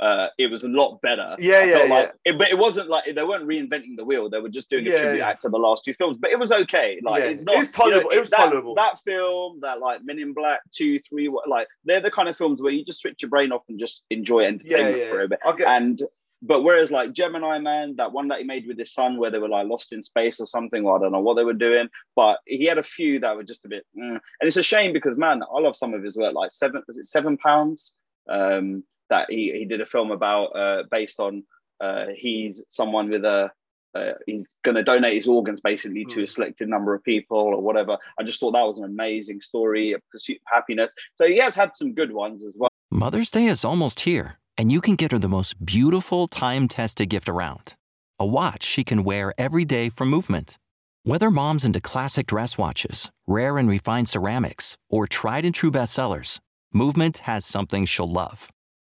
uh, 0.00 0.28
it 0.38 0.50
was 0.50 0.64
a 0.64 0.68
lot 0.68 1.00
better. 1.02 1.36
Yeah, 1.38 1.62
yeah, 1.64 1.78
like 1.80 2.12
yeah. 2.24 2.32
It, 2.32 2.38
but 2.38 2.48
it 2.48 2.56
wasn't 2.56 2.88
like 2.88 3.04
they 3.14 3.22
weren't 3.22 3.46
reinventing 3.46 3.96
the 3.96 4.04
wheel; 4.04 4.30
they 4.30 4.40
were 4.40 4.48
just 4.48 4.70
doing 4.70 4.86
a 4.86 4.90
tribute 4.90 5.18
yeah. 5.18 5.28
act 5.28 5.42
to 5.42 5.50
the 5.50 5.58
last 5.58 5.84
two 5.84 5.92
films. 5.92 6.16
But 6.18 6.30
it 6.30 6.38
was 6.38 6.50
okay. 6.50 6.98
Like 7.02 7.22
yeah. 7.22 7.28
it's 7.28 7.44
not. 7.44 7.56
It's 7.56 7.68
tolerable. 7.68 8.10
You 8.10 8.16
know, 8.16 8.16
it 8.16 8.20
was 8.20 8.30
that, 8.30 8.36
tolerable. 8.36 8.74
That 8.74 8.98
film, 9.04 9.60
that 9.60 9.78
like 9.80 10.00
Men 10.02 10.18
in 10.18 10.32
Black 10.32 10.60
two, 10.72 10.98
three, 11.00 11.30
like 11.46 11.68
they're 11.84 12.00
the 12.00 12.10
kind 12.10 12.30
of 12.30 12.36
films 12.36 12.62
where 12.62 12.72
you 12.72 12.82
just 12.82 13.00
switch 13.00 13.20
your 13.20 13.28
brain 13.28 13.52
off 13.52 13.62
and 13.68 13.78
just 13.78 14.04
enjoy 14.08 14.44
entertainment 14.44 15.10
for 15.10 15.20
a 15.20 15.28
bit. 15.28 15.40
Okay. 15.46 15.64
And 15.64 16.02
but 16.42 16.62
whereas 16.62 16.90
like 16.90 17.12
Gemini 17.12 17.58
Man, 17.58 17.96
that 17.96 18.12
one 18.12 18.28
that 18.28 18.38
he 18.38 18.44
made 18.44 18.66
with 18.66 18.78
his 18.78 18.94
son, 18.94 19.18
where 19.18 19.30
they 19.30 19.38
were 19.38 19.50
like 19.50 19.66
lost 19.66 19.92
in 19.92 20.02
space 20.02 20.40
or 20.40 20.46
something, 20.46 20.86
or 20.86 20.96
I 20.96 21.00
don't 21.00 21.12
know 21.12 21.20
what 21.20 21.34
they 21.34 21.44
were 21.44 21.52
doing, 21.52 21.90
but 22.16 22.38
he 22.46 22.64
had 22.64 22.78
a 22.78 22.82
few 22.82 23.20
that 23.20 23.36
were 23.36 23.44
just 23.44 23.66
a 23.66 23.68
bit, 23.68 23.84
mm. 23.94 24.12
and 24.12 24.20
it's 24.40 24.56
a 24.56 24.62
shame 24.62 24.94
because 24.94 25.18
man, 25.18 25.42
I 25.42 25.60
love 25.60 25.76
some 25.76 25.92
of 25.92 26.02
his 26.02 26.16
work. 26.16 26.32
Like 26.32 26.52
seven, 26.52 26.82
was 26.88 26.96
it 26.96 27.04
seven 27.04 27.36
pounds? 27.36 27.92
Um, 28.30 28.84
that 29.10 29.26
he 29.30 29.52
he 29.52 29.64
did 29.64 29.80
a 29.80 29.86
film 29.86 30.10
about 30.10 30.46
uh, 30.56 30.84
based 30.90 31.20
on 31.20 31.42
uh, 31.80 32.06
he's 32.16 32.62
someone 32.68 33.10
with 33.10 33.24
a 33.24 33.50
uh, 33.94 34.12
he's 34.26 34.46
going 34.62 34.76
to 34.76 34.84
donate 34.84 35.14
his 35.14 35.26
organs 35.26 35.60
basically 35.60 36.04
mm. 36.04 36.10
to 36.10 36.18
a 36.18 36.22
hmm. 36.22 36.26
selected 36.26 36.68
number 36.68 36.94
of 36.94 37.02
people 37.02 37.36
or 37.36 37.60
whatever. 37.60 37.98
I 38.18 38.22
just 38.22 38.38
thought 38.38 38.52
that 38.52 38.62
was 38.62 38.78
an 38.78 38.84
amazing 38.84 39.40
story, 39.40 39.92
a 39.92 39.98
pursuit 40.12 40.36
of 40.36 40.42
happiness. 40.46 40.94
So 41.16 41.26
he 41.26 41.38
has 41.38 41.56
had 41.56 41.74
some 41.74 41.92
good 41.92 42.12
ones 42.12 42.44
as 42.44 42.54
well. 42.56 42.70
Mother's 42.88 43.32
Day 43.32 43.46
is 43.46 43.64
almost 43.64 44.00
here, 44.00 44.38
and 44.56 44.70
you 44.70 44.80
can 44.80 44.94
get 44.94 45.10
her 45.10 45.18
the 45.18 45.28
most 45.28 45.64
beautiful 45.64 46.28
time 46.28 46.68
tested 46.68 47.08
gift 47.10 47.28
around 47.28 47.74
a 48.18 48.26
watch 48.26 48.62
she 48.62 48.84
can 48.84 49.02
wear 49.02 49.32
every 49.38 49.64
day 49.64 49.88
for 49.88 50.04
movement. 50.04 50.58
Whether 51.02 51.30
mom's 51.30 51.64
into 51.64 51.80
classic 51.80 52.26
dress 52.26 52.58
watches, 52.58 53.10
rare 53.26 53.56
and 53.56 53.68
refined 53.68 54.10
ceramics, 54.10 54.76
or 54.90 55.06
tried 55.06 55.46
and 55.46 55.54
true 55.54 55.70
bestsellers, 55.70 56.38
Movement 56.72 57.18
has 57.18 57.44
something 57.44 57.84
she'll 57.84 58.08
love. 58.08 58.52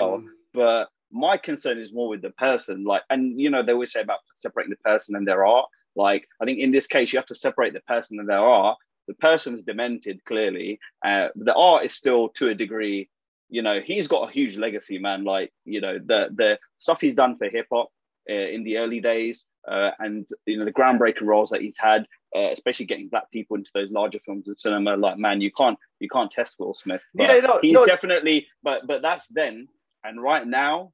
Um, 0.00 0.34
but 0.54 0.88
my 1.10 1.36
concern 1.36 1.78
is 1.78 1.92
more 1.92 2.08
with 2.08 2.22
the 2.22 2.30
person. 2.30 2.84
Like, 2.84 3.02
and 3.10 3.40
you 3.40 3.50
know, 3.50 3.62
they 3.62 3.72
always 3.72 3.92
say 3.92 4.00
about 4.00 4.20
separating 4.36 4.70
the 4.70 4.88
person 4.90 5.16
and 5.16 5.26
their 5.26 5.46
art. 5.46 5.66
Like, 5.96 6.28
I 6.40 6.44
think 6.44 6.58
in 6.60 6.70
this 6.70 6.86
case, 6.86 7.12
you 7.12 7.18
have 7.18 7.26
to 7.26 7.34
separate 7.34 7.72
the 7.72 7.80
person 7.80 8.18
and 8.18 8.28
their 8.28 8.38
art. 8.38 8.76
The 9.08 9.14
person's 9.14 9.62
demented, 9.62 10.24
clearly. 10.24 10.78
Uh, 11.04 11.28
the 11.34 11.54
art 11.54 11.84
is 11.84 11.94
still, 11.94 12.28
to 12.30 12.48
a 12.48 12.54
degree, 12.54 13.08
you 13.48 13.62
know, 13.62 13.80
he's 13.84 14.08
got 14.08 14.28
a 14.28 14.32
huge 14.32 14.56
legacy, 14.56 14.98
man. 14.98 15.24
Like, 15.24 15.52
you 15.64 15.80
know, 15.80 15.98
the 15.98 16.28
the 16.32 16.58
stuff 16.76 17.00
he's 17.00 17.14
done 17.14 17.38
for 17.38 17.48
hip 17.48 17.66
hop 17.72 17.88
uh, 18.28 18.32
in 18.32 18.62
the 18.64 18.76
early 18.76 19.00
days, 19.00 19.46
uh, 19.66 19.90
and 19.98 20.26
you 20.46 20.58
know, 20.58 20.64
the 20.64 20.72
groundbreaking 20.72 21.22
roles 21.22 21.50
that 21.50 21.62
he's 21.62 21.78
had, 21.78 22.06
uh, 22.36 22.50
especially 22.50 22.86
getting 22.86 23.08
black 23.08 23.30
people 23.30 23.56
into 23.56 23.70
those 23.72 23.90
larger 23.90 24.18
films 24.24 24.46
in 24.48 24.56
cinema. 24.58 24.96
Like, 24.96 25.16
man, 25.16 25.40
you 25.40 25.50
can't 25.50 25.78
you 25.98 26.08
can't 26.10 26.30
test 26.30 26.56
Will 26.58 26.74
Smith. 26.74 27.00
Yeah, 27.14 27.38
no, 27.38 27.58
he's 27.62 27.72
no. 27.72 27.86
definitely. 27.86 28.46
But 28.62 28.86
but 28.86 29.00
that's 29.00 29.26
then 29.28 29.68
and 30.08 30.22
right 30.22 30.46
now, 30.46 30.92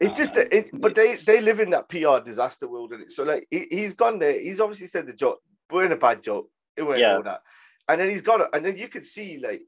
it's 0.00 0.16
just 0.16 0.32
um, 0.32 0.36
that, 0.36 0.54
it, 0.54 0.70
but 0.72 0.94
they 0.94 1.16
they 1.16 1.40
live 1.40 1.60
in 1.60 1.70
that 1.70 1.88
PR 1.88 2.24
disaster 2.24 2.68
world, 2.68 2.92
and 2.92 3.10
so 3.10 3.24
like 3.24 3.46
he, 3.50 3.82
has 3.82 3.94
gone 3.94 4.18
there. 4.18 4.38
He's 4.38 4.60
obviously 4.60 4.86
said 4.86 5.06
the 5.06 5.12
joke, 5.12 5.40
we're 5.70 5.86
in 5.86 5.92
a 5.92 5.96
bad 5.96 6.22
joke, 6.22 6.50
it 6.76 6.82
went 6.82 7.00
yeah. 7.00 7.16
all 7.16 7.22
that, 7.22 7.42
and 7.88 8.00
then 8.00 8.10
he's 8.10 8.22
got 8.22 8.40
it, 8.40 8.48
and 8.52 8.64
then 8.64 8.76
you 8.76 8.88
could 8.88 9.04
see 9.04 9.38
like 9.38 9.62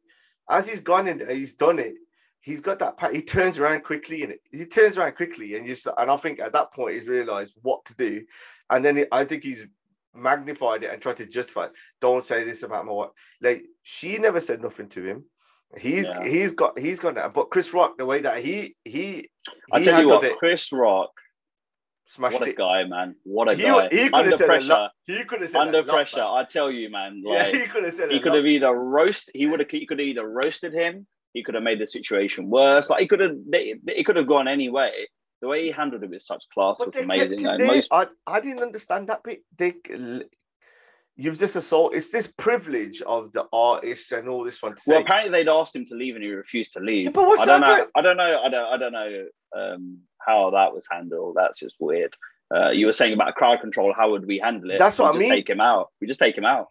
as 0.49 0.69
he's 0.69 0.81
gone 0.81 1.09
in 1.09 1.19
there, 1.19 1.35
he's 1.35 1.55
done 1.55 1.79
it. 1.79 1.95
He's 2.43 2.61
got 2.61 2.79
that. 2.79 2.97
He 3.13 3.23
turns 3.23 3.59
around 3.59 3.83
quickly, 3.83 4.23
and 4.23 4.35
he 4.51 4.65
turns 4.65 4.97
around 4.99 5.17
quickly, 5.17 5.57
and 5.57 5.67
just 5.67 5.87
and 5.87 6.11
I 6.11 6.17
think 6.17 6.41
at 6.41 6.53
that 6.53 6.73
point 6.73 6.95
he's 6.95 7.09
realised 7.09 7.55
what 7.63 7.85
to 7.87 7.95
do, 7.95 8.25
and 8.71 8.85
then 8.85 9.05
I 9.13 9.25
think 9.25 9.45
he's 9.45 9.67
magnified 10.15 10.83
it 10.85 10.93
and 10.93 11.01
tried 11.01 11.19
to 11.19 11.27
justify. 11.27 11.67
It. 11.67 11.73
Don't 12.01 12.25
say 12.25 12.45
this 12.45 12.63
about 12.63 12.87
my 12.87 12.93
wife. 12.93 13.11
Like 13.43 13.65
she 13.83 14.19
never 14.19 14.41
said 14.41 14.63
nothing 14.63 14.89
to 14.91 15.05
him. 15.05 15.25
He's 15.79 16.09
yeah. 16.09 16.25
he's 16.25 16.53
got 16.53 16.79
he's 16.79 16.99
got 16.99 17.15
that. 17.15 17.33
But 17.33 17.51
Chris 17.51 17.73
Rock, 17.73 17.97
the 17.97 18.07
way 18.07 18.21
that 18.23 18.43
he 18.43 18.75
he, 18.85 19.29
I 19.73 19.83
tell 19.83 20.01
you 20.01 20.09
what, 20.09 20.25
it, 20.25 20.37
Chris 20.37 20.73
Rock, 20.73 21.11
smashed 22.07 22.35
what 22.35 22.49
a 22.49 22.51
it. 22.51 22.57
guy, 22.57 22.85
man! 22.85 23.15
What 23.23 23.49
a 23.49 23.57
he, 23.57 23.63
guy! 23.63 23.89
He 23.91 24.11
could 24.11 24.27
have 24.27 24.35
said 24.35 24.47
pressure. 24.47 24.67
Lot, 24.67 24.91
he 25.05 25.25
could 25.25 25.43
have 25.43 25.51
said 25.51 25.61
under 25.61 25.85
pressure. 25.85 26.19
Lot, 26.19 26.41
I 26.41 26.45
tell 26.49 26.73
you, 26.73 26.91
man. 26.91 27.23
Like, 27.25 27.53
yeah, 27.53 27.61
he 27.61 27.67
could 27.69 27.85
have 27.85 27.95
said. 27.95 28.11
He 28.11 28.19
could 28.19 28.35
have 28.35 28.47
either 28.47 28.73
roast. 28.73 29.31
He 29.33 29.47
would 29.47 29.61
have. 29.61 29.71
He 29.71 29.87
could 29.87 30.01
have 30.01 30.09
either 30.09 30.29
roasted 30.29 30.75
him. 30.75 31.07
He 31.35 31.45
could 31.45 31.55
have 31.55 31.63
made 31.63 31.79
the 31.79 31.87
situation 31.87 32.51
worse. 32.51 32.91
Like 32.91 33.03
he 33.03 33.07
could 33.07 33.21
have. 33.21 33.37
It 33.53 34.05
could 34.07 34.17
have 34.17 34.27
gone 34.27 34.49
any 34.49 34.71
way. 34.71 34.91
The 35.41 35.49
way 35.49 35.65
he 35.65 35.71
handled 35.71 36.03
it 36.03 36.11
with 36.11 36.23
such 36.23 36.45
class 36.53 36.77
but 36.79 36.95
was 36.95 37.05
amazing. 37.05 37.43
Like, 37.43 37.61
most... 37.61 37.89
I, 37.91 38.09
I 38.27 38.41
didn't 38.41 38.61
understand 38.61 39.09
that 39.09 39.23
bit. 39.23 39.43
They 39.57 39.75
you've 41.21 41.39
just 41.39 41.55
assaulted. 41.55 41.99
It's 41.99 42.11
this 42.11 42.27
privilege 42.27 43.03
of 43.03 43.33
the 43.33 43.47
artist 43.53 44.13
and 44.13 44.29
all 44.29 44.43
this 44.43 44.63
one. 44.63 44.75
To 44.75 44.81
say, 44.81 44.93
well, 44.93 45.03
apparently 45.03 45.31
they'd 45.31 45.51
asked 45.51 45.77
him 45.77 45.85
to 45.87 45.95
leave 45.95 46.15
and 46.15 46.25
he 46.25 46.31
refused 46.31 46.73
to 46.73 46.81
leave. 46.81 47.05
Yeah, 47.05 47.11
but 47.11 47.27
what's 47.27 47.43
I 47.43 47.47
don't? 47.47 47.61
Know, 47.61 47.87
I 47.95 48.01
don't 48.01 48.17
know. 48.17 48.41
I 48.43 48.49
don't. 48.49 48.67
I 48.73 48.77
don't 48.77 48.93
know 48.93 49.27
um, 49.57 49.99
how 50.19 50.51
that 50.51 50.73
was 50.73 50.87
handled. 50.91 51.37
That's 51.37 51.59
just 51.59 51.77
weird. 51.79 52.15
Uh, 52.53 52.71
you 52.71 52.87
were 52.87 52.93
saying 52.93 53.13
about 53.13 53.35
crowd 53.35 53.61
control. 53.61 53.93
How 53.97 54.11
would 54.11 54.27
we 54.27 54.39
handle 54.39 54.71
it? 54.71 54.79
That's 54.79 54.99
what 54.99 55.15
we 55.15 55.19
I 55.19 55.21
mean. 55.21 55.31
Take 55.31 55.51
him 55.51 55.61
out. 55.61 55.89
We 56.01 56.07
just 56.07 56.21
take 56.21 56.37
him 56.37 56.45
out. 56.45 56.69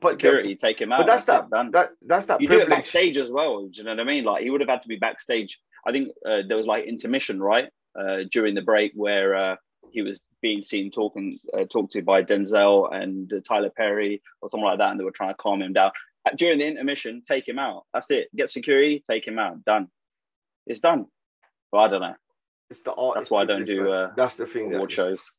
But 0.00 0.12
security, 0.12 0.54
the, 0.54 0.66
take 0.66 0.80
him 0.80 0.90
out. 0.90 0.98
But 0.98 1.06
that's, 1.06 1.24
that's 1.24 1.48
that. 1.50 1.72
That 1.72 1.90
that's 2.02 2.26
that. 2.26 2.40
You 2.40 2.48
privilege. 2.48 2.68
do 2.68 2.72
it 2.72 2.76
backstage 2.76 3.18
as 3.18 3.30
well. 3.30 3.66
Do 3.66 3.70
you 3.74 3.84
know 3.84 3.92
what 3.92 4.00
I 4.00 4.04
mean? 4.04 4.24
Like 4.24 4.42
he 4.42 4.50
would 4.50 4.60
have 4.60 4.70
had 4.70 4.82
to 4.82 4.88
be 4.88 4.96
backstage. 4.96 5.60
I 5.86 5.92
think 5.92 6.08
uh, 6.26 6.42
there 6.48 6.56
was 6.56 6.66
like 6.66 6.86
intermission 6.86 7.40
right 7.40 7.68
uh, 7.98 8.20
during 8.32 8.54
the 8.54 8.62
break 8.62 8.92
where 8.94 9.36
uh, 9.36 9.56
he 9.94 10.02
was 10.02 10.20
being 10.42 10.60
seen 10.60 10.90
talking 10.90 11.38
uh, 11.56 11.64
talked 11.64 11.92
to 11.92 12.02
by 12.02 12.22
Denzel 12.22 12.92
and 12.92 13.32
uh, 13.32 13.40
Tyler 13.46 13.70
Perry 13.70 14.20
or 14.42 14.48
something 14.48 14.64
like 14.64 14.78
that, 14.78 14.90
and 14.90 15.00
they 15.00 15.04
were 15.04 15.12
trying 15.12 15.30
to 15.30 15.36
calm 15.36 15.62
him 15.62 15.72
down. 15.72 15.92
Uh, 16.26 16.34
during 16.36 16.58
the 16.58 16.66
intermission, 16.66 17.22
take 17.26 17.46
him 17.46 17.58
out. 17.58 17.84
That's 17.94 18.10
it. 18.10 18.28
Get 18.36 18.50
security, 18.50 19.04
take 19.08 19.26
him 19.26 19.38
out. 19.38 19.64
Done. 19.64 19.88
It's 20.66 20.80
done. 20.80 21.06
But 21.70 21.78
I 21.78 21.88
don't 21.88 22.00
know. 22.00 22.14
It's 22.70 22.82
the 22.82 22.92
art. 22.92 23.14
That's 23.16 23.30
why 23.30 23.42
I 23.42 23.44
don't 23.44 23.64
do. 23.64 23.90
Uh, 23.90 24.10
That's 24.16 24.36
the 24.36 24.46
thing. 24.46 24.74
Award 24.74 24.90
shows. 24.90 25.30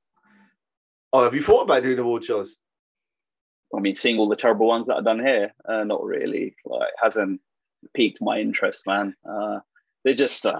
Oh, 1.12 1.24
have 1.24 1.34
you 1.34 1.42
thought 1.42 1.64
about 1.64 1.84
doing 1.84 2.00
award 2.00 2.24
shows? 2.24 2.56
I 3.76 3.80
mean, 3.80 3.96
seeing 3.96 4.20
all 4.20 4.30
the 4.30 4.36
terrible 4.36 4.68
ones 4.68 4.88
that 4.88 4.96
I've 4.96 5.04
done 5.04 5.20
here, 5.20 5.54
uh, 5.68 5.84
not 5.84 6.04
really. 6.04 6.56
Like, 6.66 6.92
hasn't 7.02 7.42
piqued 7.94 8.22
my 8.22 8.40
interest, 8.40 8.84
man. 8.86 9.16
Uh, 9.28 9.60
they're 10.04 10.14
just 10.14 10.46
uh, 10.46 10.60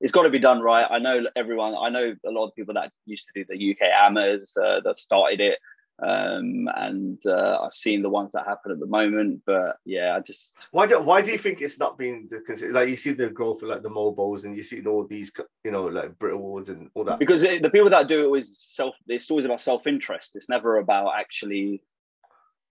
it's 0.00 0.12
got 0.12 0.22
to 0.22 0.30
be 0.30 0.38
done 0.38 0.60
right. 0.60 0.86
I 0.88 0.98
know 0.98 1.24
everyone. 1.36 1.74
I 1.78 1.88
know 1.88 2.14
a 2.24 2.30
lot 2.30 2.46
of 2.46 2.54
people 2.54 2.74
that 2.74 2.92
used 3.06 3.26
to 3.26 3.32
do 3.34 3.46
the 3.48 3.70
UK 3.72 3.88
AMAs 4.04 4.56
uh, 4.56 4.80
that 4.84 4.98
started 4.98 5.40
it, 5.40 5.58
um, 6.02 6.68
and 6.74 7.18
uh, 7.26 7.58
I've 7.62 7.74
seen 7.74 8.02
the 8.02 8.10
ones 8.10 8.32
that 8.32 8.46
happen 8.46 8.72
at 8.72 8.78
the 8.78 8.86
moment. 8.86 9.42
But 9.46 9.78
yeah, 9.86 10.14
I 10.14 10.20
just 10.20 10.54
why 10.70 10.86
do 10.86 11.00
why 11.00 11.22
do 11.22 11.30
you 11.30 11.38
think 11.38 11.62
it's 11.62 11.78
not 11.78 11.96
being 11.96 12.28
considered? 12.46 12.74
Like 12.74 12.88
you 12.88 12.96
see 12.96 13.12
the 13.12 13.30
growth 13.30 13.62
of 13.62 13.70
like 13.70 13.82
the 13.82 13.90
MOBOs, 13.90 14.44
and 14.44 14.54
you 14.54 14.62
see 14.62 14.84
all 14.84 15.06
these, 15.06 15.32
you 15.64 15.70
know, 15.70 15.86
like 15.86 16.18
Brit 16.18 16.34
Awards 16.34 16.68
and 16.68 16.90
all 16.94 17.04
that. 17.04 17.18
Because 17.18 17.42
it, 17.44 17.62
the 17.62 17.70
people 17.70 17.90
that 17.90 18.08
do 18.08 18.22
it 18.22 18.26
always 18.26 18.58
self. 18.58 18.94
It's 19.08 19.30
always 19.30 19.46
about 19.46 19.62
self 19.62 19.86
interest. 19.86 20.32
It's 20.36 20.50
never 20.50 20.76
about 20.76 21.12
actually, 21.18 21.82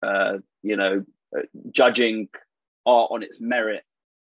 uh, 0.03 0.37
you 0.61 0.75
know, 0.75 1.03
uh, 1.35 1.41
judging 1.71 2.29
art 2.85 3.09
on 3.11 3.23
its 3.23 3.41
merit 3.41 3.83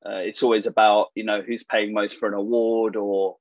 uh, 0.05 0.17
it's 0.17 0.43
always 0.43 0.65
about 0.65 1.07
you 1.15 1.23
know 1.23 1.41
who's 1.41 1.63
paying 1.63 1.93
most 1.93 2.17
for 2.17 2.27
an 2.27 2.33
award 2.33 2.95
or 2.95 3.37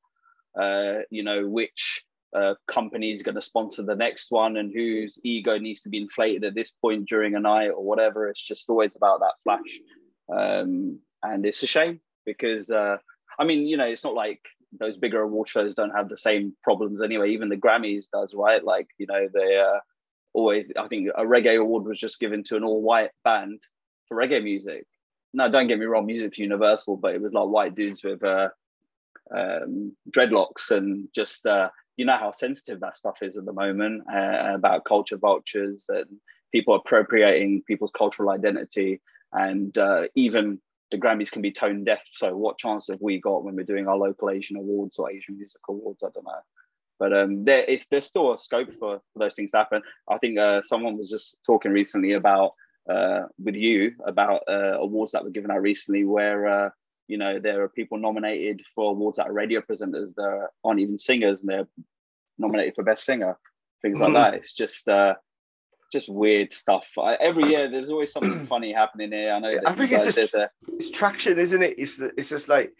uh, 0.60 1.00
you 1.10 1.22
know 1.22 1.46
which 1.46 2.02
uh, 2.36 2.54
company 2.66 3.12
is 3.12 3.22
going 3.22 3.34
to 3.34 3.42
sponsor 3.42 3.82
the 3.82 3.94
next 3.94 4.30
one 4.30 4.56
and 4.56 4.72
whose 4.72 5.18
ego 5.22 5.58
needs 5.58 5.82
to 5.82 5.90
be 5.90 5.98
inflated 5.98 6.44
at 6.44 6.54
this 6.54 6.70
point 6.70 7.06
during 7.06 7.34
a 7.34 7.40
night 7.40 7.68
or 7.68 7.84
whatever. 7.84 8.28
It's 8.28 8.42
just 8.42 8.70
always 8.70 8.96
about 8.96 9.20
that 9.20 9.34
flash, 9.44 9.78
um, 10.34 10.98
and 11.22 11.44
it's 11.44 11.62
a 11.62 11.66
shame 11.66 12.00
because 12.24 12.70
uh, 12.70 12.96
I 13.38 13.44
mean 13.44 13.66
you 13.66 13.76
know 13.76 13.86
it's 13.86 14.04
not 14.04 14.14
like 14.14 14.40
those 14.78 14.96
bigger 14.96 15.20
award 15.20 15.48
shows 15.48 15.74
don't 15.74 15.90
have 15.90 16.08
the 16.08 16.16
same 16.16 16.54
problems 16.62 17.02
anyway. 17.02 17.30
Even 17.30 17.48
the 17.48 17.56
Grammys 17.56 18.06
does, 18.12 18.34
right? 18.34 18.64
Like 18.64 18.88
you 18.98 19.06
know 19.06 19.28
they 19.32 19.58
uh, 19.58 19.80
always. 20.32 20.70
I 20.78 20.88
think 20.88 21.08
a 21.16 21.24
reggae 21.24 21.60
award 21.60 21.84
was 21.84 21.98
just 21.98 22.20
given 22.20 22.44
to 22.44 22.56
an 22.56 22.64
all-white 22.64 23.10
band 23.24 23.60
for 24.06 24.16
reggae 24.16 24.42
music, 24.42 24.86
no, 25.32 25.50
don't 25.50 25.68
get 25.68 25.78
me 25.78 25.86
wrong, 25.86 26.06
music's 26.06 26.38
universal, 26.38 26.96
but 26.96 27.14
it 27.14 27.22
was 27.22 27.32
like 27.32 27.48
white 27.48 27.74
dudes 27.74 28.04
with 28.04 28.22
uh, 28.22 28.48
um, 29.34 29.96
dreadlocks 30.10 30.70
and 30.70 31.08
just 31.14 31.46
uh, 31.46 31.70
you 31.96 32.04
know 32.04 32.16
how 32.16 32.30
sensitive 32.30 32.80
that 32.80 32.96
stuff 32.96 33.16
is 33.22 33.36
at 33.36 33.44
the 33.44 33.52
moment 33.52 34.02
uh, 34.12 34.54
about 34.54 34.84
culture 34.84 35.16
vultures 35.16 35.86
and 35.88 36.06
people 36.50 36.74
appropriating 36.74 37.62
people's 37.66 37.92
cultural 37.96 38.30
identity, 38.30 39.00
and 39.32 39.76
uh, 39.78 40.02
even 40.14 40.60
the 40.90 40.98
Grammys 40.98 41.32
can 41.32 41.42
be 41.42 41.50
tone 41.50 41.84
deaf. 41.84 42.02
So, 42.12 42.36
what 42.36 42.58
chance 42.58 42.88
have 42.88 43.00
we 43.00 43.20
got 43.20 43.44
when 43.44 43.56
we're 43.56 43.64
doing 43.64 43.88
our 43.88 43.96
local 43.96 44.30
Asian 44.30 44.56
awards 44.56 44.98
or 44.98 45.10
Asian 45.10 45.38
music 45.38 45.60
awards? 45.68 46.02
I 46.02 46.08
don't 46.14 46.24
know. 46.24 46.40
But 46.98 47.12
um, 47.12 47.44
there 47.44 47.64
is 47.64 47.86
there's 47.90 48.06
still 48.06 48.32
a 48.32 48.38
scope 48.38 48.72
for, 48.72 49.00
for 49.12 49.18
those 49.18 49.34
things 49.34 49.50
to 49.52 49.56
happen. 49.56 49.82
I 50.08 50.18
think 50.18 50.38
uh, 50.38 50.62
someone 50.62 50.98
was 50.98 51.10
just 51.10 51.36
talking 51.44 51.72
recently 51.72 52.12
about 52.12 52.52
uh, 52.88 53.22
with 53.42 53.54
you 53.54 53.92
about 54.06 54.42
uh, 54.48 54.78
awards 54.78 55.12
that 55.12 55.24
were 55.24 55.30
given 55.30 55.50
out 55.50 55.62
recently, 55.62 56.04
where 56.04 56.46
uh, 56.46 56.70
you 57.08 57.18
know 57.18 57.38
there 57.38 57.62
are 57.62 57.68
people 57.68 57.98
nominated 57.98 58.62
for 58.74 58.90
awards 58.90 59.18
that 59.18 59.28
are 59.28 59.32
radio 59.32 59.60
presenters 59.60 60.14
that 60.14 60.48
aren't 60.64 60.80
even 60.80 60.98
singers, 60.98 61.40
and 61.40 61.48
they're 61.48 61.68
nominated 62.38 62.74
for 62.74 62.84
best 62.84 63.04
singer, 63.04 63.38
things 63.82 64.00
like 64.00 64.10
mm. 64.10 64.14
that. 64.14 64.34
It's 64.34 64.52
just 64.52 64.88
uh, 64.88 65.14
just 65.92 66.08
weird 66.08 66.52
stuff. 66.52 66.88
I, 66.98 67.14
every 67.14 67.50
year, 67.50 67.70
there's 67.70 67.90
always 67.90 68.12
something 68.12 68.46
funny 68.54 68.72
happening 68.72 69.12
here. 69.12 69.32
I 69.32 69.38
know. 69.38 69.60
I 69.66 69.72
think 69.74 69.92
it's 69.92 70.14
just 70.14 70.34
a... 70.34 70.50
it's 70.68 70.90
traction, 70.90 71.38
isn't 71.38 71.62
it? 71.62 71.74
It's 71.78 71.98
the, 71.98 72.12
it's 72.16 72.30
just 72.30 72.48
like 72.48 72.72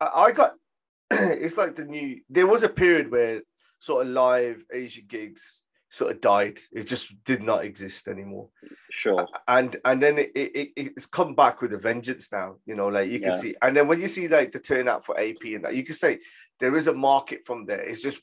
I, 0.00 0.06
I 0.06 0.32
got. 0.32 0.54
it's 1.10 1.56
like 1.56 1.76
the 1.76 1.84
new. 1.84 2.20
There 2.28 2.46
was 2.46 2.62
a 2.62 2.68
period 2.68 3.10
where 3.10 3.42
sort 3.78 4.06
of 4.06 4.12
live 4.12 4.64
Asian 4.72 5.04
gigs 5.06 5.62
sort 5.96 6.10
of 6.12 6.20
died. 6.20 6.60
It 6.72 6.84
just 6.84 7.24
did 7.24 7.42
not 7.42 7.64
exist 7.64 8.06
anymore. 8.06 8.48
Sure. 8.90 9.26
And 9.48 9.76
and 9.84 10.02
then 10.02 10.18
it, 10.18 10.32
it 10.34 10.72
it's 10.76 11.06
come 11.06 11.34
back 11.34 11.62
with 11.62 11.72
a 11.72 11.78
vengeance 11.78 12.30
now. 12.30 12.56
You 12.66 12.74
know, 12.74 12.88
like 12.88 13.10
you 13.10 13.18
can 13.18 13.30
yeah. 13.30 13.36
see, 13.36 13.54
and 13.62 13.76
then 13.76 13.88
when 13.88 14.00
you 14.00 14.08
see 14.08 14.28
like 14.28 14.52
the 14.52 14.58
turnout 14.58 15.06
for 15.06 15.18
AP 15.18 15.42
and 15.44 15.64
that, 15.64 15.74
you 15.74 15.84
can 15.84 15.94
say 15.94 16.18
there 16.60 16.76
is 16.76 16.86
a 16.86 16.92
market 16.92 17.46
from 17.46 17.64
there. 17.64 17.80
It's 17.80 18.02
just 18.02 18.20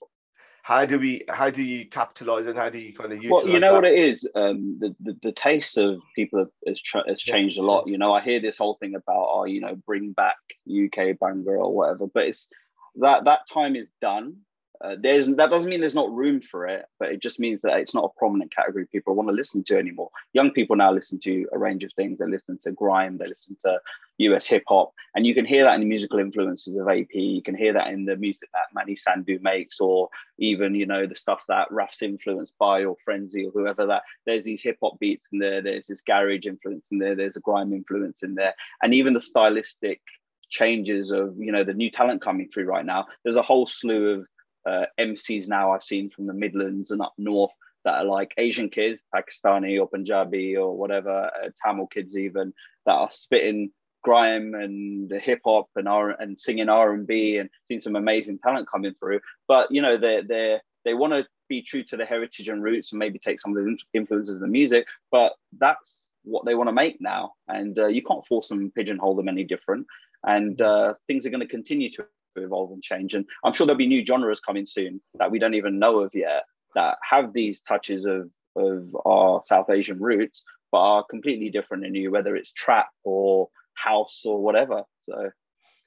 how 0.62 0.86
do 0.86 0.98
we 1.00 1.22
how 1.30 1.50
do 1.50 1.64
you 1.64 1.90
capitalize 1.90 2.48
and 2.48 2.58
how 2.58 2.70
do 2.70 2.80
you 2.80 2.94
kind 2.94 3.12
of 3.12 3.22
utilize 3.22 3.44
well 3.44 3.54
you 3.54 3.60
know 3.60 3.74
that? 3.74 3.82
what 3.82 3.86
it 3.86 4.00
is 4.00 4.28
um, 4.36 4.78
the, 4.80 4.96
the, 5.02 5.18
the 5.22 5.32
taste 5.34 5.78
of 5.78 6.00
people 6.16 6.46
has, 6.66 6.82
has 7.06 7.20
changed 7.20 7.58
yeah, 7.58 7.64
a 7.64 7.66
lot 7.66 7.86
you 7.86 7.98
know 7.98 8.14
i 8.14 8.22
hear 8.22 8.40
this 8.40 8.60
whole 8.60 8.78
thing 8.80 8.96
about 8.96 9.28
oh 9.30 9.44
you 9.44 9.60
know 9.60 9.76
bring 9.86 10.14
back 10.14 10.38
uk 10.66 10.98
Bhangra 11.22 11.58
or 11.58 11.76
whatever 11.76 12.08
but 12.08 12.28
it's 12.28 12.48
that 12.96 13.26
that 13.26 13.42
time 13.54 13.76
is 13.76 13.92
done 14.02 14.38
uh, 14.84 14.98
there's 15.00 15.28
that 15.28 15.50
doesn't 15.50 15.70
mean 15.70 15.80
there's 15.80 15.96
not 15.96 16.14
room 16.14 16.42
for 16.42 16.68
it, 16.68 16.86
but 17.00 17.10
it 17.10 17.22
just 17.22 17.40
means 17.40 17.62
that 17.62 17.80
it's 17.80 17.94
not 17.94 18.04
a 18.04 18.20
prominent 18.20 18.54
category 18.54 18.86
people 18.86 19.16
want 19.16 19.30
to 19.30 19.34
listen 19.34 19.64
to 19.64 19.78
anymore. 19.78 20.10
Young 20.34 20.52
people 20.52 20.76
now 20.76 20.92
listen 20.92 21.20
to 21.22 21.48
a 21.54 21.58
range 21.58 21.86
of 21.86 21.92
things. 21.94 22.20
They 22.20 22.28
listen 22.28 22.60
to 22.64 22.72
grime, 22.72 23.18
they 23.18 23.28
listen 23.28 23.56
to 23.64 23.80
US 24.18 24.46
hip 24.46 24.64
hop, 24.68 24.92
and 25.16 25.26
you 25.26 25.34
can 25.34 25.46
hear 25.46 25.64
that 25.64 25.76
in 25.76 25.80
the 25.80 25.88
musical 25.88 26.20
influences 26.20 26.76
of 26.76 26.90
AP. 26.90 27.14
You 27.14 27.42
can 27.42 27.56
hear 27.56 27.72
that 27.72 27.88
in 27.88 28.04
the 28.04 28.18
music 28.18 28.50
that 28.54 28.78
Manni 28.78 28.98
Sandhu 28.98 29.42
makes, 29.42 29.80
or 29.80 30.10
even 30.38 30.76
you 30.76 30.86
know 30.86 31.08
the 31.08 31.16
stuff 31.16 31.44
that 31.48 31.72
Raf's 31.72 32.02
influenced 32.02 32.58
by, 32.60 32.84
or 32.84 32.98
Frenzy, 33.06 33.46
or 33.46 33.52
whoever 33.52 33.86
that. 33.86 34.04
There's 34.26 34.44
these 34.44 34.62
hip 34.62 34.80
hop 34.84 35.00
beats 35.00 35.30
in 35.32 35.40
there. 35.40 35.62
There's 35.62 35.88
this 35.88 36.02
garage 36.02 36.46
influence 36.46 36.88
in 36.92 36.98
there. 36.98 37.16
There's 37.16 37.38
a 37.38 37.42
grime 37.42 37.72
influence 37.72 38.22
in 38.22 38.36
there, 38.36 38.54
and 38.82 38.94
even 38.94 39.14
the 39.14 39.22
stylistic 39.22 40.02
changes 40.50 41.12
of 41.12 41.36
you 41.38 41.54
know 41.54 41.64
the 41.64 41.74
new 41.74 41.90
talent 41.90 42.22
coming 42.22 42.50
through 42.50 42.66
right 42.66 42.86
now. 42.86 43.06
There's 43.24 43.38
a 43.38 43.42
whole 43.42 43.66
slew 43.66 44.10
of 44.10 44.28
uh, 44.66 44.86
MCs 45.00 45.48
now 45.48 45.72
I've 45.72 45.84
seen 45.84 46.10
from 46.10 46.28
the 46.28 46.34
Midlands 46.34 46.92
and 46.92 47.02
up 47.02 47.14
north 47.18 47.52
that 47.86 47.96
are 47.96 48.06
like 48.06 48.34
Asian 48.38 48.70
kids, 48.70 49.02
Pakistani 49.14 49.80
or 49.80 49.88
Punjabi 49.88 50.56
or 50.56 50.78
whatever, 50.78 51.26
uh, 51.26 51.50
Tamil 51.62 51.88
kids 51.88 52.16
even 52.16 52.54
that 52.86 52.94
are 52.94 53.12
spitting 53.12 53.72
grime 54.04 54.54
and 54.54 55.12
hip 55.12 55.40
hop 55.46 55.70
and 55.76 55.88
R 55.88 56.10
and 56.12 56.40
singing 56.40 56.70
R 56.70 56.94
and 56.94 57.08
B 57.08 57.38
and 57.38 57.50
seeing 57.68 57.80
some 57.80 57.96
amazing 57.96 58.40
talent 58.40 58.70
coming 58.70 58.94
through. 59.00 59.22
But 59.48 59.72
you 59.72 59.82
know 59.82 59.98
they 59.98 60.22
they 60.28 60.60
they 60.86 60.94
want 60.94 61.14
to 61.14 61.26
be 61.50 61.62
true 61.62 61.84
to 61.84 61.98
the 61.98 62.06
heritage 62.06 62.50
and 62.50 62.64
roots 62.64 62.92
and 62.92 63.00
maybe 63.00 63.20
take 63.20 63.40
some 63.40 63.56
of 63.56 63.64
the 63.64 63.78
influences 63.94 64.36
of 64.36 64.42
the 64.42 64.48
music, 64.48 64.88
but 65.12 65.34
that's 65.58 66.10
what 66.24 66.46
they 66.46 66.56
want 66.56 66.70
to 66.70 66.74
make 66.74 67.02
now, 67.02 67.34
and 67.48 67.78
uh, 67.78 67.88
you 67.88 68.02
can't 68.02 68.26
force 68.26 68.48
them 68.48 68.72
pigeonhole 68.76 69.16
them 69.16 69.28
any 69.28 69.44
different. 69.44 69.86
And 70.26 70.62
uh, 70.62 70.94
things 71.08 71.26
are 71.26 71.30
going 71.30 71.42
to 71.42 71.48
continue 71.48 71.90
to 71.92 72.06
evolve 72.42 72.72
and 72.72 72.84
change. 72.84 73.14
And 73.14 73.26
I'm 73.44 73.54
sure 73.54 73.68
there'll 73.68 73.78
be 73.78 73.88
new 73.88 74.06
genres 74.06 74.40
coming 74.40 74.66
soon 74.66 75.02
that 75.16 75.32
we 75.32 75.40
don't 75.40 75.54
even 75.54 75.80
know 75.80 76.00
of 76.00 76.12
yet 76.14 76.44
that 76.76 76.98
have 77.08 77.34
these 77.34 77.62
touches 77.62 78.06
of 78.06 78.30
of 78.56 78.96
our 79.06 79.42
South 79.44 79.70
Asian 79.70 80.00
roots, 80.00 80.44
but 80.72 80.80
are 80.80 81.04
completely 81.04 81.50
different 81.50 81.86
in 81.86 81.96
you, 81.96 82.12
whether 82.12 82.36
it's 82.36 82.52
trap 82.52 82.90
or 83.04 83.50
house 83.74 84.22
or 84.26 84.42
whatever. 84.42 84.84
So 85.10 85.32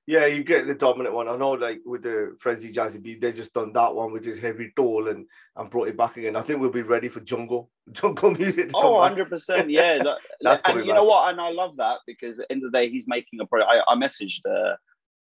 yeah, 0.08 0.26
you 0.26 0.44
get 0.44 0.68
the 0.68 0.74
dominant 0.74 1.16
one. 1.16 1.26
I 1.26 1.36
know, 1.36 1.52
like 1.52 1.80
with 1.84 2.04
the 2.04 2.36
Frenzy 2.38 2.72
Jazzy 2.72 3.02
Beat, 3.02 3.20
they 3.20 3.32
just 3.32 3.52
done 3.52 3.72
that 3.72 3.92
one, 3.92 4.12
which 4.12 4.26
is 4.26 4.38
heavy 4.38 4.72
dhol, 4.78 5.10
and 5.10 5.26
and 5.56 5.68
brought 5.68 5.88
it 5.88 5.96
back 5.96 6.16
again. 6.16 6.36
I 6.36 6.42
think 6.42 6.60
we'll 6.60 6.70
be 6.70 6.82
ready 6.82 7.08
for 7.08 7.18
jungle, 7.20 7.70
jungle 7.92 8.30
music. 8.30 8.70
oh, 8.74 8.92
100 8.92 9.28
percent, 9.28 9.68
yeah. 9.68 9.98
That, 9.98 10.18
That's 10.40 10.62
and 10.64 10.78
you 10.78 10.86
back. 10.86 10.94
know 10.94 11.04
what? 11.04 11.30
And 11.30 11.40
I 11.40 11.50
love 11.50 11.76
that 11.78 11.98
because 12.06 12.38
at 12.38 12.46
the 12.48 12.54
end 12.54 12.64
of 12.64 12.70
the 12.70 12.78
day, 12.78 12.88
he's 12.88 13.08
making 13.08 13.40
a 13.40 13.46
pro. 13.46 13.62
I, 13.64 13.82
I 13.88 13.96
messaged 13.96 14.46
uh, 14.48 14.76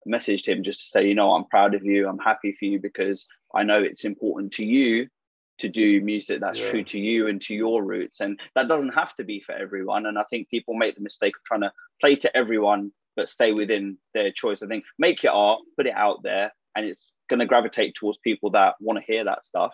messaged 0.08 0.48
him 0.48 0.64
just 0.64 0.80
to 0.80 0.86
say, 0.88 1.08
you 1.08 1.16
know, 1.16 1.34
I'm 1.34 1.46
proud 1.46 1.76
of 1.76 1.84
you. 1.84 2.08
I'm 2.08 2.20
happy 2.20 2.56
for 2.58 2.66
you 2.66 2.80
because 2.80 3.28
I 3.54 3.64
know 3.64 3.82
it's 3.82 4.06
important 4.06 4.54
to 4.54 4.66
you 4.66 5.08
to 5.60 5.70
do 5.70 6.02
music 6.02 6.40
that's 6.42 6.60
yeah. 6.60 6.70
true 6.70 6.84
to 6.84 7.00
you 7.00 7.28
and 7.28 7.42
to 7.42 7.54
your 7.54 7.84
roots. 7.84 8.20
And 8.20 8.40
that 8.56 8.68
doesn't 8.68 8.94
have 8.94 9.16
to 9.16 9.24
be 9.24 9.40
for 9.40 9.54
everyone. 9.54 10.06
And 10.06 10.18
I 10.18 10.24
think 10.30 10.50
people 10.50 10.74
make 10.74 10.96
the 10.96 11.02
mistake 11.02 11.36
of 11.36 11.44
trying 11.44 11.62
to 11.62 11.72
play 12.02 12.16
to 12.18 12.36
everyone, 12.36 12.92
but 13.16 13.30
stay 13.30 13.52
within 13.52 13.98
their 14.14 14.32
choice. 14.32 14.64
I 14.64 14.68
think 14.68 14.84
make 14.98 15.24
your 15.24 15.34
art, 15.34 15.62
put 15.78 15.88
it 15.88 15.96
out 15.96 16.24
there, 16.24 16.52
and 16.76 16.86
it's 16.86 17.12
going 17.30 17.40
to 17.40 17.46
gravitate 17.46 17.96
towards 17.96 18.18
people 18.18 18.52
that 18.52 18.76
want 18.80 19.00
to 19.00 19.06
hear 19.06 19.24
that 19.26 19.46
stuff. 19.46 19.74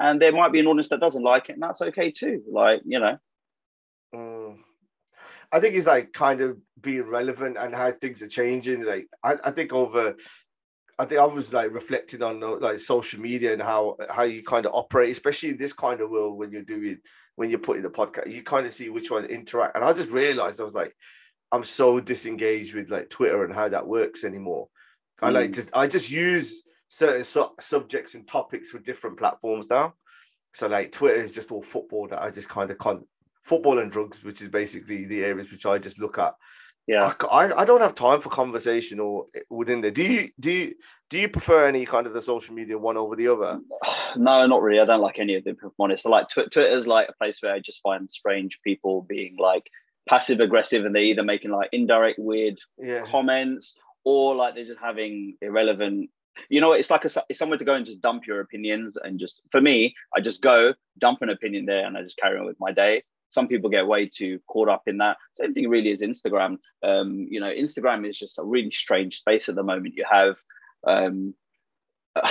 And 0.00 0.20
there 0.20 0.32
might 0.32 0.52
be 0.52 0.60
an 0.60 0.66
audience 0.66 0.88
that 0.88 1.00
doesn't 1.00 1.22
like 1.22 1.48
it, 1.48 1.52
and 1.52 1.62
that's 1.62 1.82
okay 1.82 2.10
too. 2.10 2.42
Like, 2.50 2.80
you 2.84 2.98
know. 2.98 3.18
Mm. 4.14 4.58
I 5.52 5.60
think 5.60 5.74
it's 5.74 5.86
like 5.86 6.12
kind 6.12 6.40
of 6.40 6.58
being 6.80 7.08
relevant 7.08 7.56
and 7.58 7.74
how 7.74 7.90
things 7.92 8.22
are 8.22 8.28
changing. 8.28 8.84
Like 8.84 9.08
I, 9.22 9.36
I 9.44 9.50
think 9.50 9.72
over 9.72 10.14
I 10.98 11.06
think 11.06 11.18
I 11.20 11.24
was 11.24 11.50
like 11.50 11.72
reflecting 11.72 12.22
on 12.22 12.40
like 12.60 12.78
social 12.78 13.20
media 13.20 13.54
and 13.54 13.62
how 13.62 13.96
how 14.10 14.24
you 14.24 14.42
kind 14.42 14.66
of 14.66 14.74
operate, 14.74 15.10
especially 15.10 15.50
in 15.50 15.56
this 15.56 15.72
kind 15.72 16.00
of 16.00 16.10
world 16.10 16.36
when 16.36 16.52
you're 16.52 16.62
doing 16.62 16.98
when 17.36 17.48
you're 17.48 17.58
putting 17.58 17.82
the 17.82 17.90
podcast, 17.90 18.30
you 18.30 18.42
kind 18.42 18.66
of 18.66 18.74
see 18.74 18.90
which 18.90 19.10
one 19.10 19.24
interact. 19.24 19.74
And 19.74 19.84
I 19.84 19.94
just 19.94 20.10
realized 20.10 20.60
I 20.60 20.64
was 20.64 20.74
like, 20.74 20.94
I'm 21.50 21.64
so 21.64 22.00
disengaged 22.00 22.74
with 22.74 22.90
like 22.90 23.08
Twitter 23.08 23.44
and 23.44 23.54
how 23.54 23.68
that 23.68 23.86
works 23.86 24.24
anymore. 24.24 24.68
Mm. 25.22 25.26
I 25.26 25.30
like 25.30 25.50
mm. 25.50 25.54
just 25.54 25.70
I 25.74 25.86
just 25.86 26.10
use 26.10 26.62
certain 26.88 27.24
su- 27.24 27.54
subjects 27.60 28.14
and 28.14 28.28
topics 28.28 28.70
for 28.70 28.78
different 28.78 29.18
platforms 29.18 29.68
now. 29.70 29.94
So 30.54 30.68
like 30.68 30.92
Twitter 30.92 31.22
is 31.22 31.32
just 31.32 31.50
all 31.50 31.62
football 31.62 32.08
that 32.08 32.22
I 32.22 32.30
just 32.30 32.48
kind 32.48 32.70
of 32.70 32.78
can't 32.78 33.06
football 33.50 33.80
and 33.80 33.90
drugs, 33.90 34.22
which 34.22 34.40
is 34.40 34.48
basically 34.48 35.06
the 35.06 35.24
areas 35.24 35.50
which 35.50 35.66
I 35.66 35.76
just 35.78 35.98
look 35.98 36.18
at. 36.18 36.34
Yeah, 36.86 37.12
I, 37.30 37.52
I 37.52 37.64
don't 37.64 37.82
have 37.82 37.94
time 37.96 38.20
for 38.20 38.30
conversation 38.30 39.00
or 39.00 39.26
eh, 39.34 39.40
within 39.50 39.80
there. 39.80 39.90
Do 39.90 40.04
you 40.04 40.30
do 40.38 40.50
you 40.50 40.74
do 41.10 41.18
you 41.18 41.28
prefer 41.28 41.66
any 41.66 41.84
kind 41.84 42.06
of 42.06 42.14
the 42.14 42.22
social 42.22 42.54
media 42.54 42.78
one 42.78 42.96
over 42.96 43.16
the 43.16 43.28
other? 43.28 43.60
No, 44.16 44.44
not 44.44 44.60
really. 44.60 44.80
I 44.80 44.86
don't 44.86 45.00
like 45.00 45.20
any 45.20 45.36
of 45.36 45.44
them. 45.44 45.54
If 45.56 45.62
I'm 45.62 45.70
honest, 45.78 46.04
I 46.04 46.10
like 46.10 46.28
Twitter. 46.28 46.50
Twitter's 46.50 46.88
like 46.88 47.08
a 47.08 47.12
place 47.12 47.40
where 47.40 47.52
I 47.52 47.60
just 47.60 47.80
find 47.80 48.10
strange 48.10 48.58
people 48.64 49.02
being 49.02 49.36
like 49.38 49.70
passive 50.08 50.40
aggressive, 50.40 50.84
and 50.84 50.92
they're 50.92 51.10
either 51.12 51.22
making 51.22 51.52
like 51.52 51.68
indirect 51.72 52.18
weird 52.18 52.58
yeah. 52.76 53.02
comments 53.06 53.76
or 54.02 54.34
like 54.34 54.56
they're 54.56 54.64
just 54.64 54.80
having 54.80 55.36
irrelevant 55.42 56.10
you 56.48 56.60
know 56.60 56.72
it's 56.72 56.90
like 56.90 57.04
a, 57.04 57.10
it's 57.28 57.38
somewhere 57.38 57.58
to 57.58 57.64
go 57.64 57.74
and 57.74 57.86
just 57.86 58.00
dump 58.00 58.26
your 58.26 58.40
opinions 58.40 58.96
and 58.96 59.18
just 59.18 59.42
for 59.50 59.60
me 59.60 59.94
i 60.16 60.20
just 60.20 60.40
go 60.40 60.72
dump 60.98 61.20
an 61.22 61.28
opinion 61.28 61.66
there 61.66 61.86
and 61.86 61.96
i 61.96 62.02
just 62.02 62.16
carry 62.16 62.38
on 62.38 62.46
with 62.46 62.56
my 62.58 62.72
day 62.72 63.02
some 63.30 63.48
people 63.48 63.70
get 63.70 63.86
way 63.86 64.08
too 64.08 64.40
caught 64.46 64.68
up 64.68 64.82
in 64.86 64.98
that. 64.98 65.16
Same 65.34 65.54
thing 65.54 65.68
really 65.68 65.90
is 65.90 66.02
Instagram. 66.02 66.58
Um, 66.82 67.26
you 67.30 67.40
know, 67.40 67.50
Instagram 67.50 68.08
is 68.08 68.18
just 68.18 68.38
a 68.38 68.44
really 68.44 68.70
strange 68.70 69.18
space 69.18 69.48
at 69.48 69.54
the 69.54 69.62
moment. 69.62 69.94
You 69.96 70.04
have, 70.10 70.36
um, 70.86 71.34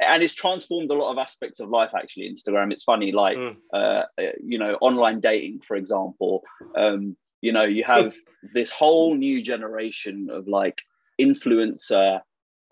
and 0.00 0.22
it's 0.22 0.34
transformed 0.34 0.90
a 0.90 0.94
lot 0.94 1.12
of 1.12 1.18
aspects 1.18 1.60
of 1.60 1.70
life. 1.70 1.90
Actually, 1.96 2.30
Instagram. 2.30 2.72
It's 2.72 2.84
funny, 2.84 3.12
like 3.12 3.38
mm. 3.38 3.56
uh, 3.72 4.04
you 4.42 4.58
know, 4.58 4.74
online 4.80 5.20
dating, 5.20 5.60
for 5.66 5.76
example. 5.76 6.42
Um, 6.76 7.16
you 7.40 7.52
know, 7.52 7.64
you 7.64 7.84
have 7.84 8.14
this 8.54 8.70
whole 8.70 9.14
new 9.14 9.42
generation 9.42 10.28
of 10.30 10.48
like 10.48 10.78
influencer 11.20 12.20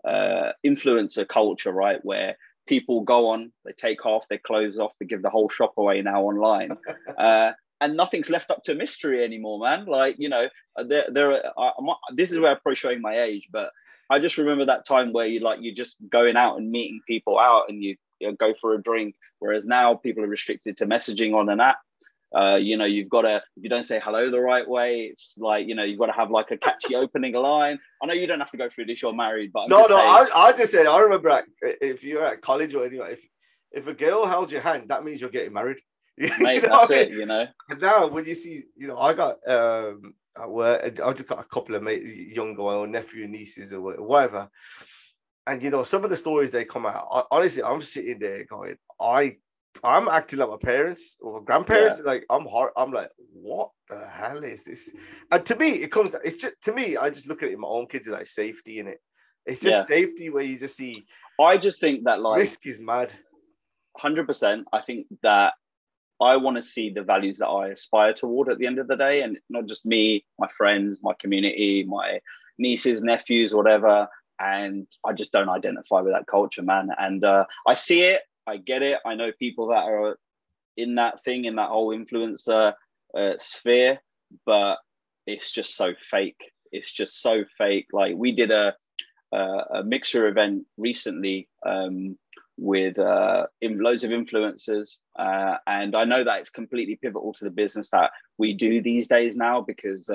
uh, 0.05 0.51
influencer 0.65 1.27
culture, 1.27 1.71
right? 1.71 1.99
Where 2.03 2.35
people 2.67 3.01
go 3.01 3.29
on, 3.29 3.51
they 3.65 3.71
take 3.73 4.03
half 4.03 4.27
their 4.27 4.39
clothes 4.39 4.79
off, 4.79 4.95
they 4.99 5.05
give 5.05 5.21
the 5.21 5.29
whole 5.29 5.49
shop 5.49 5.73
away 5.77 6.01
now 6.01 6.23
online. 6.23 6.77
Uh, 7.17 7.51
and 7.81 7.97
nothing's 7.97 8.29
left 8.29 8.49
up 8.49 8.63
to 8.63 8.73
mystery 8.73 9.23
anymore, 9.23 9.59
man. 9.59 9.85
Like, 9.85 10.15
you 10.17 10.29
know, 10.29 10.47
there, 10.87 11.05
there 11.11 11.43
are, 11.57 11.73
this 12.15 12.31
is 12.31 12.39
where 12.39 12.51
I'm 12.51 12.59
probably 12.61 12.75
showing 12.75 13.01
my 13.01 13.21
age, 13.21 13.49
but 13.51 13.71
I 14.09 14.19
just 14.19 14.37
remember 14.37 14.65
that 14.65 14.85
time 14.85 15.11
where 15.11 15.25
you 15.25 15.41
like, 15.41 15.59
you're 15.61 15.75
just 15.75 15.97
going 16.09 16.37
out 16.37 16.57
and 16.57 16.71
meeting 16.71 17.01
people 17.05 17.37
out 17.37 17.65
and 17.67 17.83
you, 17.83 17.97
you 18.19 18.31
go 18.37 18.53
for 18.59 18.73
a 18.73 18.81
drink. 18.81 19.15
Whereas 19.39 19.65
now 19.65 19.95
people 19.95 20.23
are 20.23 20.27
restricted 20.27 20.77
to 20.77 20.85
messaging 20.85 21.35
on 21.35 21.49
an 21.49 21.59
app 21.59 21.79
uh, 22.35 22.55
you 22.55 22.77
know, 22.77 22.85
you've 22.85 23.09
got 23.09 23.21
to, 23.21 23.35
if 23.37 23.63
you 23.63 23.69
don't 23.69 23.85
say 23.85 24.01
hello 24.03 24.31
the 24.31 24.39
right 24.39 24.67
way, 24.67 25.01
it's 25.11 25.35
like, 25.37 25.67
you 25.67 25.75
know, 25.75 25.83
you've 25.83 25.99
got 25.99 26.07
to 26.07 26.13
have 26.13 26.31
like 26.31 26.51
a 26.51 26.57
catchy 26.57 26.95
opening 27.03 27.33
line. 27.33 27.77
I 28.01 28.05
know 28.07 28.13
you 28.13 28.27
don't 28.27 28.39
have 28.39 28.51
to 28.51 28.57
go 28.57 28.69
through 28.69 28.85
this, 28.85 29.01
you're 29.01 29.13
married, 29.13 29.51
but 29.53 29.63
I'm 29.63 29.69
no, 29.69 29.85
no, 29.85 29.97
I, 29.97 30.27
I 30.35 30.51
just 30.53 30.71
said, 30.71 30.87
I 30.87 30.99
remember 30.99 31.29
at, 31.29 31.45
if 31.61 32.03
you're 32.03 32.25
at 32.25 32.41
college 32.41 32.73
or 32.73 32.85
anywhere, 32.85 33.11
if, 33.11 33.27
if 33.71 33.87
a 33.87 33.93
girl 33.93 34.25
held 34.25 34.51
your 34.51 34.61
hand, 34.61 34.85
that 34.89 35.03
means 35.03 35.21
you're 35.21 35.29
getting 35.29 35.53
married. 35.53 35.77
Mate, 36.17 36.31
you 36.39 36.61
know 36.61 36.69
that's 36.79 36.91
it, 36.91 37.09
you 37.11 37.25
know. 37.25 37.47
And 37.69 37.81
now 37.81 38.07
when 38.07 38.25
you 38.25 38.35
see, 38.35 38.63
you 38.75 38.87
know, 38.87 38.99
I 38.99 39.13
got, 39.13 39.37
um, 39.47 40.13
I 40.35 40.89
just 40.89 41.27
got 41.27 41.39
a 41.39 41.43
couple 41.43 41.75
of 41.75 41.83
mate, 41.83 42.03
younger 42.03 42.61
or 42.61 42.87
nephew 42.87 43.23
and 43.23 43.33
nieces 43.33 43.73
or 43.73 43.81
whatever. 43.81 44.49
and 45.45 45.61
you 45.61 45.69
know 45.69 45.83
some 45.83 46.03
of 46.03 46.09
the 46.09 46.17
stories 46.17 46.51
they 46.51 46.65
come 46.65 46.85
out. 46.85 47.27
Honestly, 47.31 47.63
I'm 47.63 47.81
sitting 47.81 48.19
there 48.19 48.45
going, 48.45 48.77
I 48.99 49.37
I'm 49.83 50.07
acting 50.07 50.39
like 50.39 50.49
my 50.49 50.57
parents 50.57 51.17
or 51.21 51.41
grandparents. 51.41 51.97
Yeah. 51.97 52.05
Like 52.05 52.25
I'm 52.29 52.45
hard. 52.45 52.71
I'm 52.77 52.91
like, 52.91 53.09
what 53.33 53.69
the 53.89 54.05
hell 54.05 54.43
is 54.43 54.63
this? 54.63 54.89
And 55.31 55.45
to 55.45 55.55
me, 55.55 55.69
it 55.69 55.91
comes. 55.91 56.15
It's 56.23 56.41
just 56.41 56.55
to 56.63 56.73
me. 56.73 56.97
I 56.97 57.09
just 57.09 57.27
look 57.27 57.43
at 57.43 57.49
it 57.49 57.53
in 57.53 57.59
my 57.59 57.67
own 57.67 57.87
kids 57.87 58.07
like 58.07 58.27
safety 58.27 58.79
in 58.79 58.87
it. 58.87 58.99
It's 59.45 59.61
just 59.61 59.89
yeah. 59.89 59.95
safety 59.95 60.29
where 60.29 60.43
you 60.43 60.57
just 60.57 60.75
see. 60.75 61.03
I 61.39 61.57
just 61.57 61.79
think 61.79 62.05
that 62.05 62.21
like 62.21 62.39
risk 62.39 62.65
is 62.65 62.79
mad. 62.79 63.11
Hundred 63.97 64.27
percent. 64.27 64.65
I 64.71 64.81
think 64.81 65.07
that 65.21 65.53
I 66.21 66.37
want 66.37 66.57
to 66.57 66.63
see 66.63 66.89
the 66.89 67.03
values 67.03 67.39
that 67.39 67.47
I 67.47 67.69
aspire 67.69 68.13
toward 68.13 68.49
at 68.49 68.57
the 68.57 68.67
end 68.67 68.79
of 68.79 68.87
the 68.87 68.95
day, 68.95 69.21
and 69.21 69.37
not 69.49 69.65
just 69.65 69.85
me, 69.85 70.25
my 70.39 70.47
friends, 70.57 70.99
my 71.01 71.13
community, 71.19 71.85
my 71.87 72.19
nieces, 72.57 73.01
nephews, 73.01 73.53
whatever. 73.53 74.07
And 74.39 74.87
I 75.05 75.13
just 75.13 75.31
don't 75.31 75.49
identify 75.49 76.01
with 76.01 76.13
that 76.13 76.27
culture, 76.27 76.63
man. 76.63 76.89
And 76.97 77.23
uh, 77.23 77.45
I 77.67 77.75
see 77.75 78.01
it 78.01 78.21
I 78.47 78.57
get 78.57 78.81
it. 78.81 78.99
I 79.05 79.15
know 79.15 79.31
people 79.37 79.67
that 79.67 79.83
are 79.83 80.17
in 80.75 80.95
that 80.95 81.23
thing, 81.23 81.45
in 81.45 81.55
that 81.55 81.69
whole 81.69 81.95
influencer 81.95 82.73
uh, 83.17 83.33
sphere, 83.39 83.99
but 84.45 84.77
it's 85.25 85.51
just 85.51 85.75
so 85.75 85.93
fake. 86.09 86.41
It's 86.71 86.91
just 86.91 87.21
so 87.21 87.43
fake. 87.57 87.87
Like 87.93 88.15
we 88.15 88.33
did 88.35 88.51
a 88.51 88.73
a, 89.31 89.37
a 89.37 89.83
mixer 89.83 90.27
event 90.27 90.65
recently 90.77 91.47
um, 91.65 92.17
with 92.57 92.99
uh, 92.99 93.47
in 93.61 93.79
loads 93.79 94.03
of 94.03 94.11
influencers, 94.11 94.97
uh, 95.17 95.57
and 95.65 95.95
I 95.95 96.03
know 96.05 96.23
that 96.23 96.39
it's 96.39 96.49
completely 96.49 96.97
pivotal 97.01 97.33
to 97.33 97.45
the 97.45 97.51
business 97.51 97.89
that 97.91 98.11
we 98.37 98.53
do 98.53 98.81
these 98.81 99.07
days 99.07 99.35
now 99.35 99.61
because. 99.61 100.09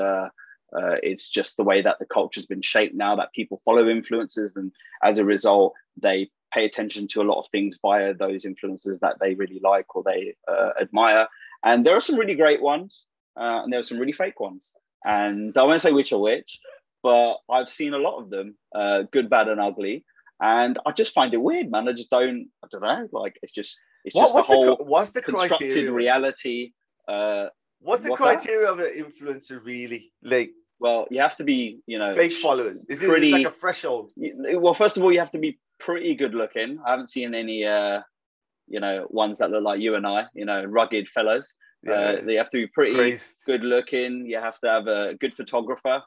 Uh, 0.74 0.96
it's 1.02 1.28
just 1.28 1.56
the 1.56 1.62
way 1.62 1.80
that 1.82 1.98
the 1.98 2.06
culture's 2.06 2.46
been 2.46 2.62
shaped 2.62 2.94
now 2.94 3.16
that 3.16 3.32
people 3.32 3.60
follow 3.64 3.84
influencers, 3.84 4.54
and 4.56 4.72
as 5.02 5.18
a 5.18 5.24
result, 5.24 5.74
they 5.96 6.30
pay 6.52 6.64
attention 6.64 7.06
to 7.08 7.20
a 7.20 7.24
lot 7.24 7.40
of 7.40 7.46
things 7.48 7.76
via 7.82 8.14
those 8.14 8.44
influencers 8.44 9.00
that 9.00 9.16
they 9.20 9.34
really 9.34 9.60
like 9.62 9.94
or 9.94 10.02
they 10.02 10.34
uh, 10.46 10.70
admire. 10.80 11.28
And 11.62 11.84
there 11.84 11.96
are 11.96 12.00
some 12.00 12.16
really 12.16 12.34
great 12.34 12.62
ones, 12.62 13.04
uh, 13.38 13.62
and 13.62 13.72
there 13.72 13.80
are 13.80 13.84
some 13.84 13.98
really 13.98 14.12
fake 14.12 14.40
ones. 14.40 14.72
And 15.04 15.56
I 15.56 15.62
won't 15.62 15.80
say 15.80 15.92
which 15.92 16.12
are 16.12 16.18
which, 16.18 16.58
but 17.02 17.36
I've 17.50 17.68
seen 17.68 17.94
a 17.94 17.98
lot 17.98 18.20
of 18.20 18.30
them, 18.30 18.56
uh, 18.74 19.02
good, 19.10 19.30
bad, 19.30 19.48
and 19.48 19.60
ugly. 19.60 20.04
And 20.40 20.78
I 20.86 20.92
just 20.92 21.14
find 21.14 21.34
it 21.34 21.38
weird, 21.38 21.70
man. 21.70 21.88
I 21.88 21.92
just 21.92 22.10
don't, 22.10 22.48
I 22.62 22.68
don't 22.70 22.82
know. 22.82 23.08
Like 23.12 23.38
it's 23.42 23.52
just, 23.52 23.80
it's 24.04 24.14
what, 24.14 24.32
just 24.32 24.48
the 24.48 24.54
whole 24.54 24.76
the, 24.76 24.84
what's 24.84 25.10
the 25.10 25.22
constructed 25.22 25.58
criteria? 25.58 25.92
reality. 25.92 26.72
Uh, 27.08 27.46
what's 27.80 28.02
the 28.02 28.14
criteria 28.14 28.66
that? 28.66 28.72
of 28.72 28.78
an 28.80 29.04
influencer 29.04 29.64
really? 29.64 30.12
Like, 30.22 30.52
well, 30.80 31.06
you 31.10 31.20
have 31.20 31.36
to 31.36 31.44
be, 31.44 31.80
you 31.86 31.98
know, 31.98 32.14
fake 32.14 32.32
followers. 32.32 32.84
Is 32.88 33.00
pretty, 33.00 33.30
it 33.30 33.32
like 33.32 33.46
a 33.46 33.50
threshold? 33.50 34.12
Well, 34.16 34.74
first 34.74 34.96
of 34.96 35.02
all, 35.02 35.12
you 35.12 35.18
have 35.18 35.32
to 35.32 35.38
be 35.38 35.58
pretty 35.80 36.14
good 36.14 36.34
looking. 36.34 36.78
I 36.86 36.90
haven't 36.90 37.10
seen 37.10 37.34
any, 37.34 37.64
uh, 37.64 38.00
you 38.68 38.80
know, 38.80 39.06
ones 39.10 39.38
that 39.38 39.50
look 39.50 39.64
like 39.64 39.80
you 39.80 39.94
and 39.94 40.06
I, 40.06 40.26
you 40.34 40.44
know, 40.44 40.62
rugged 40.64 41.08
fellows. 41.08 41.52
Yeah. 41.82 41.92
Uh, 41.92 42.24
they 42.24 42.34
have 42.34 42.50
to 42.50 42.58
be 42.58 42.66
pretty 42.66 43.18
good 43.46 43.62
looking. 43.62 44.26
You 44.26 44.40
have 44.40 44.58
to 44.60 44.68
have 44.68 44.86
a 44.88 45.14
good 45.14 45.34
photographer, 45.34 46.02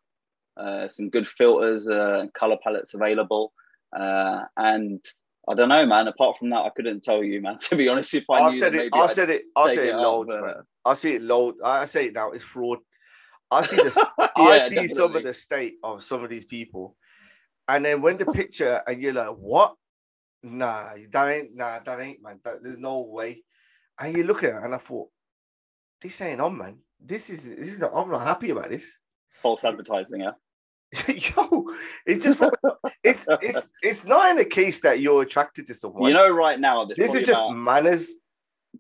uh, 0.58 0.90
some 0.90 1.10
good 1.10 1.28
filters, 1.28 1.90
uh, 1.90 2.26
color 2.34 2.58
palettes 2.64 2.94
available, 2.94 3.54
uh, 3.98 4.42
and 4.58 5.04
I 5.50 5.56
don't 5.56 5.70
know, 5.70 5.86
man. 5.86 6.08
Apart 6.08 6.38
from 6.38 6.50
that, 6.52 6.60
I 6.60 6.70
couldn't 6.70 7.04
tell 7.04 7.24
you, 7.24 7.42
man. 7.42 7.58
To 7.70 7.76
be 7.76 7.90
honest, 7.90 8.14
if 8.14 8.30
I 8.30 8.42
I've 8.42 8.58
said 8.58 8.76
it, 8.76 8.90
I've 8.94 9.12
said 9.12 9.30
it, 9.30 9.44
I've 9.56 9.74
said 9.74 9.88
it, 9.88 9.96
loads, 9.96 10.30
man. 10.30 10.56
I 10.86 10.94
see 10.94 11.16
it 11.16 11.22
loads. 11.22 11.58
I 11.64 11.86
say 11.86 12.08
it 12.08 12.14
now. 12.14 12.32
It's 12.32 12.44
fraud. 12.44 12.80
I 13.50 13.66
see 13.66 13.76
this. 13.78 13.98
yeah, 14.20 14.26
I 14.38 14.70
see 14.70 14.88
some 14.88 15.16
of 15.16 15.24
the 15.24 15.34
state 15.34 15.76
of 15.84 16.04
some 16.04 16.24
of 16.24 16.30
these 16.30 16.46
people, 16.46 16.96
and 17.68 17.84
then 17.84 18.02
when 18.02 18.18
the 18.18 18.26
picture, 18.26 18.82
and 18.88 19.02
you're 19.02 19.14
like, 19.14 19.36
what? 19.36 19.76
Nah, 20.44 20.90
that 21.12 21.30
ain't, 21.30 21.56
nah, 21.56 21.80
that 21.80 22.00
ain't, 22.00 22.22
man. 22.24 22.40
That, 22.44 22.64
there's 22.64 22.78
no 22.78 23.02
way. 23.02 23.44
And 24.00 24.18
you 24.18 24.24
look 24.24 24.44
at 24.44 24.56
it, 24.56 24.64
and 24.64 24.74
I 24.74 24.80
thought, 24.80 25.10
this 26.02 26.20
ain't 26.22 26.42
on, 26.42 26.58
man. 26.58 26.80
This 27.00 27.30
is, 27.30 27.46
this 27.46 27.74
is 27.74 27.80
not, 27.80 27.92
I'm 27.94 28.10
not 28.10 28.26
happy 28.26 28.50
about 28.50 28.70
this. 28.70 28.86
False 29.42 29.64
advertising, 29.64 30.22
yeah. 30.22 30.32
Yo, 31.08 31.66
it's 32.06 32.24
just 32.24 32.42
it's 33.04 33.26
it's 33.42 33.70
it's 33.82 34.04
not 34.04 34.32
in 34.32 34.40
a 34.40 34.46
case 34.46 34.82
that 34.82 35.00
you're 35.00 35.22
attracted 35.22 35.68
to 35.68 35.74
someone. 35.74 36.10
You 36.10 36.14
know, 36.14 36.30
right 36.30 36.60
now 36.60 36.86
this 36.86 37.14
is 37.14 37.26
just 37.26 37.40
about, 37.40 37.54
manners. 37.54 38.12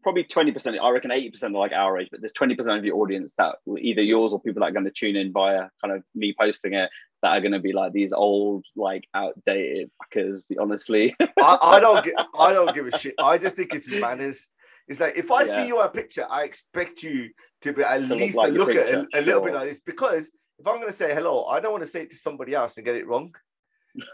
Probably 0.03 0.25
twenty 0.25 0.51
percent. 0.51 0.77
I 0.81 0.89
reckon 0.89 1.11
eighty 1.11 1.29
percent 1.29 1.55
are 1.55 1.59
like 1.59 1.71
our 1.71 1.97
age, 1.99 2.09
but 2.11 2.19
there's 2.19 2.33
twenty 2.33 2.55
percent 2.55 2.77
of 2.77 2.83
your 2.83 2.97
audience 2.97 3.33
that 3.37 3.55
either 3.79 4.01
yours 4.01 4.33
or 4.33 4.41
people 4.41 4.59
that 4.59 4.67
are 4.67 4.71
going 4.71 4.85
to 4.85 4.91
tune 4.91 5.15
in 5.15 5.31
via 5.31 5.69
kind 5.81 5.95
of 5.95 6.03
me 6.13 6.35
posting 6.37 6.73
it 6.73 6.89
that 7.21 7.29
are 7.29 7.39
going 7.39 7.53
to 7.53 7.59
be 7.59 7.71
like 7.71 7.93
these 7.93 8.11
old, 8.11 8.65
like 8.75 9.05
outdated 9.13 9.89
because 10.09 10.51
honestly, 10.59 11.15
I, 11.19 11.57
I, 11.61 11.79
don't 11.79 12.03
get, 12.03 12.15
I 12.37 12.51
don't 12.51 12.73
give 12.75 12.87
a 12.87 12.97
shit. 12.97 13.15
I 13.19 13.37
just 13.37 13.55
think 13.55 13.73
it's 13.73 13.87
manners. 13.87 14.49
It's 14.87 14.99
like 14.99 15.17
if 15.17 15.31
I 15.31 15.43
yeah. 15.43 15.55
see 15.55 15.67
you 15.67 15.79
on 15.79 15.85
a 15.85 15.89
picture, 15.89 16.25
I 16.29 16.43
expect 16.43 17.03
you 17.03 17.29
to 17.61 17.71
be 17.73 17.83
at 17.83 17.99
to 17.99 18.15
least 18.15 18.35
look, 18.35 18.47
like 18.47 18.53
look 18.53 18.75
at 18.75 18.93
a, 18.93 19.07
a 19.13 19.21
little 19.21 19.41
bit 19.41 19.53
like 19.53 19.69
this 19.69 19.79
because 19.79 20.31
if 20.61 20.67
I'm 20.67 20.75
going 20.75 20.87
to 20.87 20.93
say 20.93 21.13
hello, 21.13 21.45
I 21.45 21.59
don't 21.59 21.71
want 21.71 21.83
to 21.83 21.89
say 21.89 22.03
it 22.03 22.11
to 22.11 22.17
somebody 22.17 22.53
else 22.53 22.77
and 22.77 22.85
get 22.85 22.95
it 22.95 23.07
wrong. 23.07 23.35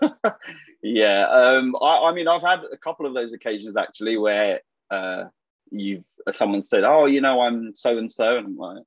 yeah, 0.82 1.28
um, 1.28 1.76
I, 1.82 2.10
I, 2.10 2.14
mean, 2.14 2.28
I've 2.28 2.42
had 2.42 2.62
a 2.72 2.78
couple 2.78 3.06
of 3.06 3.14
those 3.14 3.34
occasions 3.34 3.78
actually 3.78 4.18
where 4.18 4.62
uh, 4.90 5.26
you've 5.70 6.04
someone 6.32 6.64
said, 6.64 6.84
"Oh, 6.84 7.06
you 7.06 7.22
know, 7.22 7.42
I'm 7.42 7.76
so 7.76 7.98
and 7.98 8.12
so," 8.12 8.38
and 8.38 8.48
I'm 8.48 8.58
like, 8.58 8.84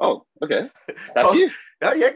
Oh, 0.00 0.26
okay. 0.42 0.68
That's 1.14 1.34
you. 1.34 1.50
Oh, 1.82 1.94
yeah, 1.94 2.10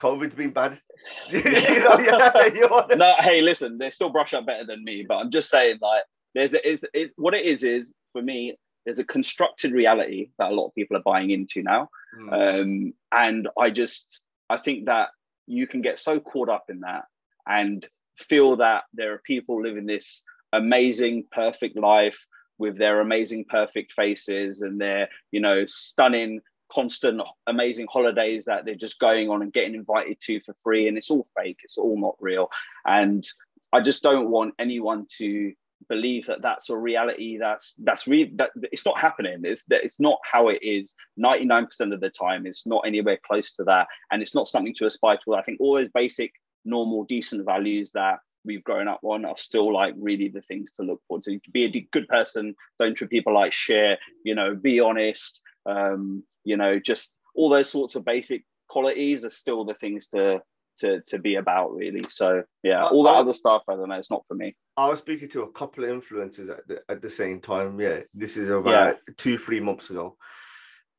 COVID's 0.00 0.34
been 0.34 0.50
bad. 0.50 0.80
you 1.30 1.42
know, 1.42 1.98
yeah, 1.98 2.66
wanna... 2.70 2.96
No, 2.96 3.14
hey, 3.20 3.42
listen, 3.42 3.78
they 3.78 3.90
still 3.90 4.08
brush 4.10 4.34
up 4.34 4.46
better 4.46 4.64
than 4.64 4.82
me, 4.84 5.04
but 5.06 5.16
I'm 5.16 5.30
just 5.30 5.50
saying, 5.50 5.78
like, 5.80 6.02
there's 6.34 6.54
a, 6.54 6.68
is 6.68 6.86
what 7.16 7.34
it 7.34 7.44
is 7.44 7.62
is 7.62 7.92
for 8.12 8.22
me, 8.22 8.56
there's 8.84 8.98
a 8.98 9.04
constructed 9.04 9.72
reality 9.72 10.30
that 10.38 10.50
a 10.50 10.54
lot 10.54 10.66
of 10.66 10.74
people 10.74 10.96
are 10.96 11.02
buying 11.02 11.30
into 11.30 11.62
now, 11.62 11.90
mm. 12.16 12.32
um, 12.32 12.92
and 13.12 13.48
I 13.58 13.70
just 13.70 14.20
I 14.50 14.58
think 14.58 14.86
that 14.86 15.08
you 15.46 15.66
can 15.66 15.82
get 15.82 15.98
so 15.98 16.20
caught 16.20 16.48
up 16.48 16.66
in 16.68 16.80
that 16.80 17.04
and 17.46 17.86
feel 18.16 18.56
that 18.56 18.84
there 18.92 19.14
are 19.14 19.22
people 19.24 19.62
living 19.62 19.86
this 19.86 20.22
amazing, 20.52 21.24
perfect 21.30 21.76
life 21.76 22.26
with 22.58 22.76
their 22.76 23.00
amazing, 23.00 23.44
perfect 23.48 23.92
faces 23.92 24.62
and 24.62 24.80
their 24.80 25.08
you 25.30 25.40
know 25.40 25.64
stunning 25.66 26.40
constant 26.70 27.22
amazing 27.46 27.86
holidays 27.90 28.44
that 28.44 28.64
they're 28.64 28.74
just 28.74 28.98
going 28.98 29.30
on 29.30 29.40
and 29.40 29.52
getting 29.52 29.74
invited 29.74 30.20
to 30.20 30.40
for 30.40 30.54
free. 30.62 30.86
And 30.86 30.98
it's 30.98 31.10
all 31.10 31.26
fake. 31.36 31.60
It's 31.62 31.78
all 31.78 31.98
not 31.98 32.16
real. 32.20 32.48
And 32.84 33.26
i 33.72 33.80
just 33.80 34.02
don't 34.02 34.30
want 34.30 34.54
anyone 34.58 35.06
to 35.18 35.52
believe 35.88 36.26
that 36.26 36.42
that's 36.42 36.70
a 36.70 36.76
reality 36.76 37.38
that's 37.38 37.74
that's 37.78 38.06
real 38.06 38.28
that 38.36 38.50
it's 38.72 38.84
not 38.84 38.98
happening. 38.98 39.40
It's 39.44 39.64
that 39.64 39.84
it's 39.84 40.00
not 40.00 40.18
how 40.30 40.48
it 40.48 40.58
is 40.62 40.94
99% 41.18 41.68
of 41.92 42.00
the 42.00 42.10
time. 42.10 42.46
It's 42.46 42.66
not 42.66 42.84
anywhere 42.86 43.18
close 43.26 43.52
to 43.54 43.64
that. 43.64 43.88
And 44.10 44.22
it's 44.22 44.34
not 44.34 44.48
something 44.48 44.74
to 44.76 44.86
aspire 44.86 45.18
to. 45.24 45.34
I 45.34 45.42
think 45.42 45.60
all 45.60 45.74
those 45.74 45.88
basic 45.88 46.32
normal 46.64 47.04
decent 47.04 47.44
values 47.44 47.90
that 47.94 48.18
we've 48.44 48.64
grown 48.64 48.88
up 48.88 49.00
on 49.02 49.24
are 49.24 49.36
still 49.36 49.72
like 49.72 49.94
really 49.98 50.28
the 50.28 50.42
things 50.42 50.72
to 50.72 50.82
look 50.82 51.00
for 51.08 51.20
to. 51.20 51.38
Be 51.52 51.64
a 51.64 51.88
good 51.92 52.08
person. 52.08 52.54
Don't 52.78 52.94
treat 52.94 53.10
people 53.10 53.34
like 53.34 53.52
shit. 53.52 53.98
You 54.24 54.34
know 54.34 54.54
be 54.54 54.80
honest. 54.80 55.40
Um, 55.66 56.24
you 56.44 56.56
know, 56.56 56.78
just 56.78 57.12
all 57.34 57.50
those 57.50 57.70
sorts 57.70 57.94
of 57.94 58.04
basic 58.04 58.44
qualities 58.68 59.24
are 59.24 59.30
still 59.30 59.64
the 59.64 59.74
things 59.74 60.08
to 60.08 60.40
to 60.78 61.00
to 61.08 61.18
be 61.18 61.34
about 61.36 61.74
really. 61.74 62.04
So 62.08 62.44
yeah, 62.62 62.84
all 62.84 63.04
that 63.04 63.14
other 63.14 63.32
stuff, 63.32 63.62
I 63.68 63.74
don't 63.74 63.88
know, 63.88 63.96
it's 63.96 64.10
not 64.10 64.24
for 64.28 64.34
me. 64.34 64.56
I 64.78 64.86
was 64.86 65.00
speaking 65.00 65.28
to 65.30 65.42
a 65.42 65.50
couple 65.50 65.82
of 65.82 65.90
influencers 65.90 66.50
at 66.50 66.68
the 66.68 66.82
at 66.88 67.02
the 67.02 67.10
same 67.10 67.40
time. 67.40 67.80
Yeah, 67.80 68.00
this 68.14 68.36
is 68.36 68.48
about 68.48 68.96
yeah. 69.08 69.14
two 69.16 69.36
three 69.36 69.58
months 69.58 69.90
ago, 69.90 70.16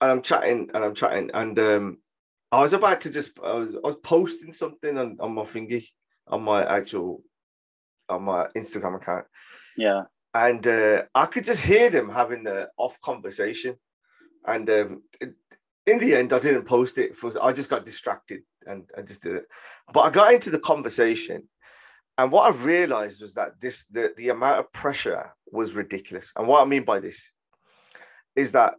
and 0.02 0.12
I'm 0.12 0.22
chatting 0.22 0.70
and 0.74 0.84
I'm 0.84 0.94
chatting 0.94 1.32
and 1.34 1.58
um, 1.58 1.98
I 2.52 2.60
was 2.60 2.74
about 2.74 3.00
to 3.02 3.10
just 3.10 3.32
I 3.42 3.54
was 3.54 3.76
I 3.76 3.88
was 3.88 3.96
posting 4.04 4.52
something 4.52 4.98
on 4.98 5.18
on 5.22 5.34
my 5.34 5.44
thingy 5.44 5.88
on 6.28 6.44
my 6.44 6.66
actual 6.66 7.24
on 8.10 8.24
my 8.24 8.48
Instagram 8.54 8.98
account. 8.98 9.26
Yeah. 9.78 10.04
And 10.34 10.68
uh, 10.68 11.04
I 11.16 11.26
could 11.26 11.46
just 11.46 11.62
hear 11.62 11.90
them 11.90 12.10
having 12.10 12.44
the 12.44 12.70
off 12.78 13.00
conversation 13.02 13.76
and 14.46 14.70
um, 14.70 15.04
in 15.90 16.00
the 16.00 16.16
end, 16.16 16.34
I 16.34 16.40
didn't 16.40 16.66
post 16.66 16.98
it. 16.98 17.16
For, 17.16 17.32
I 17.42 17.54
just 17.54 17.70
got 17.70 17.86
distracted 17.86 18.42
and 18.66 18.84
I 18.98 19.02
just 19.02 19.22
did 19.22 19.36
it. 19.36 19.46
But 19.94 20.02
I 20.02 20.10
got 20.10 20.34
into 20.34 20.50
the 20.50 20.60
conversation, 20.60 21.48
and 22.20 22.34
what 22.34 22.54
I 22.54 22.58
realized 22.58 23.22
was 23.22 23.34
that 23.36 23.62
this 23.62 23.86
the, 23.86 24.14
the 24.18 24.28
amount 24.28 24.60
of 24.60 24.74
pressure 24.74 25.34
was 25.54 25.72
ridiculous. 25.72 26.34
And 26.36 26.50
what 26.50 26.62
I 26.62 26.66
mean 26.66 26.84
by 26.84 27.00
this 27.00 27.32
is 28.36 28.52
that 28.52 28.74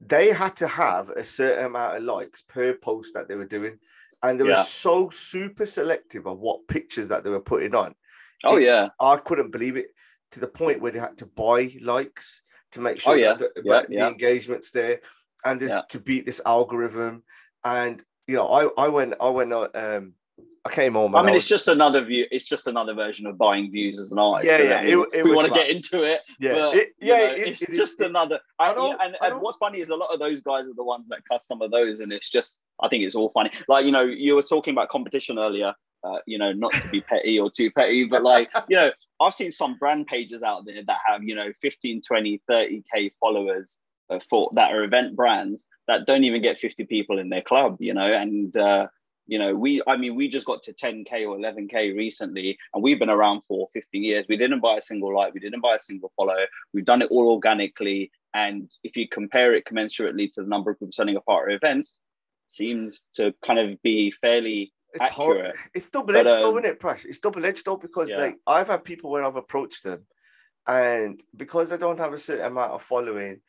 they 0.00 0.30
had 0.30 0.56
to 0.56 0.66
have 0.66 1.10
a 1.10 1.22
certain 1.22 1.66
amount 1.66 1.98
of 1.98 2.02
likes 2.02 2.40
per 2.40 2.74
post 2.74 3.14
that 3.14 3.28
they 3.28 3.36
were 3.36 3.46
doing. 3.46 3.78
And 4.24 4.40
they 4.40 4.44
yeah. 4.44 4.58
were 4.58 4.64
so 4.64 5.08
super 5.08 5.66
selective 5.66 6.26
of 6.26 6.40
what 6.40 6.66
pictures 6.66 7.06
that 7.08 7.22
they 7.22 7.30
were 7.30 7.40
putting 7.40 7.76
on. 7.76 7.94
Oh, 8.42 8.56
it, 8.56 8.64
yeah. 8.64 8.88
I 8.98 9.18
couldn't 9.18 9.52
believe 9.52 9.76
it 9.76 9.94
to 10.32 10.40
the 10.40 10.48
point 10.48 10.80
where 10.80 10.90
they 10.90 10.98
had 10.98 11.18
to 11.18 11.26
buy 11.26 11.72
likes 11.80 12.42
to 12.72 12.80
make 12.80 12.98
sure 12.98 13.12
oh, 13.12 13.16
yeah. 13.16 13.34
that, 13.34 13.54
the, 13.54 13.62
yeah, 13.64 13.82
the 13.88 14.08
engagement's 14.08 14.72
there 14.72 14.98
and 15.44 15.60
to 15.60 16.00
beat 16.00 16.26
this 16.26 16.40
algorithm. 16.44 17.22
And 17.64 18.02
you 18.26 18.34
know, 18.34 18.48
I 18.48 18.86
I 18.86 18.88
went 18.88 19.14
I 19.20 19.28
went 19.28 19.52
um 19.52 20.14
I 20.66 20.70
came 20.70 20.92
home. 20.92 21.16
I 21.16 21.22
mean, 21.22 21.32
I 21.32 21.36
it's 21.36 21.46
just 21.46 21.68
another 21.68 22.04
view. 22.04 22.26
It's 22.30 22.44
just 22.44 22.66
another 22.66 22.92
version 22.92 23.26
of 23.26 23.38
buying 23.38 23.70
views 23.72 23.98
as 23.98 24.12
an 24.12 24.18
artist. 24.18 24.46
Yeah, 24.46 24.58
yeah, 24.62 24.82
it- 24.82 25.08
it 25.14 25.24
we 25.24 25.34
want 25.34 25.48
to 25.48 25.54
like- 25.54 25.62
get 25.62 25.70
into 25.74 26.02
it. 26.02 26.20
yeah, 26.38 26.52
but, 26.52 26.76
it, 26.76 26.88
you 27.00 27.08
yeah. 27.08 27.16
know, 27.16 27.24
it 27.24 27.38
is- 27.48 27.62
it's 27.62 27.76
just 27.78 28.00
another. 28.00 28.40
I 28.58 28.68
And, 28.68 28.76
know, 28.76 28.96
and, 29.00 29.16
I 29.22 29.28
and 29.28 29.40
what's 29.40 29.56
funny 29.56 29.80
is 29.80 29.88
a 29.88 29.96
lot 29.96 30.12
of 30.12 30.18
those 30.20 30.42
guys 30.42 30.66
are 30.66 30.74
the 30.74 30.84
ones 30.84 31.08
that 31.08 31.20
cuss 31.30 31.46
some 31.46 31.62
of 31.62 31.70
those, 31.70 32.00
and 32.00 32.12
it's 32.12 32.28
just. 32.30 32.60
I 32.82 32.88
think 32.88 33.04
it's 33.04 33.14
all 33.16 33.30
funny. 33.30 33.50
Like 33.68 33.86
you 33.86 33.92
know, 33.92 34.02
you 34.02 34.34
were 34.34 34.42
talking 34.42 34.72
about 34.72 34.90
competition 34.90 35.38
earlier. 35.38 35.74
Uh, 36.02 36.18
you 36.26 36.38
know, 36.38 36.50
not 36.52 36.72
to 36.72 36.88
be 36.88 37.00
petty 37.12 37.38
or 37.38 37.50
too 37.50 37.70
petty, 37.70 38.04
but 38.04 38.22
like, 38.22 38.48
you 38.70 38.76
know, 38.76 38.90
I've 39.20 39.34
seen 39.34 39.52
some 39.52 39.76
brand 39.76 40.06
pages 40.06 40.42
out 40.42 40.64
there 40.64 40.82
that 40.86 40.98
have, 41.06 41.22
you 41.22 41.34
know, 41.34 41.52
15, 41.60 42.00
20, 42.00 42.40
30K 42.50 43.12
followers 43.20 43.76
uh, 44.08 44.18
for 44.30 44.50
that 44.54 44.72
are 44.72 44.82
event 44.82 45.14
brands 45.14 45.62
that 45.88 46.06
don't 46.06 46.24
even 46.24 46.40
get 46.40 46.56
50 46.58 46.84
people 46.86 47.18
in 47.18 47.28
their 47.28 47.42
club, 47.42 47.76
you 47.80 47.92
know, 47.92 48.10
and, 48.10 48.56
uh, 48.56 48.86
you 49.30 49.38
know, 49.38 49.54
we, 49.54 49.80
I 49.86 49.96
mean, 49.96 50.16
we 50.16 50.26
just 50.26 50.44
got 50.44 50.60
to 50.64 50.72
10K 50.72 51.24
or 51.24 51.38
11K 51.38 51.96
recently, 51.96 52.58
and 52.74 52.82
we've 52.82 52.98
been 52.98 53.08
around 53.08 53.42
for 53.46 53.68
15 53.74 54.02
years. 54.02 54.26
We 54.28 54.36
didn't 54.36 54.58
buy 54.58 54.78
a 54.78 54.82
single 54.82 55.14
like, 55.14 55.32
we 55.32 55.38
didn't 55.38 55.60
buy 55.60 55.76
a 55.76 55.78
single 55.78 56.12
follow. 56.16 56.34
We've 56.74 56.84
done 56.84 57.00
it 57.00 57.12
all 57.12 57.30
organically. 57.30 58.10
And 58.34 58.68
if 58.82 58.96
you 58.96 59.06
compare 59.08 59.54
it 59.54 59.66
commensurately 59.66 60.32
to 60.32 60.42
the 60.42 60.48
number 60.48 60.72
of 60.72 60.80
people 60.80 60.92
selling 60.92 61.14
a 61.14 61.20
part 61.20 61.48
of 61.48 61.54
events, 61.54 61.94
seems 62.48 63.02
to 63.14 63.32
kind 63.46 63.60
of 63.60 63.80
be 63.82 64.12
fairly 64.20 64.72
it's 64.92 65.00
accurate. 65.00 65.54
It's 65.74 65.88
double 65.88 66.16
edged 66.16 66.26
But, 66.26 66.40
though, 66.40 66.50
um, 66.50 66.58
isn't 66.58 66.72
it, 66.72 66.80
Prash? 66.80 67.04
It's 67.04 67.20
double 67.20 67.46
edged 67.46 67.64
though 67.64 67.76
because 67.76 68.10
Yeah. 68.10 68.18
like 68.18 68.36
I've 68.48 68.66
had 68.66 68.82
people 68.82 69.12
where 69.12 69.24
I've 69.24 69.36
approached 69.36 69.84
them, 69.84 70.06
and 70.66 71.22
because 71.36 71.70
I 71.70 71.76
don't 71.76 72.00
have 72.00 72.12
a 72.12 72.18
certain 72.18 72.46
amount 72.46 72.72
of 72.72 72.82
following, 72.82 73.42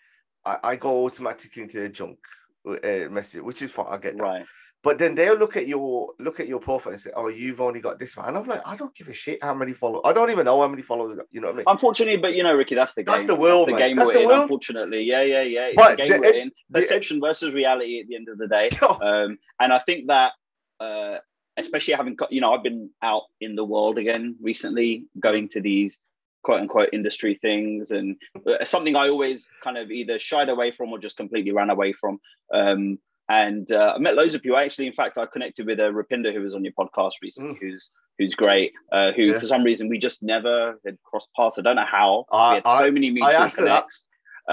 I, 0.46 0.60
I 0.64 0.76
go 0.76 1.06
automatically 1.06 1.64
into 1.64 1.80
the 1.80 1.90
junk 1.90 2.20
uh, 2.68 3.10
message, 3.10 3.42
which 3.42 3.64
is 3.64 3.72
fine. 3.72 3.88
I 3.90 3.98
get 3.98 4.16
that. 4.18 4.24
right. 4.24 4.46
But 4.84 4.98
then 4.98 5.14
they'll 5.14 5.38
look 5.38 5.58
at 5.58 5.68
your 5.68 6.14
look 6.18 6.40
at 6.40 6.48
your 6.48 6.60
profile 6.60 6.94
and 6.94 7.00
say, 7.02 7.12
"Oh, 7.16 7.28
you've 7.28 7.62
only 7.62 7.82
got 7.82 8.00
this 8.00 8.18
one." 8.18 8.28
And 8.28 8.36
I'm 8.38 8.46
like, 8.48 8.62
I 8.66 8.76
don't 8.76 8.94
give 8.96 9.08
a 9.10 9.14
shit 9.14 9.44
how 9.44 9.54
many 9.54 9.74
followers. 9.74 10.02
I 10.06 10.14
don't 10.14 10.32
even 10.32 10.46
know 10.46 10.60
how 10.60 10.68
many 10.68 10.82
followers. 10.82 11.20
You 11.32 11.40
know 11.40 11.48
what 11.48 11.54
I 11.54 11.58
mean? 11.58 11.64
Unfortunately, 11.68 12.18
but 12.18 12.34
you 12.34 12.42
know, 12.42 12.56
Ricky, 12.56 12.74
that's 12.74 12.96
the 12.96 13.04
game. 13.04 13.12
That's 13.14 13.26
the 13.26 13.36
world, 13.36 13.68
the 13.68 13.74
game 13.78 13.96
That's 13.96 14.08
we're 14.08 14.14
the 14.14 14.22
in. 14.22 14.28
world. 14.28 14.42
Unfortunately, 14.44 15.04
yeah, 15.04 15.22
yeah, 15.22 15.44
yeah. 15.44 15.66
It's 15.68 15.76
But 15.76 15.98
the 15.98 16.08
game 16.08 16.10
the- 16.10 16.20
we're 16.20 16.34
in. 16.34 16.52
the- 16.72 16.82
Perception 16.82 17.20
versus 17.22 17.54
reality 17.54 18.00
at 18.00 18.08
the 18.08 18.16
end 18.16 18.28
of 18.30 18.38
the 18.40 18.48
day. 18.48 18.70
Um, 18.82 19.38
and 19.60 19.72
I 19.72 19.78
think 19.80 20.08
that, 20.08 20.32
uh, 20.80 21.18
especially 21.58 21.94
having, 21.94 22.16
got, 22.16 22.32
you 22.32 22.42
know, 22.42 22.54
I've 22.54 22.64
been 22.64 22.90
out 23.04 23.24
in 23.40 23.56
the 23.56 23.64
world 23.64 23.98
again 24.00 24.36
recently, 24.42 25.06
going 25.20 25.50
to 25.50 25.62
these 25.62 26.00
quote 26.44 26.60
unquote 26.62 26.90
industry 26.92 27.36
things, 27.36 27.92
and 27.92 28.16
uh, 28.48 28.66
something 28.66 28.96
I 28.96 29.10
always 29.10 29.48
kind 29.64 29.78
of 29.78 29.92
either 29.92 30.20
shied 30.20 30.50
away 30.50 30.72
from 30.72 30.92
or 30.92 30.98
just 30.98 31.18
completely 31.18 31.52
ran 31.52 31.70
away 31.70 31.94
from. 31.94 32.20
Um, 32.52 32.98
and 33.40 33.66
uh, 33.72 33.94
I 33.96 34.00
met 34.06 34.16
loads 34.16 34.36
of 34.36 34.42
people. 34.42 34.58
Actually, 34.58 34.88
in 34.88 34.94
fact, 35.02 35.18
I 35.18 35.26
connected 35.26 35.66
with 35.66 35.80
a 35.80 35.90
Rupinder 36.00 36.34
who 36.34 36.42
was 36.42 36.54
on 36.56 36.64
your 36.66 36.74
podcast 36.82 37.14
recently, 37.22 37.54
Mm. 37.56 37.60
who's 37.62 37.84
who's 38.18 38.36
great. 38.36 38.72
Uh, 38.92 39.12
who, 39.16 39.24
Yeah. 39.24 39.40
for 39.40 39.48
some 39.54 39.64
reason, 39.64 39.90
we 39.90 39.98
just 39.98 40.22
never 40.22 40.58
had 40.86 40.98
crossed 41.08 41.30
paths. 41.38 41.58
I 41.58 41.62
don't 41.66 41.78
know 41.82 41.86
how. 42.00 42.26
I- 42.32 42.50
we 42.50 42.56
had 42.56 42.64
I- 42.66 42.80
so 42.86 42.92
many 42.92 43.10
mutual 43.10 43.50
connects. 43.60 44.06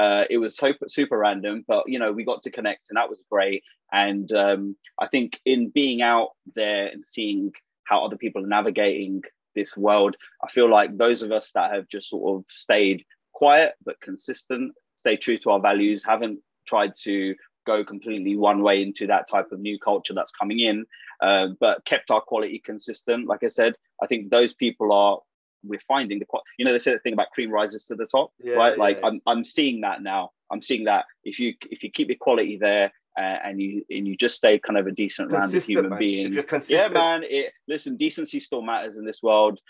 Uh, 0.02 0.24
it 0.34 0.38
was 0.44 0.52
so 0.62 0.68
super 0.98 1.18
random, 1.26 1.64
but 1.72 1.82
you 1.92 1.98
know, 1.98 2.12
we 2.12 2.24
got 2.30 2.40
to 2.44 2.50
connect, 2.58 2.82
and 2.88 2.96
that 2.98 3.10
was 3.12 3.20
great. 3.34 3.60
And 3.92 4.30
um, 4.44 4.76
I 5.04 5.06
think 5.12 5.28
in 5.44 5.70
being 5.80 6.00
out 6.02 6.30
there 6.54 6.84
and 6.92 7.02
seeing 7.14 7.52
how 7.84 8.04
other 8.04 8.16
people 8.24 8.40
are 8.44 8.54
navigating 8.58 9.22
this 9.54 9.76
world, 9.76 10.14
I 10.44 10.48
feel 10.56 10.68
like 10.78 10.90
those 10.96 11.20
of 11.22 11.30
us 11.38 11.46
that 11.52 11.72
have 11.74 11.88
just 11.88 12.08
sort 12.10 12.26
of 12.34 12.44
stayed 12.50 13.00
quiet 13.32 13.72
but 13.86 14.00
consistent, 14.08 14.66
stay 15.02 15.16
true 15.16 15.38
to 15.38 15.50
our 15.52 15.60
values, 15.70 16.04
haven't 16.04 16.38
tried 16.66 16.92
to 17.06 17.34
go 17.66 17.84
completely 17.84 18.36
one 18.36 18.62
way 18.62 18.82
into 18.82 19.06
that 19.06 19.28
type 19.28 19.52
of 19.52 19.60
new 19.60 19.78
culture 19.78 20.14
that's 20.14 20.30
coming 20.30 20.60
in, 20.60 20.86
uh, 21.22 21.48
but 21.60 21.84
kept 21.84 22.10
our 22.10 22.20
quality 22.20 22.60
consistent. 22.64 23.26
Like 23.26 23.42
I 23.44 23.48
said, 23.48 23.74
I 24.02 24.06
think 24.06 24.30
those 24.30 24.54
people 24.54 24.92
are 24.92 25.18
we're 25.64 25.80
finding 25.80 26.18
the 26.18 26.26
you 26.58 26.64
know 26.64 26.72
they 26.72 26.78
say 26.78 26.92
the 26.92 26.98
thing 27.00 27.12
about 27.12 27.30
cream 27.30 27.50
rises 27.50 27.84
to 27.84 27.94
the 27.94 28.06
top 28.06 28.30
Yeah, 28.42 28.54
right 28.54 28.78
like 28.78 28.98
yeah. 29.00 29.08
i'm 29.08 29.20
i'm 29.26 29.44
seeing 29.44 29.80
that 29.80 30.02
now 30.02 30.30
i'm 30.52 30.62
seeing 30.62 30.84
that 30.84 31.04
if 31.24 31.40
you 31.40 31.54
if 31.70 31.82
you 31.82 31.90
keep 31.90 32.08
your 32.08 32.16
quality 32.16 32.56
there 32.56 32.92
and 33.18 33.60
you 33.60 33.84
and 33.90 34.06
you 34.06 34.16
just 34.16 34.36
stay 34.36 34.58
kind 34.58 34.78
of 34.78 34.86
a 34.86 34.92
decent 34.92 35.30
rounded 35.30 35.62
human 35.62 35.90
man. 35.90 35.98
being. 35.98 36.26
If 36.36 36.50
you're 36.50 36.62
yeah 36.68 36.88
man 36.88 37.22
it 37.24 37.52
listen 37.66 37.96
decency 37.96 38.40
still 38.40 38.62
matters 38.62 38.96
in 38.96 39.04
this 39.04 39.22
world. 39.22 39.60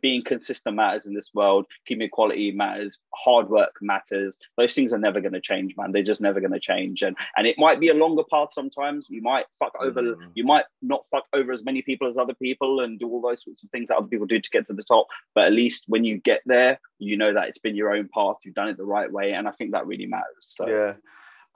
Being 0.00 0.24
consistent 0.24 0.74
matters 0.74 1.06
in 1.06 1.14
this 1.14 1.30
world. 1.34 1.66
Keeping 1.86 2.08
quality 2.08 2.50
matters. 2.50 2.98
Hard 3.14 3.50
work 3.50 3.74
matters. 3.82 4.38
Those 4.56 4.72
things 4.72 4.92
are 4.92 4.98
never 4.98 5.20
going 5.20 5.34
to 5.34 5.40
change 5.40 5.74
man. 5.76 5.92
They're 5.92 6.02
just 6.02 6.20
never 6.20 6.40
going 6.40 6.52
to 6.52 6.60
change. 6.60 7.02
And 7.02 7.16
and 7.36 7.46
it 7.46 7.56
might 7.58 7.78
be 7.78 7.88
a 7.88 7.94
longer 7.94 8.22
path 8.30 8.48
sometimes. 8.52 9.06
You 9.08 9.22
might 9.22 9.46
fuck 9.58 9.72
over 9.80 10.02
Mm. 10.02 10.30
you 10.34 10.44
might 10.44 10.64
not 10.82 11.06
fuck 11.10 11.24
over 11.32 11.52
as 11.52 11.64
many 11.64 11.82
people 11.82 12.06
as 12.06 12.18
other 12.18 12.34
people 12.34 12.80
and 12.80 12.98
do 12.98 13.08
all 13.08 13.20
those 13.20 13.42
sorts 13.42 13.62
of 13.64 13.70
things 13.70 13.88
that 13.88 13.96
other 13.96 14.08
people 14.08 14.26
do 14.26 14.40
to 14.40 14.50
get 14.50 14.66
to 14.66 14.72
the 14.72 14.84
top. 14.84 15.06
But 15.34 15.44
at 15.44 15.52
least 15.52 15.84
when 15.88 16.04
you 16.04 16.18
get 16.18 16.42
there 16.46 16.78
you 16.98 17.16
know 17.16 17.32
that 17.32 17.48
it's 17.48 17.58
been 17.58 17.76
your 17.76 17.94
own 17.94 18.08
path. 18.12 18.36
You've 18.44 18.54
done 18.54 18.68
it 18.68 18.76
the 18.76 18.84
right 18.84 19.10
way. 19.10 19.32
And 19.32 19.46
i 19.46 19.50
think 19.52 19.72
that 19.72 19.86
really 19.86 20.06
matters 20.06 20.26
so. 20.40 20.68
Yeah. 20.68 20.94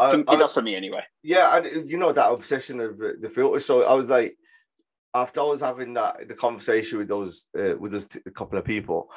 I 0.00 0.08
I, 0.08 0.10
think 0.10 0.28
I- 0.30 0.34
it 0.34 0.38
does 0.38 0.54
for 0.54 0.62
me 0.62 0.74
anyway 0.74 1.04
yeah, 1.22 1.56
and 1.56 1.88
you 1.90 1.98
know 1.98 2.12
that 2.12 2.32
obsession 2.32 2.80
of 2.80 2.98
the 2.98 3.16
the 3.20 3.28
filter. 3.30 3.60
So 3.60 3.84
I 3.84 3.92
was 3.94 4.08
like, 4.08 4.36
after 5.14 5.40
I 5.40 5.44
was 5.44 5.60
having 5.60 5.94
that 5.94 6.28
the 6.28 6.34
conversation 6.34 6.98
with 6.98 7.08
those 7.08 7.44
uh, 7.58 7.76
with 7.78 7.92
those 7.92 8.06
t- 8.06 8.20
a 8.26 8.30
couple 8.30 8.58
of 8.58 8.64
people, 8.64 9.10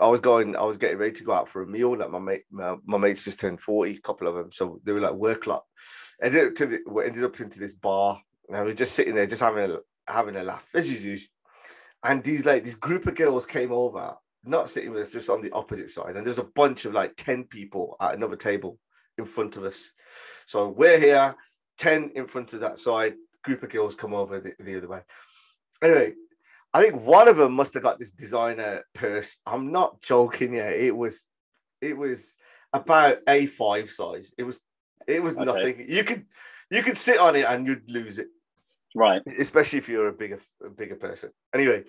I 0.00 0.06
was 0.08 0.20
going, 0.20 0.56
I 0.56 0.62
was 0.62 0.76
getting 0.76 0.98
ready 0.98 1.12
to 1.12 1.24
go 1.24 1.32
out 1.32 1.48
for 1.48 1.62
a 1.62 1.66
meal. 1.66 1.96
Like 1.96 2.10
my 2.10 2.18
mate, 2.18 2.44
my, 2.50 2.76
my 2.84 2.98
mates 2.98 3.24
just 3.24 3.40
turned 3.40 3.60
forty, 3.60 3.96
a 3.96 4.00
couple 4.00 4.28
of 4.28 4.34
them, 4.34 4.52
so 4.52 4.80
they 4.84 4.92
were 4.92 5.00
like 5.00 5.14
work 5.14 5.46
lot. 5.46 5.64
Ended 6.22 6.48
up 6.48 6.54
to 6.56 6.66
the, 6.66 6.78
we 6.88 7.04
ended 7.04 7.24
up 7.24 7.40
into 7.40 7.58
this 7.58 7.72
bar, 7.72 8.20
and 8.48 8.56
I 8.56 8.62
was 8.62 8.76
just 8.76 8.94
sitting 8.94 9.14
there, 9.14 9.26
just 9.26 9.42
having 9.42 9.70
a 9.70 9.78
having 10.06 10.36
a 10.36 10.42
laugh 10.44 10.68
as 10.74 10.90
usual. 10.90 11.20
And 12.04 12.22
these 12.22 12.44
like 12.46 12.64
this 12.64 12.74
group 12.74 13.06
of 13.06 13.14
girls 13.14 13.46
came 13.46 13.72
over, 13.72 14.14
not 14.44 14.70
sitting 14.70 14.92
with 14.92 15.02
us, 15.02 15.12
just 15.12 15.30
on 15.30 15.42
the 15.42 15.52
opposite 15.52 15.90
side, 15.90 16.16
and 16.16 16.26
there's 16.26 16.38
a 16.38 16.44
bunch 16.44 16.84
of 16.84 16.92
like 16.94 17.14
ten 17.16 17.44
people 17.44 17.96
at 18.00 18.14
another 18.14 18.36
table 18.36 18.78
in 19.18 19.24
front 19.26 19.56
of 19.56 19.64
us. 19.64 19.90
So 20.46 20.68
we're 20.68 20.98
here, 20.98 21.34
10 21.78 22.12
in 22.14 22.26
front 22.26 22.52
of 22.52 22.60
that 22.60 22.78
side, 22.78 23.14
group 23.44 23.62
of 23.62 23.70
girls 23.70 23.94
come 23.94 24.14
over 24.14 24.40
the, 24.40 24.54
the 24.60 24.76
other 24.76 24.88
way. 24.88 25.00
Anyway, 25.82 26.14
I 26.72 26.82
think 26.82 27.02
one 27.02 27.28
of 27.28 27.36
them 27.36 27.52
must 27.52 27.74
have 27.74 27.82
got 27.82 27.98
this 27.98 28.10
designer 28.10 28.82
purse. 28.94 29.36
I'm 29.46 29.72
not 29.72 30.00
joking, 30.00 30.54
yeah. 30.54 30.70
It 30.70 30.96
was 30.96 31.24
it 31.80 31.96
was 31.96 32.36
about 32.72 33.24
A5 33.26 33.90
size. 33.90 34.32
It 34.38 34.44
was 34.44 34.60
it 35.06 35.22
was 35.22 35.34
Okay. 35.36 35.44
nothing. 35.44 35.86
You 35.88 36.04
could 36.04 36.24
you 36.70 36.82
could 36.82 36.96
sit 36.96 37.18
on 37.18 37.36
it 37.36 37.44
and 37.44 37.66
you'd 37.66 37.90
lose 37.90 38.18
it, 38.18 38.28
right 38.94 39.20
especially 39.38 39.78
if 39.78 39.88
you're 39.88 40.08
a 40.08 40.12
bigger 40.12 40.40
a 40.64 40.70
bigger 40.70 40.96
person. 40.96 41.30
Anyway, 41.52 41.84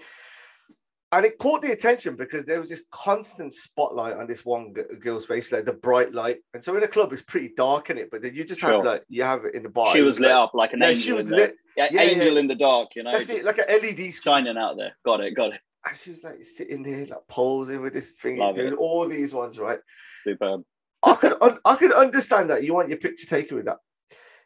and 1.17 1.25
it 1.25 1.37
caught 1.37 1.61
the 1.61 1.71
attention 1.71 2.15
because 2.15 2.43
there 2.45 2.59
was 2.59 2.69
this 2.69 2.83
constant 2.91 3.53
spotlight 3.53 4.17
on 4.17 4.27
this 4.27 4.43
one 4.45 4.73
g- 4.75 4.81
girl's 4.99 5.25
face, 5.25 5.51
like 5.51 5.65
the 5.65 5.73
bright 5.73 6.13
light. 6.13 6.37
And 6.53 6.63
so 6.63 6.75
in 6.75 6.83
a 6.83 6.87
club, 6.87 7.13
it's 7.13 7.21
pretty 7.21 7.53
dark 7.55 7.89
in 7.89 7.97
it, 7.97 8.09
but 8.11 8.21
then 8.21 8.33
you 8.35 8.43
just 8.45 8.61
have 8.61 8.83
like 8.83 9.03
you 9.09 9.23
have 9.23 9.45
it 9.45 9.55
in 9.55 9.63
the 9.63 9.69
bar. 9.69 9.93
she 9.95 10.01
was 10.01 10.19
lit 10.19 10.29
like- 10.31 10.37
up 10.39 10.51
like 10.53 10.73
an 10.73 10.79
Yeah, 10.79 10.87
angel 10.89 11.01
she 11.03 11.13
was 11.13 11.25
in 11.25 11.31
the- 11.31 11.37
lit. 11.37 11.55
yeah, 11.77 11.87
angel 12.01 12.33
yeah. 12.33 12.39
in 12.39 12.47
the 12.47 12.55
dark 12.55 12.89
you 12.95 13.03
know 13.03 13.11
That's 13.11 13.29
it, 13.29 13.43
like 13.45 13.57
an 13.57 13.65
LED 13.69 14.13
screen. 14.13 14.35
shining 14.35 14.57
out 14.57 14.77
there 14.77 14.93
got 15.05 15.21
it 15.21 15.35
got 15.35 15.53
it 15.53 15.61
And 15.87 15.97
she 15.97 16.09
was 16.11 16.23
like 16.23 16.43
sitting 16.43 16.83
there, 16.83 17.05
like 17.05 17.27
posing 17.27 17.81
with 17.81 17.93
this 17.93 18.11
thing, 18.11 18.37
Love 18.37 18.55
doing 18.55 18.73
it. 18.73 18.77
all 18.77 19.07
these 19.07 19.33
ones, 19.33 19.59
right? 19.59 19.79
superb 20.23 20.63
I 21.03 21.15
could 21.15 21.35
un- 21.41 21.59
I 21.65 21.75
could 21.75 21.91
understand 21.91 22.49
that 22.49 22.63
you 22.63 22.73
want 22.73 22.89
your 22.89 22.97
picture 22.97 23.27
taken 23.27 23.57
with 23.57 23.65
that. 23.65 23.77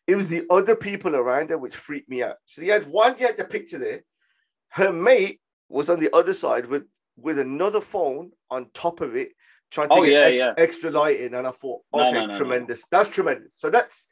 It 0.07 0.15
was 0.15 0.27
the 0.27 0.45
other 0.49 0.75
people 0.75 1.15
around 1.15 1.49
her 1.51 1.57
which 1.57 1.75
freaked 1.75 2.09
me 2.09 2.23
out. 2.23 2.37
So 2.45 2.61
you 2.61 2.71
had 2.71 2.87
one, 2.87 3.15
you 3.19 3.27
had 3.27 3.37
the 3.37 3.45
picture 3.45 3.77
there. 3.77 4.01
Her 4.69 4.91
mate 4.91 5.39
was 5.69 5.89
on 5.89 5.99
the 5.99 6.13
other 6.15 6.33
side 6.33 6.65
with 6.67 6.85
with 7.17 7.39
another 7.39 7.81
phone 7.81 8.31
on 8.49 8.69
top 8.73 9.01
of 9.01 9.15
it, 9.15 9.29
trying 9.71 9.89
to 9.89 9.95
Oh, 9.95 10.03
get 10.03 10.13
yeah, 10.13 10.27
ex- 10.27 10.37
yeah. 10.37 10.53
extra 10.57 10.91
lighting. 10.91 11.33
And 11.33 11.47
I 11.47 11.51
thought, 11.51 11.81
okay, 11.93 12.11
no, 12.13 12.25
no, 12.27 12.27
no. 12.27 12.37
tremendous. 12.37 12.83
That's 12.91 13.09
tremendous. 13.09 13.55
So 13.57 13.69
that's 13.69 14.07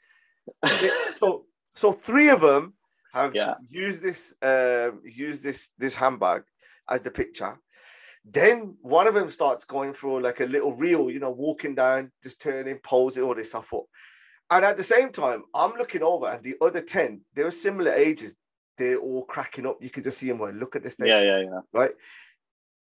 so 1.19 1.45
so 1.75 1.91
three 1.91 2.29
of 2.29 2.41
them 2.41 2.73
have 3.13 3.33
Yeah. 3.35 3.55
used 3.69 4.01
this 4.01 4.33
um 4.41 5.01
used 5.03 5.43
this 5.43 5.69
this 5.77 5.95
handbag 5.95 6.43
as 6.89 7.01
the 7.01 7.11
picture. 7.11 7.59
Then 8.25 8.77
one 8.81 9.07
of 9.07 9.13
them 9.13 9.29
starts 9.29 9.65
going 9.65 9.93
through 9.93 10.21
like 10.21 10.39
a 10.39 10.45
little 10.45 10.73
reel, 10.73 11.11
you 11.11 11.19
know, 11.19 11.29
walking 11.31 11.75
down, 11.75 12.11
just 12.23 12.41
turning, 12.41 12.79
posing, 12.79 13.23
all 13.23 13.35
this 13.35 13.49
stuff 13.49 13.71
up. 13.73 13.83
And 14.49 14.65
at 14.65 14.77
the 14.77 14.83
same 14.83 15.11
time, 15.11 15.43
I'm 15.53 15.73
looking 15.73 16.03
over, 16.03 16.27
and 16.27 16.43
the 16.43 16.55
other 16.61 16.81
10, 16.81 17.21
they 17.33 17.43
were 17.43 17.51
similar 17.51 17.91
ages. 17.91 18.33
They're 18.77 18.97
all 18.97 19.23
cracking 19.23 19.65
up. 19.65 19.81
You 19.81 19.89
could 19.89 20.03
just 20.03 20.17
see 20.17 20.27
them 20.27 20.39
like, 20.39 20.53
look 20.55 20.75
at 20.75 20.83
this 20.83 20.95
thing, 20.95 21.07
yeah 21.07 21.21
yeah 21.21 21.39
yeah 21.39 21.59
right? 21.73 21.91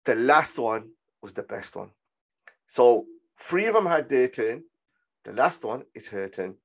The 0.06 0.16
last 0.16 0.58
one 0.58 0.90
was 1.22 1.34
the 1.34 1.44
best 1.44 1.76
one. 1.76 1.92
So 2.68 3.06
three 3.40 3.68
of 3.68 3.74
them 3.74 3.86
had 3.86 4.10
their 4.10 4.28
turn. 4.28 4.64
The 5.24 5.34
last 5.34 5.64
one 5.64 5.84
is 5.94 6.08
her 6.08 6.28
turn. 6.28 6.56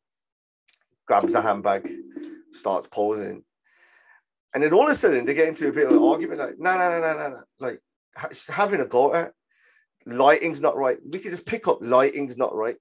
Grabs 1.06 1.34
a 1.34 1.40
handbag, 1.42 1.90
starts 2.52 2.86
posing. 2.86 3.44
And 4.54 4.62
then 4.62 4.72
all 4.72 4.84
of 4.84 4.90
a 4.90 4.94
sudden 4.94 5.24
they 5.24 5.34
get 5.34 5.48
into 5.48 5.68
a 5.68 5.72
bit 5.72 5.86
of 5.86 5.92
an 5.92 6.02
argument, 6.02 6.40
like, 6.40 6.58
no, 6.58 6.76
no, 6.76 6.90
no, 6.90 7.00
no, 7.00 7.16
no, 7.16 7.28
no. 7.28 7.42
Like 7.60 7.80
ha- 8.16 8.28
having 8.48 8.80
a 8.80 8.86
go 8.86 9.14
at. 9.14 9.32
Lighting's 10.06 10.60
not 10.60 10.76
right. 10.76 10.96
We 11.06 11.18
could 11.18 11.32
just 11.32 11.44
pick 11.44 11.68
up 11.68 11.78
lighting's 11.82 12.36
not 12.36 12.54
right. 12.54 12.76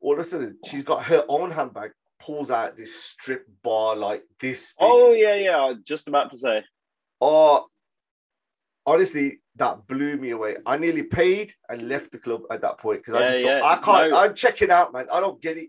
All 0.00 0.12
of 0.14 0.20
a 0.20 0.24
sudden, 0.24 0.58
she's 0.64 0.84
got 0.84 1.04
her 1.04 1.24
own 1.28 1.50
handbag, 1.50 1.90
pulls 2.18 2.50
out 2.50 2.76
this 2.76 2.94
strip 3.04 3.46
bar 3.62 3.94
like 3.96 4.24
this 4.40 4.74
big. 4.78 4.88
oh 4.88 5.12
yeah 5.12 5.34
yeah 5.36 5.56
I 5.56 5.64
was 5.70 5.78
just 5.84 6.08
about 6.08 6.30
to 6.32 6.38
say 6.38 6.62
Oh, 7.20 7.66
honestly, 8.86 9.40
that 9.56 9.86
blew 9.88 10.16
me 10.16 10.30
away. 10.30 10.56
I 10.66 10.76
nearly 10.78 11.02
paid 11.02 11.52
and 11.68 11.88
left 11.88 12.12
the 12.12 12.18
club 12.18 12.42
at 12.50 12.60
that 12.62 12.78
point 12.78 13.00
because 13.04 13.20
I 13.20 13.26
just 13.26 13.40
yeah. 13.40 13.60
I 13.64 13.76
can't. 13.76 14.10
No. 14.10 14.20
I'm 14.20 14.34
checking 14.34 14.70
out, 14.70 14.92
man. 14.92 15.06
I 15.12 15.18
don't 15.20 15.40
get 15.42 15.56
it. 15.58 15.68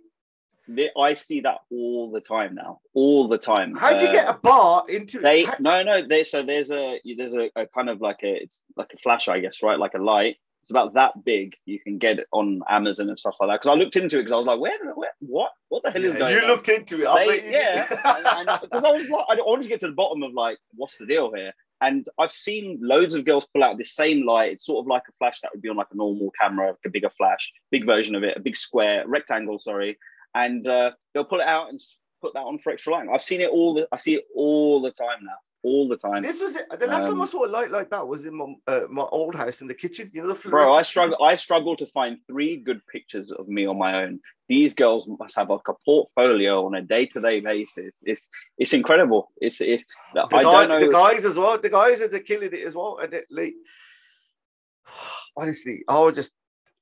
I 0.96 1.16
see 1.16 1.40
that 1.42 1.58
all 1.72 2.12
the 2.12 2.22
time 2.22 2.54
now, 2.54 2.82
all 2.94 3.28
the 3.28 3.40
time. 3.40 3.74
How 3.76 3.96
do 3.98 4.04
you 4.04 4.10
Uh, 4.10 4.14
get 4.14 4.30
a 4.30 4.38
bar 4.38 4.84
into 4.88 5.20
They 5.20 5.46
How- 5.46 5.56
no 5.60 5.82
no 5.82 6.08
they 6.08 6.24
so 6.24 6.44
there's 6.44 6.70
a 6.70 7.02
there's 7.18 7.34
a, 7.34 7.50
a 7.56 7.66
kind 7.66 7.90
of 7.90 8.00
like 8.02 8.20
a 8.22 8.36
it's 8.44 8.62
like 8.78 8.92
a 8.94 8.98
flash 9.00 9.28
I 9.28 9.40
guess 9.40 9.64
right 9.64 9.80
like 9.80 9.96
a 9.96 9.98
light 9.98 10.36
it's 10.70 10.72
about 10.72 10.94
that 10.94 11.26
big 11.26 11.56
you 11.66 11.80
can 11.80 11.98
get 11.98 12.20
it 12.20 12.28
on 12.32 12.62
Amazon 12.70 13.10
and 13.10 13.18
stuff 13.18 13.34
like 13.40 13.50
that. 13.50 13.60
Because 13.60 13.76
I 13.76 13.80
looked 13.80 13.96
into 13.96 14.18
it 14.20 14.22
because 14.22 14.34
I 14.34 14.36
was 14.38 14.46
like 14.46 14.60
where, 14.60 14.78
the- 14.84 14.92
where 14.94 15.10
what? 15.20 15.52
What 15.70 15.82
the 15.84 15.90
hell 15.90 16.04
is 16.04 16.14
Yeah, 16.14 16.20
going 16.20 16.36
you 16.36 16.42
on? 16.42 16.48
looked 16.48 16.70
into 16.70 17.02
it. 17.02 17.08
I 17.08 17.26
They- 17.28 17.46
you 17.46 17.52
yeah 17.52 17.88
because 17.90 18.84
I 18.84 18.92
was 18.92 19.10
like 19.10 19.26
I 19.40 19.42
wanted 19.42 19.64
to 19.64 19.70
get 19.70 19.80
to 19.82 19.88
the 19.88 19.94
bottom 19.94 20.22
of 20.22 20.34
like 20.34 20.60
what's 20.76 20.98
the 21.00 21.08
deal 21.08 21.34
here? 21.34 21.54
And 21.82 22.06
I've 22.20 22.32
seen 22.32 22.78
loads 22.82 23.16
of 23.16 23.26
girls 23.26 23.48
pull 23.52 23.64
out 23.64 23.78
this 23.80 23.96
same 23.96 24.26
light. 24.28 24.52
It's 24.52 24.66
sort 24.66 24.84
of 24.84 24.88
like 24.88 25.04
a 25.10 25.14
flash 25.14 25.42
that 25.42 25.52
would 25.54 25.62
be 25.62 25.70
on 25.70 25.78
like 25.78 25.88
a 25.92 25.98
normal 25.98 26.32
camera 26.40 26.68
like 26.68 26.76
a 26.86 26.90
bigger 26.90 27.10
flash 27.18 27.52
big 27.72 27.86
version 27.86 28.14
of 28.16 28.24
it 28.24 28.38
a 28.38 28.40
big 28.40 28.56
square 28.56 29.08
rectangle 29.08 29.58
sorry. 29.58 29.98
And 30.36 30.68
uh, 30.68 30.92
they'll 31.14 31.26
pull 31.26 31.40
it 31.40 31.48
out 31.48 31.70
and 31.72 31.80
put 32.22 32.34
that 32.34 32.42
on 32.44 32.58
for 32.60 32.72
extra 32.72 32.94
light 32.94 33.08
I've 33.14 33.22
seen 33.24 33.42
it 33.42 33.50
all 33.50 33.74
the 33.74 33.88
I 33.92 33.98
see 33.98 34.16
it 34.16 34.26
all 34.36 34.82
the 34.82 34.92
time 34.92 35.20
now 35.24 35.38
all 35.62 35.90
the 35.90 35.98
time 35.98 36.22
This 36.22 36.40
was 36.40 36.56
it. 36.56 36.66
The 36.70 36.88
last 36.88 37.04
time 37.04 37.20
I 37.20 37.24
Um, 37.24 37.28
saw 37.28 37.46
a 37.46 37.48
light 37.48 37.70
like 37.70 37.90
that 37.90 38.08
was 38.08 38.26
in 38.26 38.34
my 38.36 38.56
uh, 38.68 38.82
my 38.90 39.04
old 39.04 39.36
house 39.36 39.60
in 39.60 39.68
the 39.68 39.74
kitchen. 39.74 40.10
You 40.14 40.22
know 40.24 40.32
the 40.34 40.50
Bro, 40.50 40.74
I 40.74 40.84
struggle. 40.84 41.18
I 41.22 41.36
struggle 41.36 41.76
to 41.76 41.86
find 41.88 42.18
three 42.28 42.56
good 42.56 42.80
pictures 42.88 43.30
of 43.32 43.50
me 43.50 43.66
on 43.66 43.78
my 43.78 44.04
own. 44.04 44.22
These 44.48 44.74
girls 44.74 45.06
must 45.20 45.36
have 45.36 45.50
like 45.50 45.68
a 45.68 45.74
portfolio 45.84 46.66
on 46.66 46.76
a 46.76 46.82
day-to-day 46.82 47.42
basis. 47.42 47.94
It's 48.04 48.30
it's 48.58 48.72
incredible. 48.72 49.32
It's 49.42 49.60
it's. 49.60 49.86
The, 50.14 50.22
I 50.24 50.28
guy, 50.30 50.42
don't 50.44 50.70
know. 50.70 50.80
the 50.80 50.92
guys 50.92 51.26
as 51.26 51.36
well. 51.36 51.58
The 51.58 51.70
guys 51.70 52.02
are 52.02 52.20
killing 52.20 52.54
it 52.54 52.64
as 52.66 52.74
well. 52.74 53.00
And 53.04 53.14
it, 53.14 53.26
like, 53.30 53.56
honestly, 55.36 55.84
I 55.90 56.00
was 56.00 56.16
just. 56.16 56.32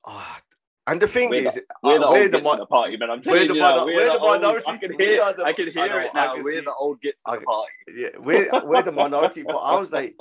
ah. 0.06 0.40
And 0.88 1.02
the 1.02 1.08
thing 1.08 1.30
We're 1.30 1.48
is, 1.50 1.60
we're 1.84 1.96
uh, 1.96 1.98
the 2.00 2.10
we're 2.10 2.22
old 2.24 2.32
the 2.32 2.38
gits 2.40 2.52
in 2.54 2.60
the 2.60 2.66
party, 2.66 2.98
man. 2.98 3.10
I'm 3.12 3.18
we're 3.18 3.24
telling 3.24 3.48
the 3.50 3.54
you 3.56 3.60
now, 3.60 3.86
we're, 3.86 3.94
we're 3.96 4.06
the, 4.06 4.12
the 4.14 4.20
old, 4.20 4.42
minority. 4.42 4.66
I 4.70 4.78
can 4.78 4.94
hear. 5.00 5.34
the- 5.34 5.44
I 5.46 5.54
can 5.54 5.68
I 5.68 5.72
hear 5.72 5.90
know, 5.90 6.00
it 6.00 6.12
now. 6.14 6.36
We're 6.36 6.52
see- 6.54 6.60
the 6.62 6.74
old 6.74 7.02
gits 7.02 7.22
in 7.28 7.34
the 7.36 7.42
party. 7.42 7.72
yeah, 7.96 8.10
we're 8.18 8.50
we're 8.66 8.82
the 8.84 8.92
minority. 8.92 9.44
But 9.44 9.58
I 9.58 9.76
was 9.78 9.92
like, 9.92 10.16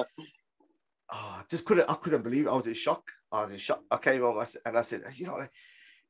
oh, 1.11 1.43
just 1.51 1.64
couldn't. 1.64 1.89
I 1.89 1.95
couldn't 1.95 2.23
believe. 2.23 2.47
It. 2.47 2.51
I 2.51 2.57
was 2.57 2.67
in 2.67 2.75
shock. 2.75 3.11
I 3.33 3.43
was 3.43 3.53
in 3.53 3.59
shock. 3.59 3.83
I 3.91 3.97
came 3.99 4.21
home 4.23 4.39
I 4.39 4.45
said- 4.45 4.62
and 4.67 4.77
I 4.79 4.83
said, 4.83 5.03
you 5.17 5.27
know, 5.27 5.37
like, 5.37 5.51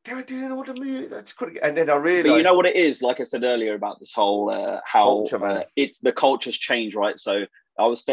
they 0.05 0.15
were 0.15 0.23
doing 0.23 0.53
all 0.53 0.65
the 0.65 0.75
movies. 0.75 1.13
I 1.13 1.21
just 1.21 1.37
couldn't. 1.37 1.55
Get, 1.55 1.65
and 1.65 1.77
then 1.77 1.91
I 1.91 1.97
realized. 1.97 2.29
But 2.29 2.37
you 2.37 2.43
know 2.43 2.55
what 2.55 2.67
it 2.67 2.77
is, 2.77 3.03
like 3.03 3.21
I 3.21 3.25
said 3.25 3.45
earlier 3.45 3.75
about 3.75 3.99
this 4.01 4.13
whole 4.13 4.51
uh, 4.51 4.81
how 4.85 5.27
Culture, 5.27 5.45
uh, 5.45 5.63
it's 5.75 5.99
the 5.99 6.13
culture's 6.13 6.57
changed, 6.57 6.97
right? 6.97 7.19
So 7.19 7.45
I 7.79 7.87
was 7.87 8.05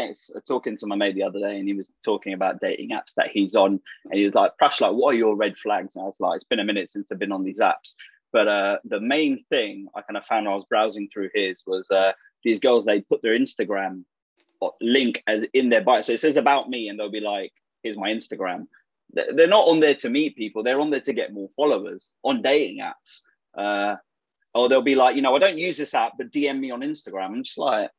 talking 0.46 0.76
to 0.76 0.86
my 0.86 0.96
mate 0.96 1.14
the 1.14 1.22
other 1.22 1.38
day, 1.40 1.58
and 1.58 1.66
he 1.66 1.74
was 1.74 1.90
talking 2.04 2.32
about 2.34 2.60
dating 2.60 2.90
apps 2.90 3.14
that 3.16 3.30
he's 3.32 3.54
on, 3.56 3.80
and 4.04 4.14
he 4.14 4.24
was 4.24 4.34
like, 4.34 4.52
"Prash, 4.60 4.80
like, 4.80 4.92
what 4.92 5.14
are 5.14 5.18
your 5.18 5.36
red 5.36 5.56
flags?" 5.56 5.96
And 5.96 6.02
I 6.02 6.06
was 6.06 6.20
like, 6.20 6.36
"It's 6.36 6.44
been 6.44 6.60
a 6.60 6.64
minute 6.64 6.92
since 6.92 7.06
I've 7.10 7.18
been 7.18 7.32
on 7.32 7.44
these 7.44 7.60
apps." 7.60 7.94
But 8.32 8.48
uh, 8.48 8.78
the 8.84 9.00
main 9.00 9.44
thing 9.48 9.86
I 9.94 10.02
kind 10.02 10.16
of 10.16 10.24
found 10.26 10.48
I 10.48 10.54
was 10.54 10.64
browsing 10.64 11.08
through 11.12 11.30
his 11.34 11.56
was 11.66 11.90
uh, 11.90 12.12
these 12.42 12.60
girls 12.60 12.84
they 12.84 13.00
put 13.00 13.22
their 13.22 13.38
Instagram 13.38 14.04
link 14.80 15.22
as 15.26 15.44
in 15.52 15.68
their 15.68 15.82
bio, 15.82 16.00
so 16.00 16.12
it 16.12 16.20
says 16.20 16.36
about 16.36 16.68
me, 16.68 16.88
and 16.88 16.98
they'll 16.98 17.10
be 17.10 17.20
like, 17.20 17.52
"Here's 17.82 17.96
my 17.96 18.10
Instagram." 18.10 18.66
They- 19.14 19.32
They're 19.34 19.46
not 19.46 19.68
on 19.68 19.80
there 19.80 19.94
to 19.96 20.10
meet 20.10 20.36
people; 20.36 20.62
they're 20.62 20.80
on 20.80 20.90
there 20.90 21.00
to 21.00 21.12
get 21.12 21.32
more 21.32 21.48
followers 21.56 22.04
on 22.22 22.42
dating 22.42 22.80
apps. 22.80 23.20
Uh, 23.56 23.96
or 24.54 24.68
they'll 24.68 24.82
be 24.82 24.94
like, 24.94 25.16
you 25.16 25.22
know, 25.22 25.34
I 25.34 25.40
don't 25.40 25.58
use 25.58 25.76
this 25.76 25.94
app, 25.94 26.12
but 26.16 26.30
DM 26.30 26.60
me 26.60 26.70
on 26.70 26.80
Instagram. 26.80 27.26
I'm 27.26 27.42
just 27.42 27.58
like, 27.58 27.90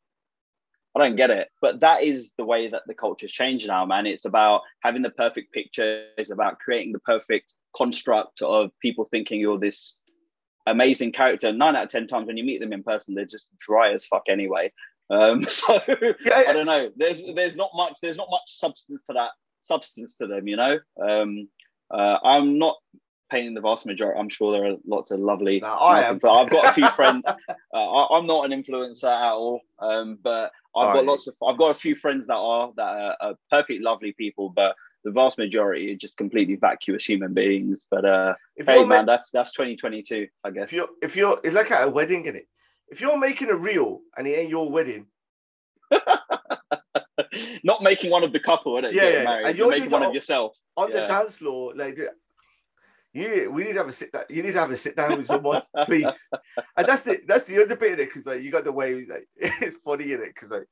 I 0.96 1.00
don't 1.00 1.16
get 1.16 1.30
it. 1.30 1.50
But 1.62 1.82
that 1.82 2.04
is 2.04 2.32
the 2.38 2.46
way 2.46 2.70
that 2.70 2.84
the 2.88 2.94
culture's 2.94 3.32
changed 3.32 3.68
now, 3.68 3.86
man. 3.86 4.06
It's 4.06 4.26
about 4.26 4.62
having 4.82 5.02
the 5.02 5.10
perfect 5.10 5.52
picture. 5.54 6.06
It's 6.18 6.32
about 6.32 6.60
creating 6.60 6.94
the 6.94 7.00
perfect 7.00 7.54
construct 7.76 8.42
of 8.42 8.72
people 8.82 9.04
thinking 9.04 9.40
you're 9.40 9.60
this 9.60 10.00
amazing 10.66 11.12
character. 11.12 11.52
Nine 11.52 11.76
out 11.76 11.86
of 11.86 11.90
ten 11.90 12.08
times 12.08 12.28
when 12.28 12.38
you 12.38 12.44
meet 12.44 12.62
them 12.62 12.74
in 12.74 12.84
person, 12.84 13.14
they're 13.14 13.26
just 13.26 13.48
dry 13.66 13.94
as 13.94 14.06
fuck 14.06 14.24
anyway. 14.30 14.72
Um, 15.10 15.46
so 15.50 15.82
I 15.88 16.54
don't 16.54 16.66
know. 16.66 16.90
There's 16.96 17.24
there's 17.36 17.58
not 17.58 17.72
much 17.76 17.98
there's 18.02 18.18
not 18.18 18.30
much 18.32 18.44
substance 18.48 19.04
to 19.08 19.14
that 19.14 19.32
substance 19.62 20.16
to 20.18 20.28
them, 20.28 20.48
you 20.48 20.56
know. 20.56 20.80
Um, 21.02 21.50
uh, 21.92 22.18
I'm 22.24 22.58
not 22.58 22.78
painting 23.32 23.54
the 23.54 23.62
vast 23.62 23.86
majority. 23.86 24.20
I'm 24.20 24.30
sure 24.30 24.52
there 24.52 24.72
are 24.72 24.76
lots 24.86 25.12
of 25.12 25.20
lovely. 25.20 25.60
No, 25.60 25.68
I 25.74 26.04
am. 26.04 26.16
I've 26.24 26.50
got 26.50 26.70
a 26.70 26.74
few 26.74 26.88
friends. 26.96 27.26
Uh, 27.26 27.34
I, 27.74 28.18
I'm 28.18 28.28
not 28.28 28.50
an 28.52 28.64
influencer 28.64 29.04
at 29.06 29.32
all, 29.34 29.62
um, 29.80 30.18
but 30.24 30.52
I've 30.76 30.94
got 30.94 31.06
lots 31.06 31.28
of. 31.28 31.36
I've 31.48 31.58
got 31.58 31.72
a 31.72 31.76
few 31.76 31.96
friends 31.96 32.28
that 32.28 32.36
are 32.36 32.72
that 32.78 32.84
are, 32.88 33.18
are 33.22 33.34
perfect, 33.50 33.82
lovely 33.84 34.14
people, 34.14 34.50
but 34.50 34.76
the 35.04 35.12
vast 35.12 35.38
majority 35.38 35.92
are 35.94 35.98
just 35.98 36.18
completely 36.18 36.56
vacuous 36.56 37.06
human 37.06 37.34
beings. 37.34 37.82
But 37.92 38.06
uh, 38.06 38.34
If 38.56 38.66
hey, 38.66 38.80
man, 38.86 39.06
ma- 39.06 39.12
that's 39.14 39.30
that's 39.32 39.52
2022, 39.54 40.28
I 40.44 40.52
guess. 40.52 40.64
if 40.66 40.74
you're 40.74 40.90
if 41.02 41.16
you're 41.16 41.40
it's 41.44 41.54
like 41.56 41.72
at 41.72 41.88
a 41.88 41.90
wedding, 41.90 42.26
is 42.26 42.36
it? 42.36 42.48
If 42.90 43.02
you're 43.02 43.18
making 43.18 43.50
a 43.50 43.56
reel 43.56 44.02
and 44.18 44.28
it 44.28 44.32
ain't 44.38 44.50
your 44.50 44.70
wedding, 44.72 45.08
Not 47.64 47.82
making 47.82 48.12
one 48.12 48.24
of 48.24 48.32
the 48.32 48.40
couple, 48.40 48.74
innit? 48.74 48.94
Yeah, 48.94 49.10
yeah, 49.10 49.24
married. 49.24 49.48
and 49.48 49.58
You're 49.58 49.68
you're 49.68 49.78
making 49.80 49.92
one 49.92 50.04
of 50.04 50.14
yourself. 50.14 50.54
on 50.78 50.92
the 50.92 51.02
dance 51.02 51.38
floor, 51.38 51.74
like 51.76 51.98
you, 53.16 53.50
we 53.52 53.64
need 53.64 53.74
to 53.74 53.80
have 53.80 53.88
a 53.88 53.94
sit. 53.94 54.12
down- 54.12 54.26
You 54.30 54.44
need 54.44 54.52
to 54.54 54.60
have 54.60 54.72
a 54.72 54.78
sit 54.78 54.96
down 54.96 55.18
with 55.18 55.28
someone, 55.28 55.62
please. 55.86 56.14
And 56.78 56.86
that's 56.88 57.02
the 57.02 57.20
that's 57.28 57.44
the 57.46 57.64
other 57.64 57.76
bit 57.76 57.94
of 57.94 58.00
it 58.00 58.08
because 58.10 58.26
like 58.26 58.42
you 58.44 58.52
got 58.52 58.66
the 58.66 58.72
way 58.72 59.06
like 59.06 59.28
it's 59.38 59.78
funny 59.84 60.12
in 60.12 60.22
it 60.22 60.34
because 60.34 60.52
like 60.52 60.68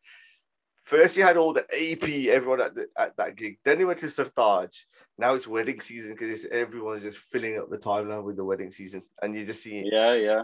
first 0.83 1.15
you 1.17 1.23
had 1.23 1.37
all 1.37 1.53
the 1.53 1.63
AP 1.73 2.03
everyone 2.27 2.61
at 2.61 2.75
the, 2.75 2.87
at 2.97 3.15
that 3.17 3.35
gig, 3.37 3.57
then 3.63 3.79
you 3.79 3.87
went 3.87 3.99
to 3.99 4.07
Sartaj. 4.07 4.69
Now 5.17 5.35
it's 5.35 5.47
wedding 5.47 5.79
season 5.79 6.11
because 6.11 6.45
everyone's 6.45 7.03
just 7.03 7.19
filling 7.19 7.57
up 7.59 7.69
the 7.69 7.77
timeline 7.77 8.23
with 8.23 8.35
the 8.35 8.43
wedding 8.43 8.71
season, 8.71 9.03
and 9.21 9.33
you 9.35 9.45
just 9.45 9.63
see 9.63 9.83
Yeah, 9.91 10.13
yeah. 10.15 10.41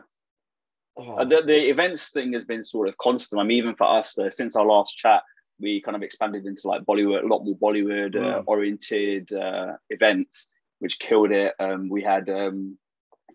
oh, 0.95 1.26
the, 1.26 1.41
the 1.41 1.70
events 1.70 2.10
thing 2.10 2.34
has 2.34 2.45
been 2.45 2.64
sort 2.64 2.88
of 2.88 2.97
constant. 2.97 3.41
I 3.41 3.43
mean, 3.43 3.58
even 3.58 3.76
for 3.76 3.88
us, 3.88 4.18
uh, 4.18 4.30
since 4.30 4.56
our 4.56 4.66
last 4.66 4.95
chat, 4.95 5.24
we 5.60 5.82
kind 5.82 5.95
of 5.97 6.04
expanded 6.04 6.45
into 6.45 6.68
like 6.68 6.84
Bollywood, 6.84 7.24
a 7.24 7.28
lot 7.28 7.43
more 7.43 7.58
Bollywood 7.58 8.16
uh, 8.16 8.39
Mm. 8.41 8.43
oriented 8.47 9.34
uh, 9.34 9.74
events, 9.89 10.47
which 10.80 11.00
killed 11.00 11.32
it. 11.32 11.54
Um, 11.60 11.90
we 11.90 12.02
had 12.04 12.30
um, 12.30 12.78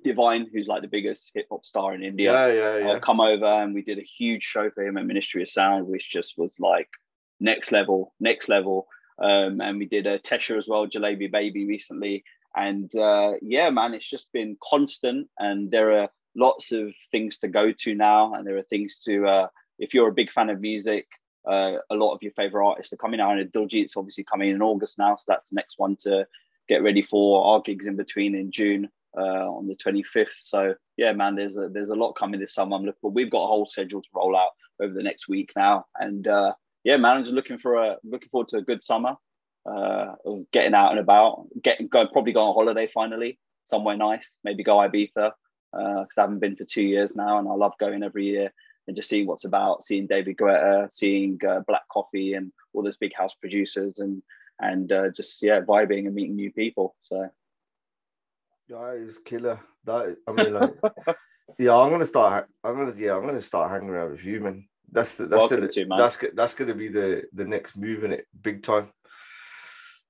Divine, 0.03 0.49
who's 0.53 0.69
like 0.69 0.83
the 0.83 0.89
biggest 0.89 1.31
hip 1.35 1.47
hop 1.51 1.65
star 1.65 1.95
in 1.95 2.03
India, 2.03 2.33
yeah, 2.33 2.53
yeah, 2.53 2.79
yeah. 2.79 2.93
uh, 2.93 3.01
come 3.01 3.21
over, 3.21 3.47
and 3.47 3.75
we 3.75 3.83
did 3.83 3.99
a 3.99 4.03
huge 4.19 4.43
show 4.43 4.71
for 4.71 4.85
him 4.87 4.97
at 4.99 5.07
Ministry 5.07 5.43
of 5.43 5.49
Sound, 5.49 5.87
which 5.87 6.11
just 6.11 6.37
was 6.37 6.53
like 6.59 6.89
next 7.41 7.73
level, 7.73 8.15
next 8.21 8.49
level. 8.49 8.87
Um, 9.23 9.61
and 9.61 9.79
we 9.79 9.87
did 9.87 10.07
a 10.07 10.19
Tesher 10.19 10.59
as 10.59 10.67
well, 10.67 10.87
Jalebi 10.87 11.31
Baby 11.31 11.67
recently. 11.67 12.25
And 12.57 12.95
uh, 12.97 13.33
yeah, 13.43 13.71
man, 13.71 13.95
it's 13.95 14.09
just 14.09 14.33
been 14.33 14.57
constant. 14.63 15.29
And 15.39 15.71
there 15.71 16.01
are 16.01 16.09
lots 16.37 16.73
of 16.73 16.93
things 17.11 17.39
to 17.39 17.49
go 17.49 17.73
to 17.73 17.95
now. 17.95 18.35
And 18.35 18.47
there 18.47 18.57
are 18.57 18.63
things 18.63 19.01
to, 19.07 19.27
uh, 19.27 19.47
if 19.79 19.95
you're 19.95 20.09
a 20.09 20.15
big 20.15 20.31
fan 20.31 20.51
of 20.51 20.61
music, 20.61 21.07
uh, 21.49 21.77
a 21.91 21.95
lot 21.95 22.15
of 22.15 22.23
your 22.23 22.33
favorite 22.33 22.67
artists 22.67 22.93
are 22.93 22.97
coming 22.97 23.21
out. 23.21 23.39
And 23.39 23.53
Diljit's 23.53 23.97
obviously 23.97 24.25
coming 24.25 24.51
in 24.51 24.63
August 24.63 24.99
now. 24.99 25.17
So 25.17 25.25
that's 25.29 25.51
the 25.51 25.57
next 25.57 25.79
one 25.79 25.97
to 26.01 26.27
get 26.69 26.83
ready 26.83 27.03
for. 27.03 27.45
Our 27.45 27.61
gigs 27.61 27.87
in 27.87 27.97
between 27.97 28.35
in 28.35 28.51
June 28.51 28.89
uh, 29.17 29.49
on 29.49 29.67
the 29.67 29.77
25th. 29.77 30.29
So 30.39 30.75
yeah, 30.97 31.13
man, 31.13 31.35
there's 31.35 31.57
a, 31.57 31.69
there's 31.69 31.91
a 31.91 31.97
lot 31.97 32.13
coming 32.13 32.41
this 32.41 32.55
summer. 32.55 32.77
I'm 32.77 32.85
looking, 32.85 33.13
we've 33.13 33.31
got 33.31 33.45
a 33.45 33.49
whole 33.49 33.67
schedule 33.67 34.03
to 34.03 34.09
roll 34.15 34.37
out 34.37 34.51
over 34.81 34.93
the 34.93 35.03
next 35.03 35.29
week 35.29 35.53
now. 35.57 35.87
And 35.99 36.27
uh, 36.27 36.55
yeah, 36.85 36.97
man, 36.97 37.17
I'm 37.17 37.25
just 37.25 37.35
looking 37.35 37.59
for 37.59 37.77
a 37.77 37.97
looking 38.05 38.29
forward 38.29 38.49
to 38.49 38.59
a 38.59 38.63
good 38.63 38.83
summer 38.83 39.17
uh, 39.67 40.15
of 40.25 40.51
getting 40.53 40.75
out 40.75 40.91
and 40.91 41.01
about, 41.01 41.47
getting 41.63 41.89
go 41.89 42.07
probably 42.07 42.33
go 42.33 42.41
on 42.41 42.55
holiday 42.55 42.89
finally 42.93 43.39
somewhere 43.67 43.97
nice, 43.97 44.33
maybe 44.45 44.63
go 44.63 44.77
Ibiza 44.77 45.33
because 45.73 46.19
I 46.19 46.23
haven't 46.23 46.39
been 46.41 46.57
for 46.57 46.65
two 46.65 46.83
years 46.83 47.17
now, 47.17 47.39
and 47.39 47.49
I 47.49 47.53
love 47.53 47.73
going 47.81 48.03
every 48.03 48.27
year 48.27 48.53
and 48.87 48.97
just 48.97 49.09
seeing 49.09 49.27
what's 49.27 49.45
about, 49.45 49.83
seeing 49.83 50.07
David 50.07 50.37
Guetta, 50.37 50.93
seeing 50.93 51.39
uh, 51.49 51.61
Black 51.67 51.89
Coffee, 51.91 52.35
and 52.35 52.53
all 52.73 52.83
those 52.83 52.97
big 52.97 53.15
house 53.15 53.35
producers, 53.35 53.99
and 53.99 54.23
and 54.61 54.91
uh, 54.93 55.11
just 55.11 55.43
yeah, 55.43 55.61
vibing 55.61 56.07
and 56.07 56.15
meeting 56.15 56.37
new 56.37 56.53
people. 56.53 56.95
So 57.03 57.29
That 58.69 58.97
is 58.97 59.19
killer. 59.19 59.61
That 59.85 60.17
I 60.27 60.33
mean, 60.33 60.55
like, 60.55 60.75
yeah, 61.59 61.77
I'm 61.77 61.91
gonna 61.91 62.07
start. 62.07 62.49
I'm 62.63 62.77
gonna, 62.77 62.95
yeah, 62.97 63.17
I'm 63.17 63.25
gonna 63.25 63.43
start 63.43 63.71
hanging 63.71 63.91
around 63.91 64.13
with 64.13 64.25
you, 64.25 64.41
man. 64.41 64.67
That's 64.91 65.17
the, 65.17 65.27
that's 65.27 65.49
the, 65.49 65.67
to, 65.67 65.87
man. 65.87 65.99
that's 65.99 66.17
that's 66.35 66.55
gonna 66.55 66.75
be 66.75 66.89
the 66.89 67.25
the 67.33 67.45
next 67.45 67.77
move 67.77 68.05
in 68.05 68.13
it, 68.13 68.27
big 68.43 68.63
time. 68.63 68.91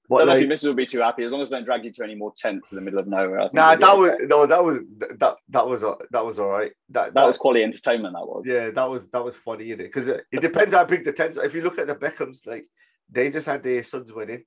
I 0.04 0.06
But 0.08 0.16
know 0.16 0.22
if 0.22 0.28
like, 0.28 0.40
your 0.40 0.48
missus 0.48 0.68
will 0.68 0.74
be 0.74 0.84
too 0.84 1.00
happy 1.00 1.24
as 1.24 1.32
long 1.32 1.40
as 1.40 1.48
they 1.48 1.56
don't 1.56 1.64
drag 1.64 1.82
you 1.82 1.90
to 1.92 2.04
any 2.04 2.14
more 2.14 2.32
tents 2.36 2.70
in 2.72 2.76
the 2.76 2.82
middle 2.82 2.98
of 2.98 3.06
nowhere. 3.06 3.40
I 3.40 3.44
think 3.44 3.54
nah, 3.54 3.74
that 3.74 3.96
was 3.96 4.10
okay. 4.10 4.26
no, 4.26 4.44
that 4.44 4.62
was 4.62 4.80
that 4.98 5.36
that 5.48 5.66
was 5.66 5.82
uh, 5.82 5.94
that 6.10 6.24
was 6.24 6.38
all 6.38 6.50
right. 6.50 6.72
That 6.90 7.14
that 7.14 7.24
was 7.24 7.38
quality 7.38 7.64
entertainment. 7.64 8.14
That 8.14 8.26
was. 8.26 8.44
yeah, 8.46 8.70
that 8.70 8.90
was 8.90 9.06
that 9.08 9.24
was 9.24 9.34
funny 9.36 9.72
in 9.72 9.80
it 9.80 9.84
because 9.84 10.06
it, 10.06 10.24
it 10.30 10.42
depends 10.42 10.74
how 10.74 10.84
big 10.84 11.04
the 11.04 11.12
tents. 11.12 11.38
Are. 11.38 11.44
If 11.44 11.54
you 11.54 11.62
look 11.62 11.78
at 11.78 11.86
the 11.86 11.94
Beckhams, 11.94 12.46
like 12.46 12.66
they 13.10 13.30
just 13.30 13.46
had 13.46 13.62
their 13.62 13.82
son's 13.82 14.12
wedding. 14.12 14.44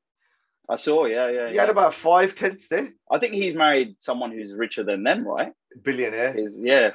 I 0.70 0.76
saw. 0.76 1.06
Yeah, 1.06 1.30
yeah. 1.30 1.50
He 1.50 1.56
yeah. 1.56 1.62
had 1.62 1.70
about 1.70 1.94
five 1.94 2.36
tents 2.36 2.68
there. 2.68 2.90
I 3.10 3.20
think 3.20 3.34
he's 3.34 3.54
married 3.54 3.96
someone 4.00 4.32
who's 4.32 4.54
richer 4.54 4.84
than 4.84 5.04
them, 5.04 5.26
right? 5.26 5.54
Billionaire. 5.82 6.34
His, 6.34 6.60
yeah. 6.62 6.92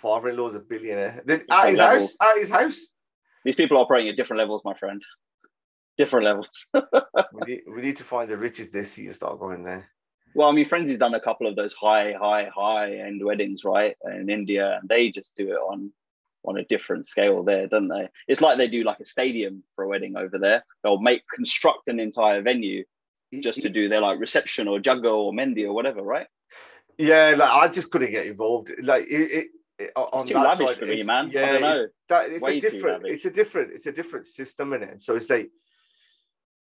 Father-in-law's 0.00 0.54
a 0.54 0.60
billionaire. 0.60 1.22
Then 1.24 1.44
at 1.50 1.70
his 1.70 1.78
level. 1.78 2.00
house, 2.00 2.16
at 2.20 2.38
his 2.38 2.50
house. 2.50 2.80
These 3.44 3.56
people 3.56 3.76
are 3.76 3.80
operating 3.80 4.10
at 4.10 4.16
different 4.16 4.38
levels, 4.38 4.62
my 4.64 4.74
friend. 4.74 5.02
different 5.96 6.24
levels. 6.24 6.48
we, 6.74 6.80
need, 7.46 7.62
we 7.72 7.82
need 7.82 7.96
to 7.96 8.04
find 8.04 8.28
the 8.28 8.38
richest 8.38 8.72
this 8.72 8.96
year 8.98 9.12
start 9.12 9.38
going 9.38 9.64
there. 9.64 9.88
Well, 10.34 10.48
I 10.48 10.52
mean, 10.52 10.66
friends, 10.66 10.90
Frenzy's 10.90 10.98
done 10.98 11.14
a 11.14 11.20
couple 11.20 11.46
of 11.46 11.56
those 11.56 11.72
high, 11.72 12.12
high, 12.12 12.48
high 12.54 12.94
end 12.96 13.24
weddings, 13.24 13.64
right, 13.64 13.96
in 14.04 14.28
India, 14.28 14.78
and 14.80 14.88
they 14.88 15.10
just 15.10 15.34
do 15.36 15.48
it 15.48 15.56
on 15.56 15.92
on 16.44 16.56
a 16.58 16.64
different 16.64 17.06
scale 17.06 17.42
there, 17.42 17.66
don't 17.66 17.88
they? 17.88 18.08
It's 18.26 18.40
like 18.40 18.56
they 18.58 18.68
do 18.68 18.84
like 18.84 19.00
a 19.00 19.04
stadium 19.04 19.62
for 19.74 19.84
a 19.84 19.88
wedding 19.88 20.16
over 20.16 20.38
there. 20.38 20.64
They'll 20.82 21.00
make 21.00 21.22
construct 21.34 21.88
an 21.88 22.00
entire 22.00 22.42
venue 22.42 22.84
just 23.40 23.62
to 23.62 23.68
do 23.68 23.88
their 23.88 24.00
like 24.00 24.18
reception 24.20 24.68
or 24.68 24.78
jaggo 24.78 25.16
or 25.16 25.32
mehndi 25.32 25.64
or 25.66 25.72
whatever, 25.72 26.02
right? 26.02 26.26
Yeah, 26.96 27.34
like 27.36 27.50
I 27.50 27.68
just 27.68 27.90
couldn't 27.90 28.10
get 28.10 28.26
involved. 28.26 28.70
Like 28.82 29.04
it, 29.04 29.08
it, 29.08 29.46
it 29.78 29.92
on 29.94 30.20
it's 30.20 30.28
too 30.28 30.34
that 30.34 30.56
side, 30.56 30.76
for 30.76 30.86
me, 30.86 30.92
it's- 30.92 31.06
man. 31.06 31.30
Yeah, 31.32 31.42
I 31.42 31.52
don't 31.52 31.60
know. 31.60 31.86
that 32.08 32.30
it's 32.30 32.40
Way 32.40 32.58
a 32.58 32.60
different 32.60 33.06
it's 33.06 33.24
a 33.24 33.30
different 33.30 33.72
it's 33.74 33.86
a 33.86 33.92
different 33.92 34.26
system 34.26 34.72
in 34.72 34.82
it 34.82 35.02
so 35.02 35.14
it's 35.14 35.30
like 35.30 35.50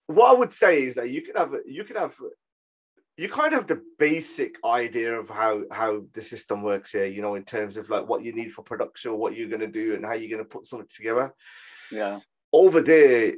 what 0.07 0.35
i 0.35 0.39
would 0.39 0.53
say 0.53 0.83
is 0.83 0.95
that 0.95 1.11
you 1.11 1.23
can 1.23 1.35
have 1.37 1.55
you 1.67 1.85
can 1.85 1.97
have 1.97 2.15
you 3.17 3.29
kind 3.29 3.53
of 3.53 3.61
have 3.61 3.67
the 3.69 3.83
basic 3.99 4.57
idea 4.65 5.15
of 5.19 5.29
how 5.29 5.63
how 5.71 6.03
the 6.15 6.23
system 6.23 6.63
works 6.63 6.91
here 6.93 7.07
you 7.07 7.23
know 7.23 7.35
in 7.37 7.45
terms 7.45 7.77
of 7.77 7.89
like 7.89 8.09
what 8.09 8.23
you 8.25 8.33
need 8.33 8.53
for 8.53 8.63
production 8.63 9.17
what 9.19 9.37
you're 9.37 9.49
going 9.49 9.61
to 9.61 9.67
do 9.67 9.95
and 9.95 10.05
how 10.05 10.13
you're 10.15 10.31
going 10.31 10.43
to 10.43 10.49
put 10.49 10.67
something 10.67 10.89
together 10.95 11.33
Yeah. 11.93 12.21
over 12.53 12.81
there 12.81 13.35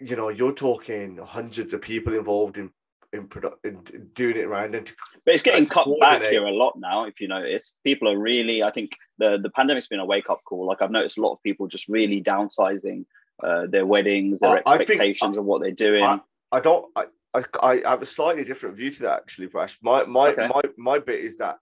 you 0.00 0.16
know 0.16 0.28
you're 0.30 0.52
talking 0.54 1.18
hundreds 1.18 1.72
of 1.74 1.80
people 1.82 2.14
involved 2.14 2.58
in 2.58 2.70
in 3.12 3.28
product 3.28 3.64
in 3.64 3.80
doing 4.14 4.36
it 4.36 4.44
around 4.44 4.74
and 4.74 4.86
to, 4.86 4.94
But 5.24 5.34
it's 5.34 5.42
getting 5.42 5.64
cut 5.66 5.86
back 6.00 6.22
here 6.22 6.44
a 6.44 6.50
lot 6.50 6.74
now, 6.78 7.04
if 7.04 7.20
you 7.20 7.28
notice. 7.28 7.76
People 7.84 8.08
are 8.10 8.18
really, 8.18 8.62
I 8.64 8.70
think 8.72 8.90
the, 9.16 9.38
the 9.40 9.48
pandemic's 9.48 9.86
been 9.86 10.00
a 10.00 10.04
wake 10.04 10.28
up 10.28 10.40
call. 10.44 10.66
Like 10.66 10.82
I've 10.82 10.90
noticed 10.90 11.16
a 11.16 11.22
lot 11.22 11.32
of 11.32 11.42
people 11.42 11.66
just 11.68 11.86
really 11.88 12.20
downsizing 12.20 13.04
uh, 13.42 13.66
their 13.68 13.86
weddings, 13.86 14.40
their 14.40 14.56
I- 14.58 14.62
I 14.66 14.78
think- 14.78 14.90
expectations 14.90 15.36
of 15.38 15.44
what 15.44 15.62
they're 15.62 15.70
doing. 15.70 16.02
I, 16.04 16.20
I 16.52 16.60
don't. 16.60 16.86
I, 16.96 17.06
I 17.36 17.44
I 17.84 17.90
have 17.90 18.02
a 18.02 18.06
slightly 18.06 18.44
different 18.44 18.76
view 18.76 18.90
to 18.90 19.02
that 19.02 19.18
actually, 19.20 19.48
Prash. 19.48 19.76
My 19.82 20.04
my 20.04 20.30
Okay. 20.30 20.48
my 20.48 20.62
my 20.76 20.98
bit 20.98 21.20
is 21.20 21.36
that 21.38 21.56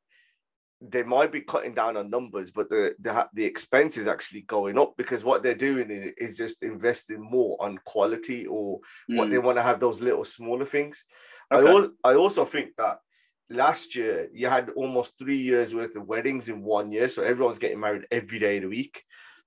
they 0.81 1.03
might 1.03 1.33
be 1.33 1.41
cutting 1.41 1.75
down 1.75 1.97
on 1.97 2.11
numbers, 2.11 2.51
but 2.51 2.69
the 2.69 2.95
the 3.01 3.27
the 3.33 3.45
expense 3.45 3.97
is 3.97 4.07
actually 4.07 4.43
going 4.43 4.79
up 4.79 4.95
because 4.97 5.25
what 5.25 5.43
they're 5.43 5.55
doing 5.55 5.91
is, 5.91 6.13
is 6.19 6.37
just 6.37 6.63
investing 6.63 7.21
more 7.21 7.57
on 7.61 7.79
quality 7.85 8.47
or 8.47 8.81
what 9.09 9.27
Mm, 9.27 9.33
they 9.33 9.39
want 9.39 9.57
to 9.59 9.63
have 9.63 9.81
those 9.81 10.01
little 10.01 10.25
smaller 10.25 10.65
things. 10.67 11.05
okay. 11.53 11.67
I 11.67 11.71
also 11.73 11.91
I 12.05 12.15
also 12.15 12.45
think 12.45 12.71
that 12.77 12.99
last 13.51 13.95
year 13.95 14.29
you 14.33 14.49
had 14.49 14.71
almost 14.71 15.19
three 15.19 15.39
years 15.39 15.75
worth 15.75 15.97
of 15.97 16.07
weddings 16.07 16.49
in 16.49 16.63
one 16.63 16.93
year, 16.93 17.09
so 17.09 17.23
everyone's 17.23 17.59
getting 17.59 17.81
married 17.81 18.07
every 18.11 18.39
day 18.39 18.57
of 18.57 18.63
the 18.63 18.69
week. 18.69 19.03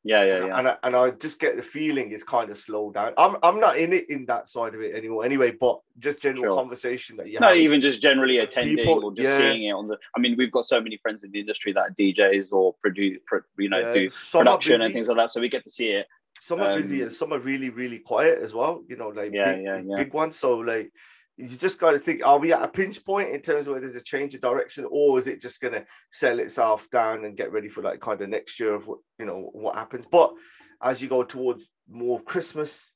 Yeah, 0.08 0.24
yeah, 0.24 0.46
yeah. 0.46 0.58
And 0.58 0.68
I, 0.70 0.78
and 0.84 0.96
I 0.96 1.12
just 1.12 1.38
get 1.38 1.58
the 1.58 1.62
feeling 1.62 2.12
it's 2.12 2.24
kind 2.24 2.50
of 2.50 2.58
slowed 2.58 2.94
down. 2.94 3.12
I'm 3.18 3.36
I'm 3.44 3.60
not 3.60 3.78
in 3.78 3.92
it 3.92 4.10
in 4.10 4.26
that 4.28 4.48
side 4.48 4.74
of 4.74 4.82
it 4.82 4.96
anymore 4.96 5.26
anyway, 5.26 5.52
but 5.52 5.82
just 6.00 6.22
general 6.22 6.46
Sure. 6.46 6.56
conversation 6.56 7.18
that 7.18 7.28
you 7.28 7.40
no, 7.42 7.50
have. 7.50 7.58
even 7.58 7.82
just 7.82 8.02
generally 8.02 8.38
attending 8.38 8.78
people, 8.78 9.04
or 9.04 9.12
just 9.14 9.28
yeah. 9.28 9.38
seeing 9.38 9.64
it 9.64 9.72
on 9.72 9.88
the. 9.90 9.98
I 10.16 10.20
mean, 10.20 10.36
we've 10.38 10.52
got 10.52 10.66
so 10.66 10.80
many 10.80 10.96
friends 10.98 11.26
in 11.26 11.32
the 11.32 11.42
industry 11.42 11.74
that 11.74 11.82
are 11.82 11.92
DJs 11.92 12.54
or 12.54 12.74
produce, 12.82 13.20
pro, 13.26 13.42
you 13.58 13.70
know, 13.70 13.80
Yeah, 13.80 13.94
do 13.94 14.10
production 14.32 14.82
and 14.82 14.94
things 14.94 15.10
like 15.10 15.18
that. 15.18 15.32
So 15.32 15.42
we 15.42 15.50
get 15.50 15.66
to 15.66 15.70
see 15.70 15.90
it. 15.90 16.08
Some 16.40 16.62
are 16.62 16.78
busy 16.78 16.98
um, 16.98 17.08
and 17.08 17.14
some 17.14 17.34
are 17.34 17.40
really, 17.40 17.70
really 17.70 18.00
quiet 18.00 18.40
as 18.40 18.54
well. 18.54 18.84
You 18.88 18.96
know, 18.96 19.10
like 19.10 19.34
Yeah, 19.34 19.56
big, 19.56 19.66
yeah, 19.66 19.82
yeah. 19.84 19.98
big 19.98 20.14
ones. 20.14 20.38
So 20.38 20.60
like 20.60 20.92
you 21.38 21.56
just 21.56 21.80
got 21.80 21.92
to 21.92 22.00
think: 22.00 22.26
Are 22.26 22.40
we 22.40 22.52
at 22.52 22.64
a 22.64 22.68
pinch 22.68 23.06
point 23.06 23.30
in 23.30 23.42
terms 23.42 23.68
of 23.68 23.74
where 23.74 23.82
there's 23.82 23.96
a 23.96 24.02
change 24.02 24.34
of 24.34 24.42
direction, 24.42 24.86
or 24.90 25.20
is 25.20 25.28
it 25.28 25.40
just 25.40 25.62
going 25.62 25.74
to 25.76 25.86
sell 26.12 26.40
itself 26.40 26.90
down 26.92 27.26
and 27.26 27.38
get 27.38 27.52
ready 27.52 27.70
for 27.70 27.84
like 27.84 28.00
kind 28.00 28.22
of 28.22 28.30
next 28.30 28.60
year 28.60 28.74
of 28.74 28.88
what 28.88 29.00
you 29.20 29.26
know 29.26 29.50
what 29.54 29.76
happens? 29.76 30.06
But 30.12 30.34
as 30.82 31.02
you 31.02 31.08
go 31.08 31.24
towards 31.24 31.70
more 31.90 32.20
Christmas, 32.20 32.94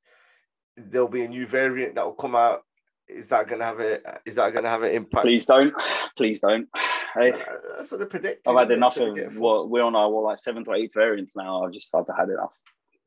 there'll 0.75 1.07
be 1.07 1.23
a 1.23 1.27
new 1.27 1.45
variant 1.45 1.95
that 1.95 2.05
will 2.05 2.13
come 2.13 2.35
out. 2.35 2.61
Is 3.07 3.29
that 3.29 3.47
going 3.47 3.59
to 3.59 3.65
have 3.65 3.79
a? 3.79 4.19
Is 4.25 4.35
that 4.35 4.53
going 4.53 4.63
to 4.63 4.69
have 4.69 4.83
an 4.83 4.91
impact? 4.91 5.25
Please 5.25 5.45
don't, 5.45 5.73
please 6.17 6.39
don't. 6.39 6.67
Hey, 7.13 7.33
Uh, 7.33 7.37
That's 7.77 7.91
what 7.91 7.99
they're 7.99 8.07
predicting. 8.07 8.55
I've 8.55 8.67
had 8.67 8.71
enough 8.71 8.97
of 8.97 9.37
what 9.37 9.69
we're 9.69 9.83
on 9.83 9.95
our 9.95 10.09
what, 10.09 10.23
like 10.23 10.39
seventh 10.39 10.67
or 10.67 10.75
eighth 10.75 10.93
variants 10.95 11.33
now. 11.35 11.63
I've 11.63 11.73
just 11.73 11.93
I've 11.93 12.05
had 12.17 12.29
enough. 12.29 12.53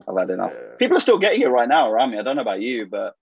I've 0.07 0.17
had 0.17 0.31
enough. 0.31 0.53
Yeah. 0.55 0.77
People 0.79 0.97
are 0.97 1.01
still 1.01 1.19
getting 1.19 1.41
it 1.41 1.47
right 1.47 1.69
now 1.69 1.89
around 1.89 2.11
me. 2.11 2.19
I 2.19 2.23
don't 2.23 2.37
know 2.37 2.43
about 2.43 2.61
you, 2.61 2.87
but 2.87 3.15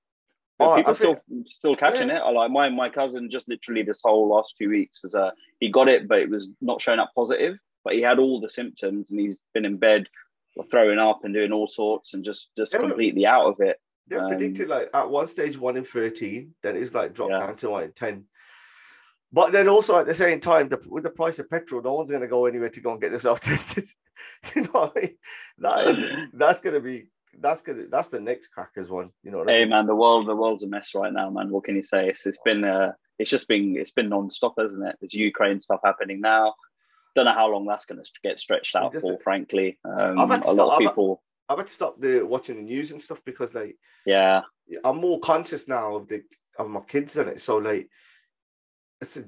Oh, 0.61 0.77
people 0.77 0.95
still 0.95 1.17
still 1.47 1.75
catching 1.75 2.09
yeah. 2.09 2.19
it. 2.19 2.21
I 2.21 2.31
like 2.31 2.51
my 2.51 2.69
my 2.69 2.89
cousin 2.89 3.31
just 3.31 3.49
literally 3.49 3.83
this 3.83 4.01
whole 4.05 4.29
last 4.29 4.55
two 4.59 4.69
weeks 4.69 5.03
is 5.05 5.15
uh 5.15 5.31
he 5.61 5.71
got 5.71 5.89
it, 5.89 6.07
but 6.09 6.19
it 6.21 6.31
was 6.31 6.51
not 6.61 6.81
showing 6.81 7.01
up 7.01 7.11
positive. 7.15 7.57
But 7.85 7.95
he 7.95 8.01
had 8.03 8.19
all 8.21 8.41
the 8.41 8.49
symptoms, 8.49 9.11
and 9.11 9.19
he's 9.19 9.39
been 9.55 9.65
in 9.65 9.77
bed 9.77 10.07
throwing 10.71 10.99
up 10.99 11.21
and 11.25 11.35
doing 11.35 11.51
all 11.53 11.67
sorts, 11.69 12.15
and 12.15 12.25
just 12.25 12.51
just 12.57 12.73
Yeah, 12.73 12.81
completely 12.81 13.27
out 13.27 13.47
of 13.47 13.61
it. 13.61 13.81
They're 14.07 14.21
Um, 14.23 14.29
predicted 14.29 14.69
like 14.69 14.91
at 14.95 15.11
one 15.11 15.27
stage 15.27 15.59
one 15.59 15.77
in 15.77 15.85
thirteen, 15.85 16.55
then 16.63 16.77
it's 16.77 16.95
like 16.95 17.15
dropped 17.15 17.33
Yeah. 17.33 17.47
down 17.47 17.57
to 17.57 17.71
one 17.71 17.85
in 17.85 17.93
ten. 17.93 18.27
But 19.33 19.51
then 19.51 19.67
also 19.67 19.99
at 19.99 20.05
the 20.07 20.13
same 20.15 20.41
time, 20.41 20.69
the, 20.69 20.79
with 20.87 21.05
the 21.05 21.11
price 21.11 21.39
of 21.39 21.49
petrol, 21.49 21.81
no 21.83 21.95
one's 21.95 22.11
going 22.11 22.21
to 22.21 22.29
go 22.29 22.45
anywhere 22.45 22.69
to 22.69 22.81
go 22.81 22.93
and 22.93 23.01
get 23.01 23.13
themselves 23.13 23.41
tested. 23.45 23.89
you 24.55 24.63
know, 24.63 24.93
I 24.95 25.01
mean? 25.01 25.17
that 25.59 25.89
is, 25.89 26.29
that's 26.35 26.61
going 26.61 26.75
to 26.75 26.81
be 26.81 27.07
that's 27.39 27.63
to 27.63 27.87
that's 27.91 28.09
the 28.09 28.21
next 28.21 28.49
crackers 28.49 28.89
one. 28.89 29.11
You 29.23 29.31
know, 29.31 29.39
what 29.39 29.49
I 29.51 29.53
Hey 29.53 29.61
mean? 29.61 29.71
man, 29.71 29.87
the 29.87 29.95
world 29.97 30.27
the 30.29 30.37
world's 30.37 30.63
a 30.63 30.67
mess 30.67 30.95
right 30.95 31.13
now, 31.13 31.31
man. 31.31 31.51
What 31.51 31.65
can 31.65 31.77
you 31.77 31.83
say? 31.83 32.09
It's, 32.09 32.27
it's 32.27 32.39
been 32.45 32.65
uh, 32.65 32.93
it's 33.19 33.31
just 33.31 33.49
been 33.49 33.77
it's 33.77 33.93
been 33.93 34.09
non-stop, 34.09 34.55
isn't 34.59 34.87
it? 34.87 34.97
There's 35.01 35.15
Ukraine 35.15 35.61
stuff 35.61 35.81
happening 35.85 36.21
now. 36.21 36.55
Don't 37.15 37.27
know 37.27 37.35
how 37.35 37.51
long 37.51 37.67
that's 37.67 37.85
going 37.85 38.03
to 38.03 38.11
get 38.23 38.39
stretched 38.41 38.75
out 38.75 38.95
for. 38.95 39.19
Frankly, 39.23 39.79
um, 39.85 40.19
I've 40.19 40.31
had 40.31 40.45
a 40.45 40.51
lot 40.51 40.51
of 40.51 40.55
stop- 40.55 40.73
I've- 40.73 40.87
people. 40.87 41.23
I've 41.49 41.59
had 41.59 41.67
to 41.67 41.73
stop 41.73 42.01
the 42.01 42.23
watching 42.23 42.57
the 42.57 42.63
news 42.63 42.93
and 42.93 43.03
stuff 43.03 43.21
because 43.27 43.55
like 43.55 43.77
Yeah, 44.07 44.43
I'm 44.85 44.97
more 44.97 45.21
conscious 45.21 45.69
now 45.69 45.97
of 45.97 46.09
the 46.09 46.23
of 46.59 46.71
my 46.71 46.81
kids 46.81 47.17
in 47.19 47.29
it. 47.29 47.41
So 47.43 47.59
like, 47.59 47.89
it's 49.01 49.17
a, 49.19 49.25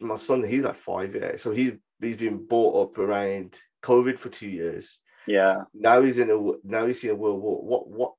my 0.00 0.16
son, 0.16 0.42
he's 0.42 0.62
like 0.62 0.74
five, 0.74 1.14
yeah. 1.14 1.36
So 1.36 1.52
he's 1.52 1.72
he's 2.00 2.16
been 2.16 2.44
brought 2.46 2.82
up 2.90 2.98
around 2.98 3.56
COVID 3.82 4.18
for 4.18 4.30
two 4.30 4.48
years. 4.48 4.98
Yeah. 5.26 5.62
now 5.74 6.02
he's 6.02 6.18
in 6.18 6.30
a 6.30 6.52
now 6.64 6.86
he's 6.86 7.02
in 7.04 7.10
a 7.10 7.14
world 7.14 7.40
war. 7.40 7.62
What 7.62 7.88
what 7.88 8.12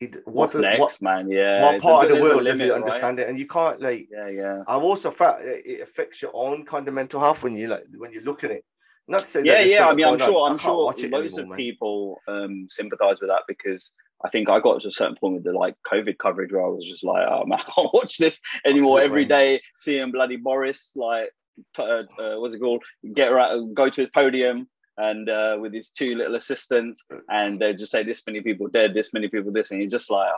it, 0.00 0.14
what 0.26 0.34
What's 0.34 0.52
does- 0.54 0.62
next, 0.62 0.80
what, 0.80 1.02
man? 1.02 1.30
Yeah. 1.30 1.62
what 1.62 1.80
part 1.80 2.10
of 2.10 2.16
the 2.16 2.22
world 2.22 2.44
does 2.44 2.58
he 2.58 2.64
limit, 2.66 2.72
right? 2.72 2.82
understand 2.82 3.20
it? 3.20 3.28
And 3.28 3.38
you 3.38 3.46
can't 3.46 3.80
like. 3.80 4.08
Yeah, 4.10 4.28
yeah. 4.28 4.62
I've 4.66 4.82
also 4.82 5.10
felt 5.10 5.42
it, 5.42 5.62
it 5.66 5.80
affects 5.82 6.22
your 6.22 6.30
own 6.34 6.64
kind 6.64 6.88
of 6.88 6.94
mental 6.94 7.20
health 7.20 7.42
when 7.42 7.54
you 7.54 7.68
like 7.68 7.84
when 7.96 8.12
you 8.12 8.22
look 8.22 8.42
at 8.44 8.50
it. 8.50 8.64
Not 9.08 9.24
to 9.24 9.30
say 9.30 9.40
that 9.40 9.46
yeah, 9.46 9.78
yeah. 9.78 9.88
I 9.88 9.94
mean, 9.94 10.06
I'm 10.06 10.18
sure. 10.18 10.48
I'm 10.48 10.56
sure 10.58 10.76
loads 10.76 11.02
anymore, 11.02 11.40
of 11.40 11.48
man. 11.48 11.56
people 11.56 12.20
um, 12.28 12.68
sympathise 12.70 13.20
with 13.20 13.28
that 13.28 13.42
because 13.48 13.92
I 14.24 14.28
think 14.28 14.48
I 14.48 14.60
got 14.60 14.80
to 14.82 14.88
a 14.88 14.92
certain 14.92 15.16
point 15.16 15.34
with 15.34 15.44
the 15.44 15.52
like 15.52 15.74
COVID 15.90 16.16
coverage 16.18 16.52
where 16.52 16.64
I 16.64 16.68
was 16.68 16.86
just 16.88 17.04
like, 17.04 17.26
oh 17.28 17.44
man, 17.46 17.58
I 17.60 17.72
can't 17.74 17.92
watch 17.92 18.18
this 18.18 18.40
anymore 18.64 19.00
every 19.00 19.24
day. 19.24 19.60
Seeing 19.78 20.12
bloody 20.12 20.36
Boris 20.36 20.92
like, 20.94 21.30
uh, 21.78 21.82
uh, 21.82 22.36
what's 22.38 22.54
it 22.54 22.60
called? 22.60 22.84
Get 23.14 23.32
around, 23.32 23.74
go 23.74 23.90
to 23.90 24.00
his 24.00 24.10
podium. 24.10 24.68
And 25.08 25.28
uh, 25.30 25.56
with 25.58 25.72
his 25.72 25.90
two 25.90 26.14
little 26.14 26.36
assistants, 26.36 27.04
and 27.28 27.58
they 27.58 27.72
just 27.72 27.90
say 27.90 28.02
this 28.04 28.22
many 28.26 28.40
people 28.42 28.68
dead, 28.68 28.92
this 28.92 29.12
many 29.14 29.28
people 29.28 29.50
this, 29.50 29.70
and 29.70 29.80
you're 29.80 29.88
just 29.98 30.10
like, 30.10 30.28
oh, 30.30 30.36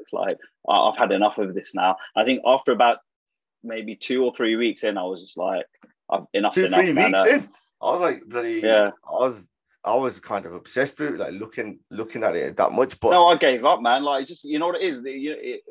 it's 0.00 0.12
like 0.12 0.36
I've 0.68 0.98
had 0.98 1.12
enough 1.12 1.38
of 1.38 1.54
this 1.54 1.74
now. 1.74 1.96
I 2.14 2.24
think 2.24 2.42
after 2.44 2.72
about 2.72 2.98
maybe 3.64 3.96
two 3.96 4.22
or 4.24 4.34
three 4.34 4.56
weeks 4.56 4.84
in, 4.84 4.98
I 4.98 5.04
was 5.04 5.22
just 5.22 5.38
like, 5.38 5.64
I've, 6.10 6.24
enough's 6.34 6.56
Two 6.56 6.66
enough. 6.66 6.80
three 6.80 6.92
man. 6.92 7.06
weeks 7.12 7.20
Uh, 7.20 7.28
in, 7.28 7.48
I 7.80 7.90
was 7.92 8.00
like 8.00 8.22
bloody. 8.26 8.60
Yeah. 8.62 8.90
I 9.08 9.12
was 9.12 9.46
I 9.84 9.94
was 9.94 10.20
kind 10.20 10.44
of 10.46 10.52
obsessed 10.54 10.98
with 11.00 11.14
it, 11.14 11.18
like 11.18 11.32
looking 11.32 11.80
looking 11.90 12.22
at 12.22 12.36
it 12.36 12.56
that 12.58 12.72
much. 12.72 13.00
But 13.00 13.10
no, 13.12 13.28
I 13.28 13.36
gave 13.36 13.64
up, 13.64 13.80
man. 13.80 14.04
Like, 14.04 14.26
just 14.26 14.44
you 14.44 14.58
know 14.58 14.66
what 14.66 14.80
it 14.80 14.82
is. 14.82 15.00
It- 15.04 15.62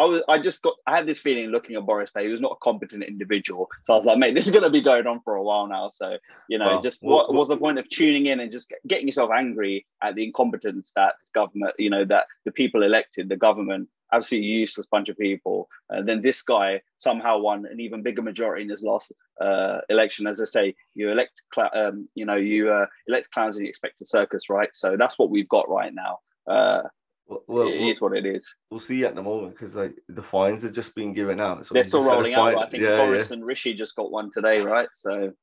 I 0.00 0.04
was, 0.04 0.22
I 0.28 0.38
just 0.38 0.62
got, 0.62 0.74
I 0.86 0.96
had 0.96 1.06
this 1.06 1.18
feeling 1.18 1.48
looking 1.48 1.76
at 1.76 1.84
Boris 1.84 2.12
that 2.14 2.24
he 2.24 2.30
was 2.30 2.40
not 2.40 2.52
a 2.52 2.64
competent 2.64 3.04
individual. 3.04 3.68
So 3.84 3.92
I 3.94 3.96
was 3.98 4.06
like, 4.06 4.18
mate, 4.18 4.34
this 4.34 4.46
is 4.46 4.50
going 4.50 4.64
to 4.64 4.70
be 4.70 4.80
going 4.80 5.06
on 5.06 5.20
for 5.24 5.34
a 5.34 5.42
while 5.42 5.66
now. 5.68 5.90
So 5.92 6.16
you 6.48 6.58
know, 6.58 6.66
Well, 6.66 6.80
just 6.80 7.02
well, 7.02 7.16
what 7.16 7.28
well- 7.30 7.38
was 7.40 7.48
the 7.48 7.56
point 7.58 7.78
of 7.78 7.88
tuning 7.88 8.26
in 8.26 8.40
and 8.40 8.50
just 8.50 8.72
getting 8.88 9.06
yourself 9.06 9.30
angry 9.30 9.86
at 10.02 10.14
the 10.14 10.24
incompetence 10.24 10.92
that 10.96 11.14
this 11.20 11.30
government, 11.30 11.74
you 11.78 11.90
know, 11.90 12.04
that 12.06 12.24
the 12.44 12.52
people 12.52 12.82
elected, 12.82 13.28
the 13.28 13.36
government, 13.36 13.88
absolutely 14.12 14.48
useless 14.48 14.86
bunch 14.90 15.08
of 15.08 15.16
people. 15.18 15.68
And 15.88 16.08
then 16.08 16.22
this 16.22 16.42
guy 16.42 16.80
somehow 16.98 17.38
won 17.38 17.66
an 17.66 17.78
even 17.80 18.02
bigger 18.02 18.22
majority 18.22 18.62
in 18.62 18.70
his 18.70 18.82
last 18.82 19.12
uh, 19.40 19.78
election. 19.88 20.26
As 20.26 20.40
I 20.40 20.46
say, 20.46 20.74
you 20.94 21.10
elect, 21.10 21.42
cl- 21.54 21.70
um, 21.74 22.08
you 22.14 22.24
know, 22.24 22.36
you 22.36 22.72
uh, 22.72 22.86
elect 23.06 23.30
clowns 23.32 23.56
and 23.56 23.64
you 23.66 23.68
expect 23.68 24.00
a 24.00 24.06
circus, 24.06 24.48
right? 24.50 24.70
So 24.72 24.96
that's 24.98 25.18
what 25.18 25.30
we've 25.30 25.48
got 25.48 25.68
right 25.68 25.92
now. 25.94 26.18
Uh, 26.48 26.82
well, 27.30 27.44
well, 27.46 27.68
it 27.68 27.80
we'll, 27.80 27.90
is 27.92 28.00
what 28.00 28.16
it 28.16 28.26
is. 28.26 28.52
we'll 28.70 28.80
see 28.80 29.04
at 29.04 29.14
the 29.14 29.22
moment 29.22 29.54
because 29.54 29.74
like 29.76 29.94
the 30.08 30.22
fines 30.22 30.64
are 30.64 30.70
just 30.70 30.94
being 30.94 31.12
given 31.14 31.40
out. 31.40 31.64
So 31.64 31.74
They're 31.74 31.84
still 31.84 32.00
just 32.00 32.10
had 32.10 32.14
a 32.14 32.16
rolling 32.18 32.34
out. 32.34 32.58
I 32.66 32.68
think 32.68 32.82
yeah, 32.82 32.96
Boris 32.96 33.30
and 33.30 33.44
Rishi 33.44 33.74
just 33.74 33.94
got 33.96 34.10
one 34.10 34.30
today, 34.32 34.60
right? 34.60 34.88
So 34.92 35.32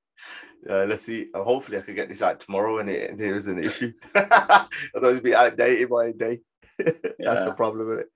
Uh, 0.68 0.84
let's 0.86 1.04
see. 1.04 1.28
Uh, 1.34 1.44
hopefully, 1.44 1.78
I 1.78 1.82
could 1.82 1.96
get 1.96 2.10
this 2.10 2.24
out 2.24 2.40
tomorrow, 2.40 2.80
and 2.80 2.90
it, 2.90 3.16
there 3.20 3.36
is 3.36 3.48
an 3.48 3.64
issue. 3.64 3.94
Otherwise, 4.16 4.68
it'll 4.96 5.20
be 5.22 5.36
outdated 5.36 5.90
by 5.90 6.08
a 6.08 6.14
day. 6.14 6.40
That's 6.80 6.98
Yeah. 7.20 7.44
the 7.46 7.54
problem 7.54 7.88
with 7.88 8.00
it, 8.00 8.08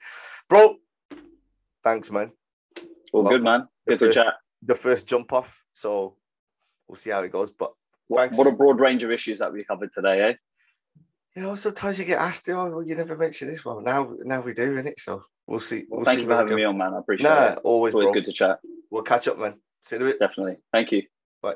bro. 0.49 0.77
Thanks, 1.83 2.09
man. 2.09 2.31
Well, 3.13 3.23
good, 3.23 3.43
man. 3.43 3.67
the 3.85 3.93
Good 3.93 3.99
to 3.99 4.05
first- 4.07 4.15
chat. 4.17 4.33
The 4.63 4.75
first 4.75 5.07
jump 5.07 5.31
off, 5.31 5.63
so 5.73 6.17
we'll 6.87 6.95
see 6.95 7.11
how 7.11 7.21
it 7.21 7.31
goes. 7.31 7.51
But 7.51 7.71
What, 8.07 8.21
thanks. 8.21 8.37
what 8.37 8.47
a 8.47 8.51
broad 8.51 8.79
range 8.79 9.03
of 9.03 9.11
issues 9.11 9.39
that 9.39 9.53
we 9.53 9.63
covered 9.63 9.91
today, 9.93 10.21
eh? 10.21 10.33
You 11.35 11.41
know, 11.41 11.55
sometimes 11.55 11.97
you 11.99 12.05
get 12.05 12.19
asked, 12.19 12.49
"Oh, 12.49 12.69
well, 12.69 12.83
you 12.83 12.95
never 12.95 13.15
mentioned 13.17 13.51
this." 13.51 13.63
Well, 13.63 13.81
now, 13.81 14.13
now 14.23 14.41
we 14.41 14.53
do, 14.53 14.75
innit? 14.75 14.99
So 14.99 15.23
we'll 15.47 15.59
see. 15.59 15.85
Well, 15.87 15.97
We'll 15.99 16.05
thank 16.05 16.17
see 16.17 16.21
you 16.23 16.27
for 16.29 16.35
having 16.35 16.55
me 16.55 16.63
on, 16.63 16.77
man. 16.77 16.93
I 16.93 16.99
appreciate 16.99 17.29
Nah, 17.29 17.51
it. 17.53 17.59
always, 17.63 17.91
It's 17.91 17.95
always 17.95 18.07
bro. 18.07 18.13
good 18.13 18.25
to 18.25 18.33
chat. 18.33 18.59
We'll 18.89 19.03
catch 19.03 19.27
up, 19.27 19.37
man. 19.39 19.55
See 19.83 19.95
you 19.95 20.01
in 20.01 20.07
a 20.07 20.11
bit. 20.11 20.19
Definitely. 20.19 20.57
Thank 20.71 20.91
you. 20.91 21.03
Bye. 21.41 21.55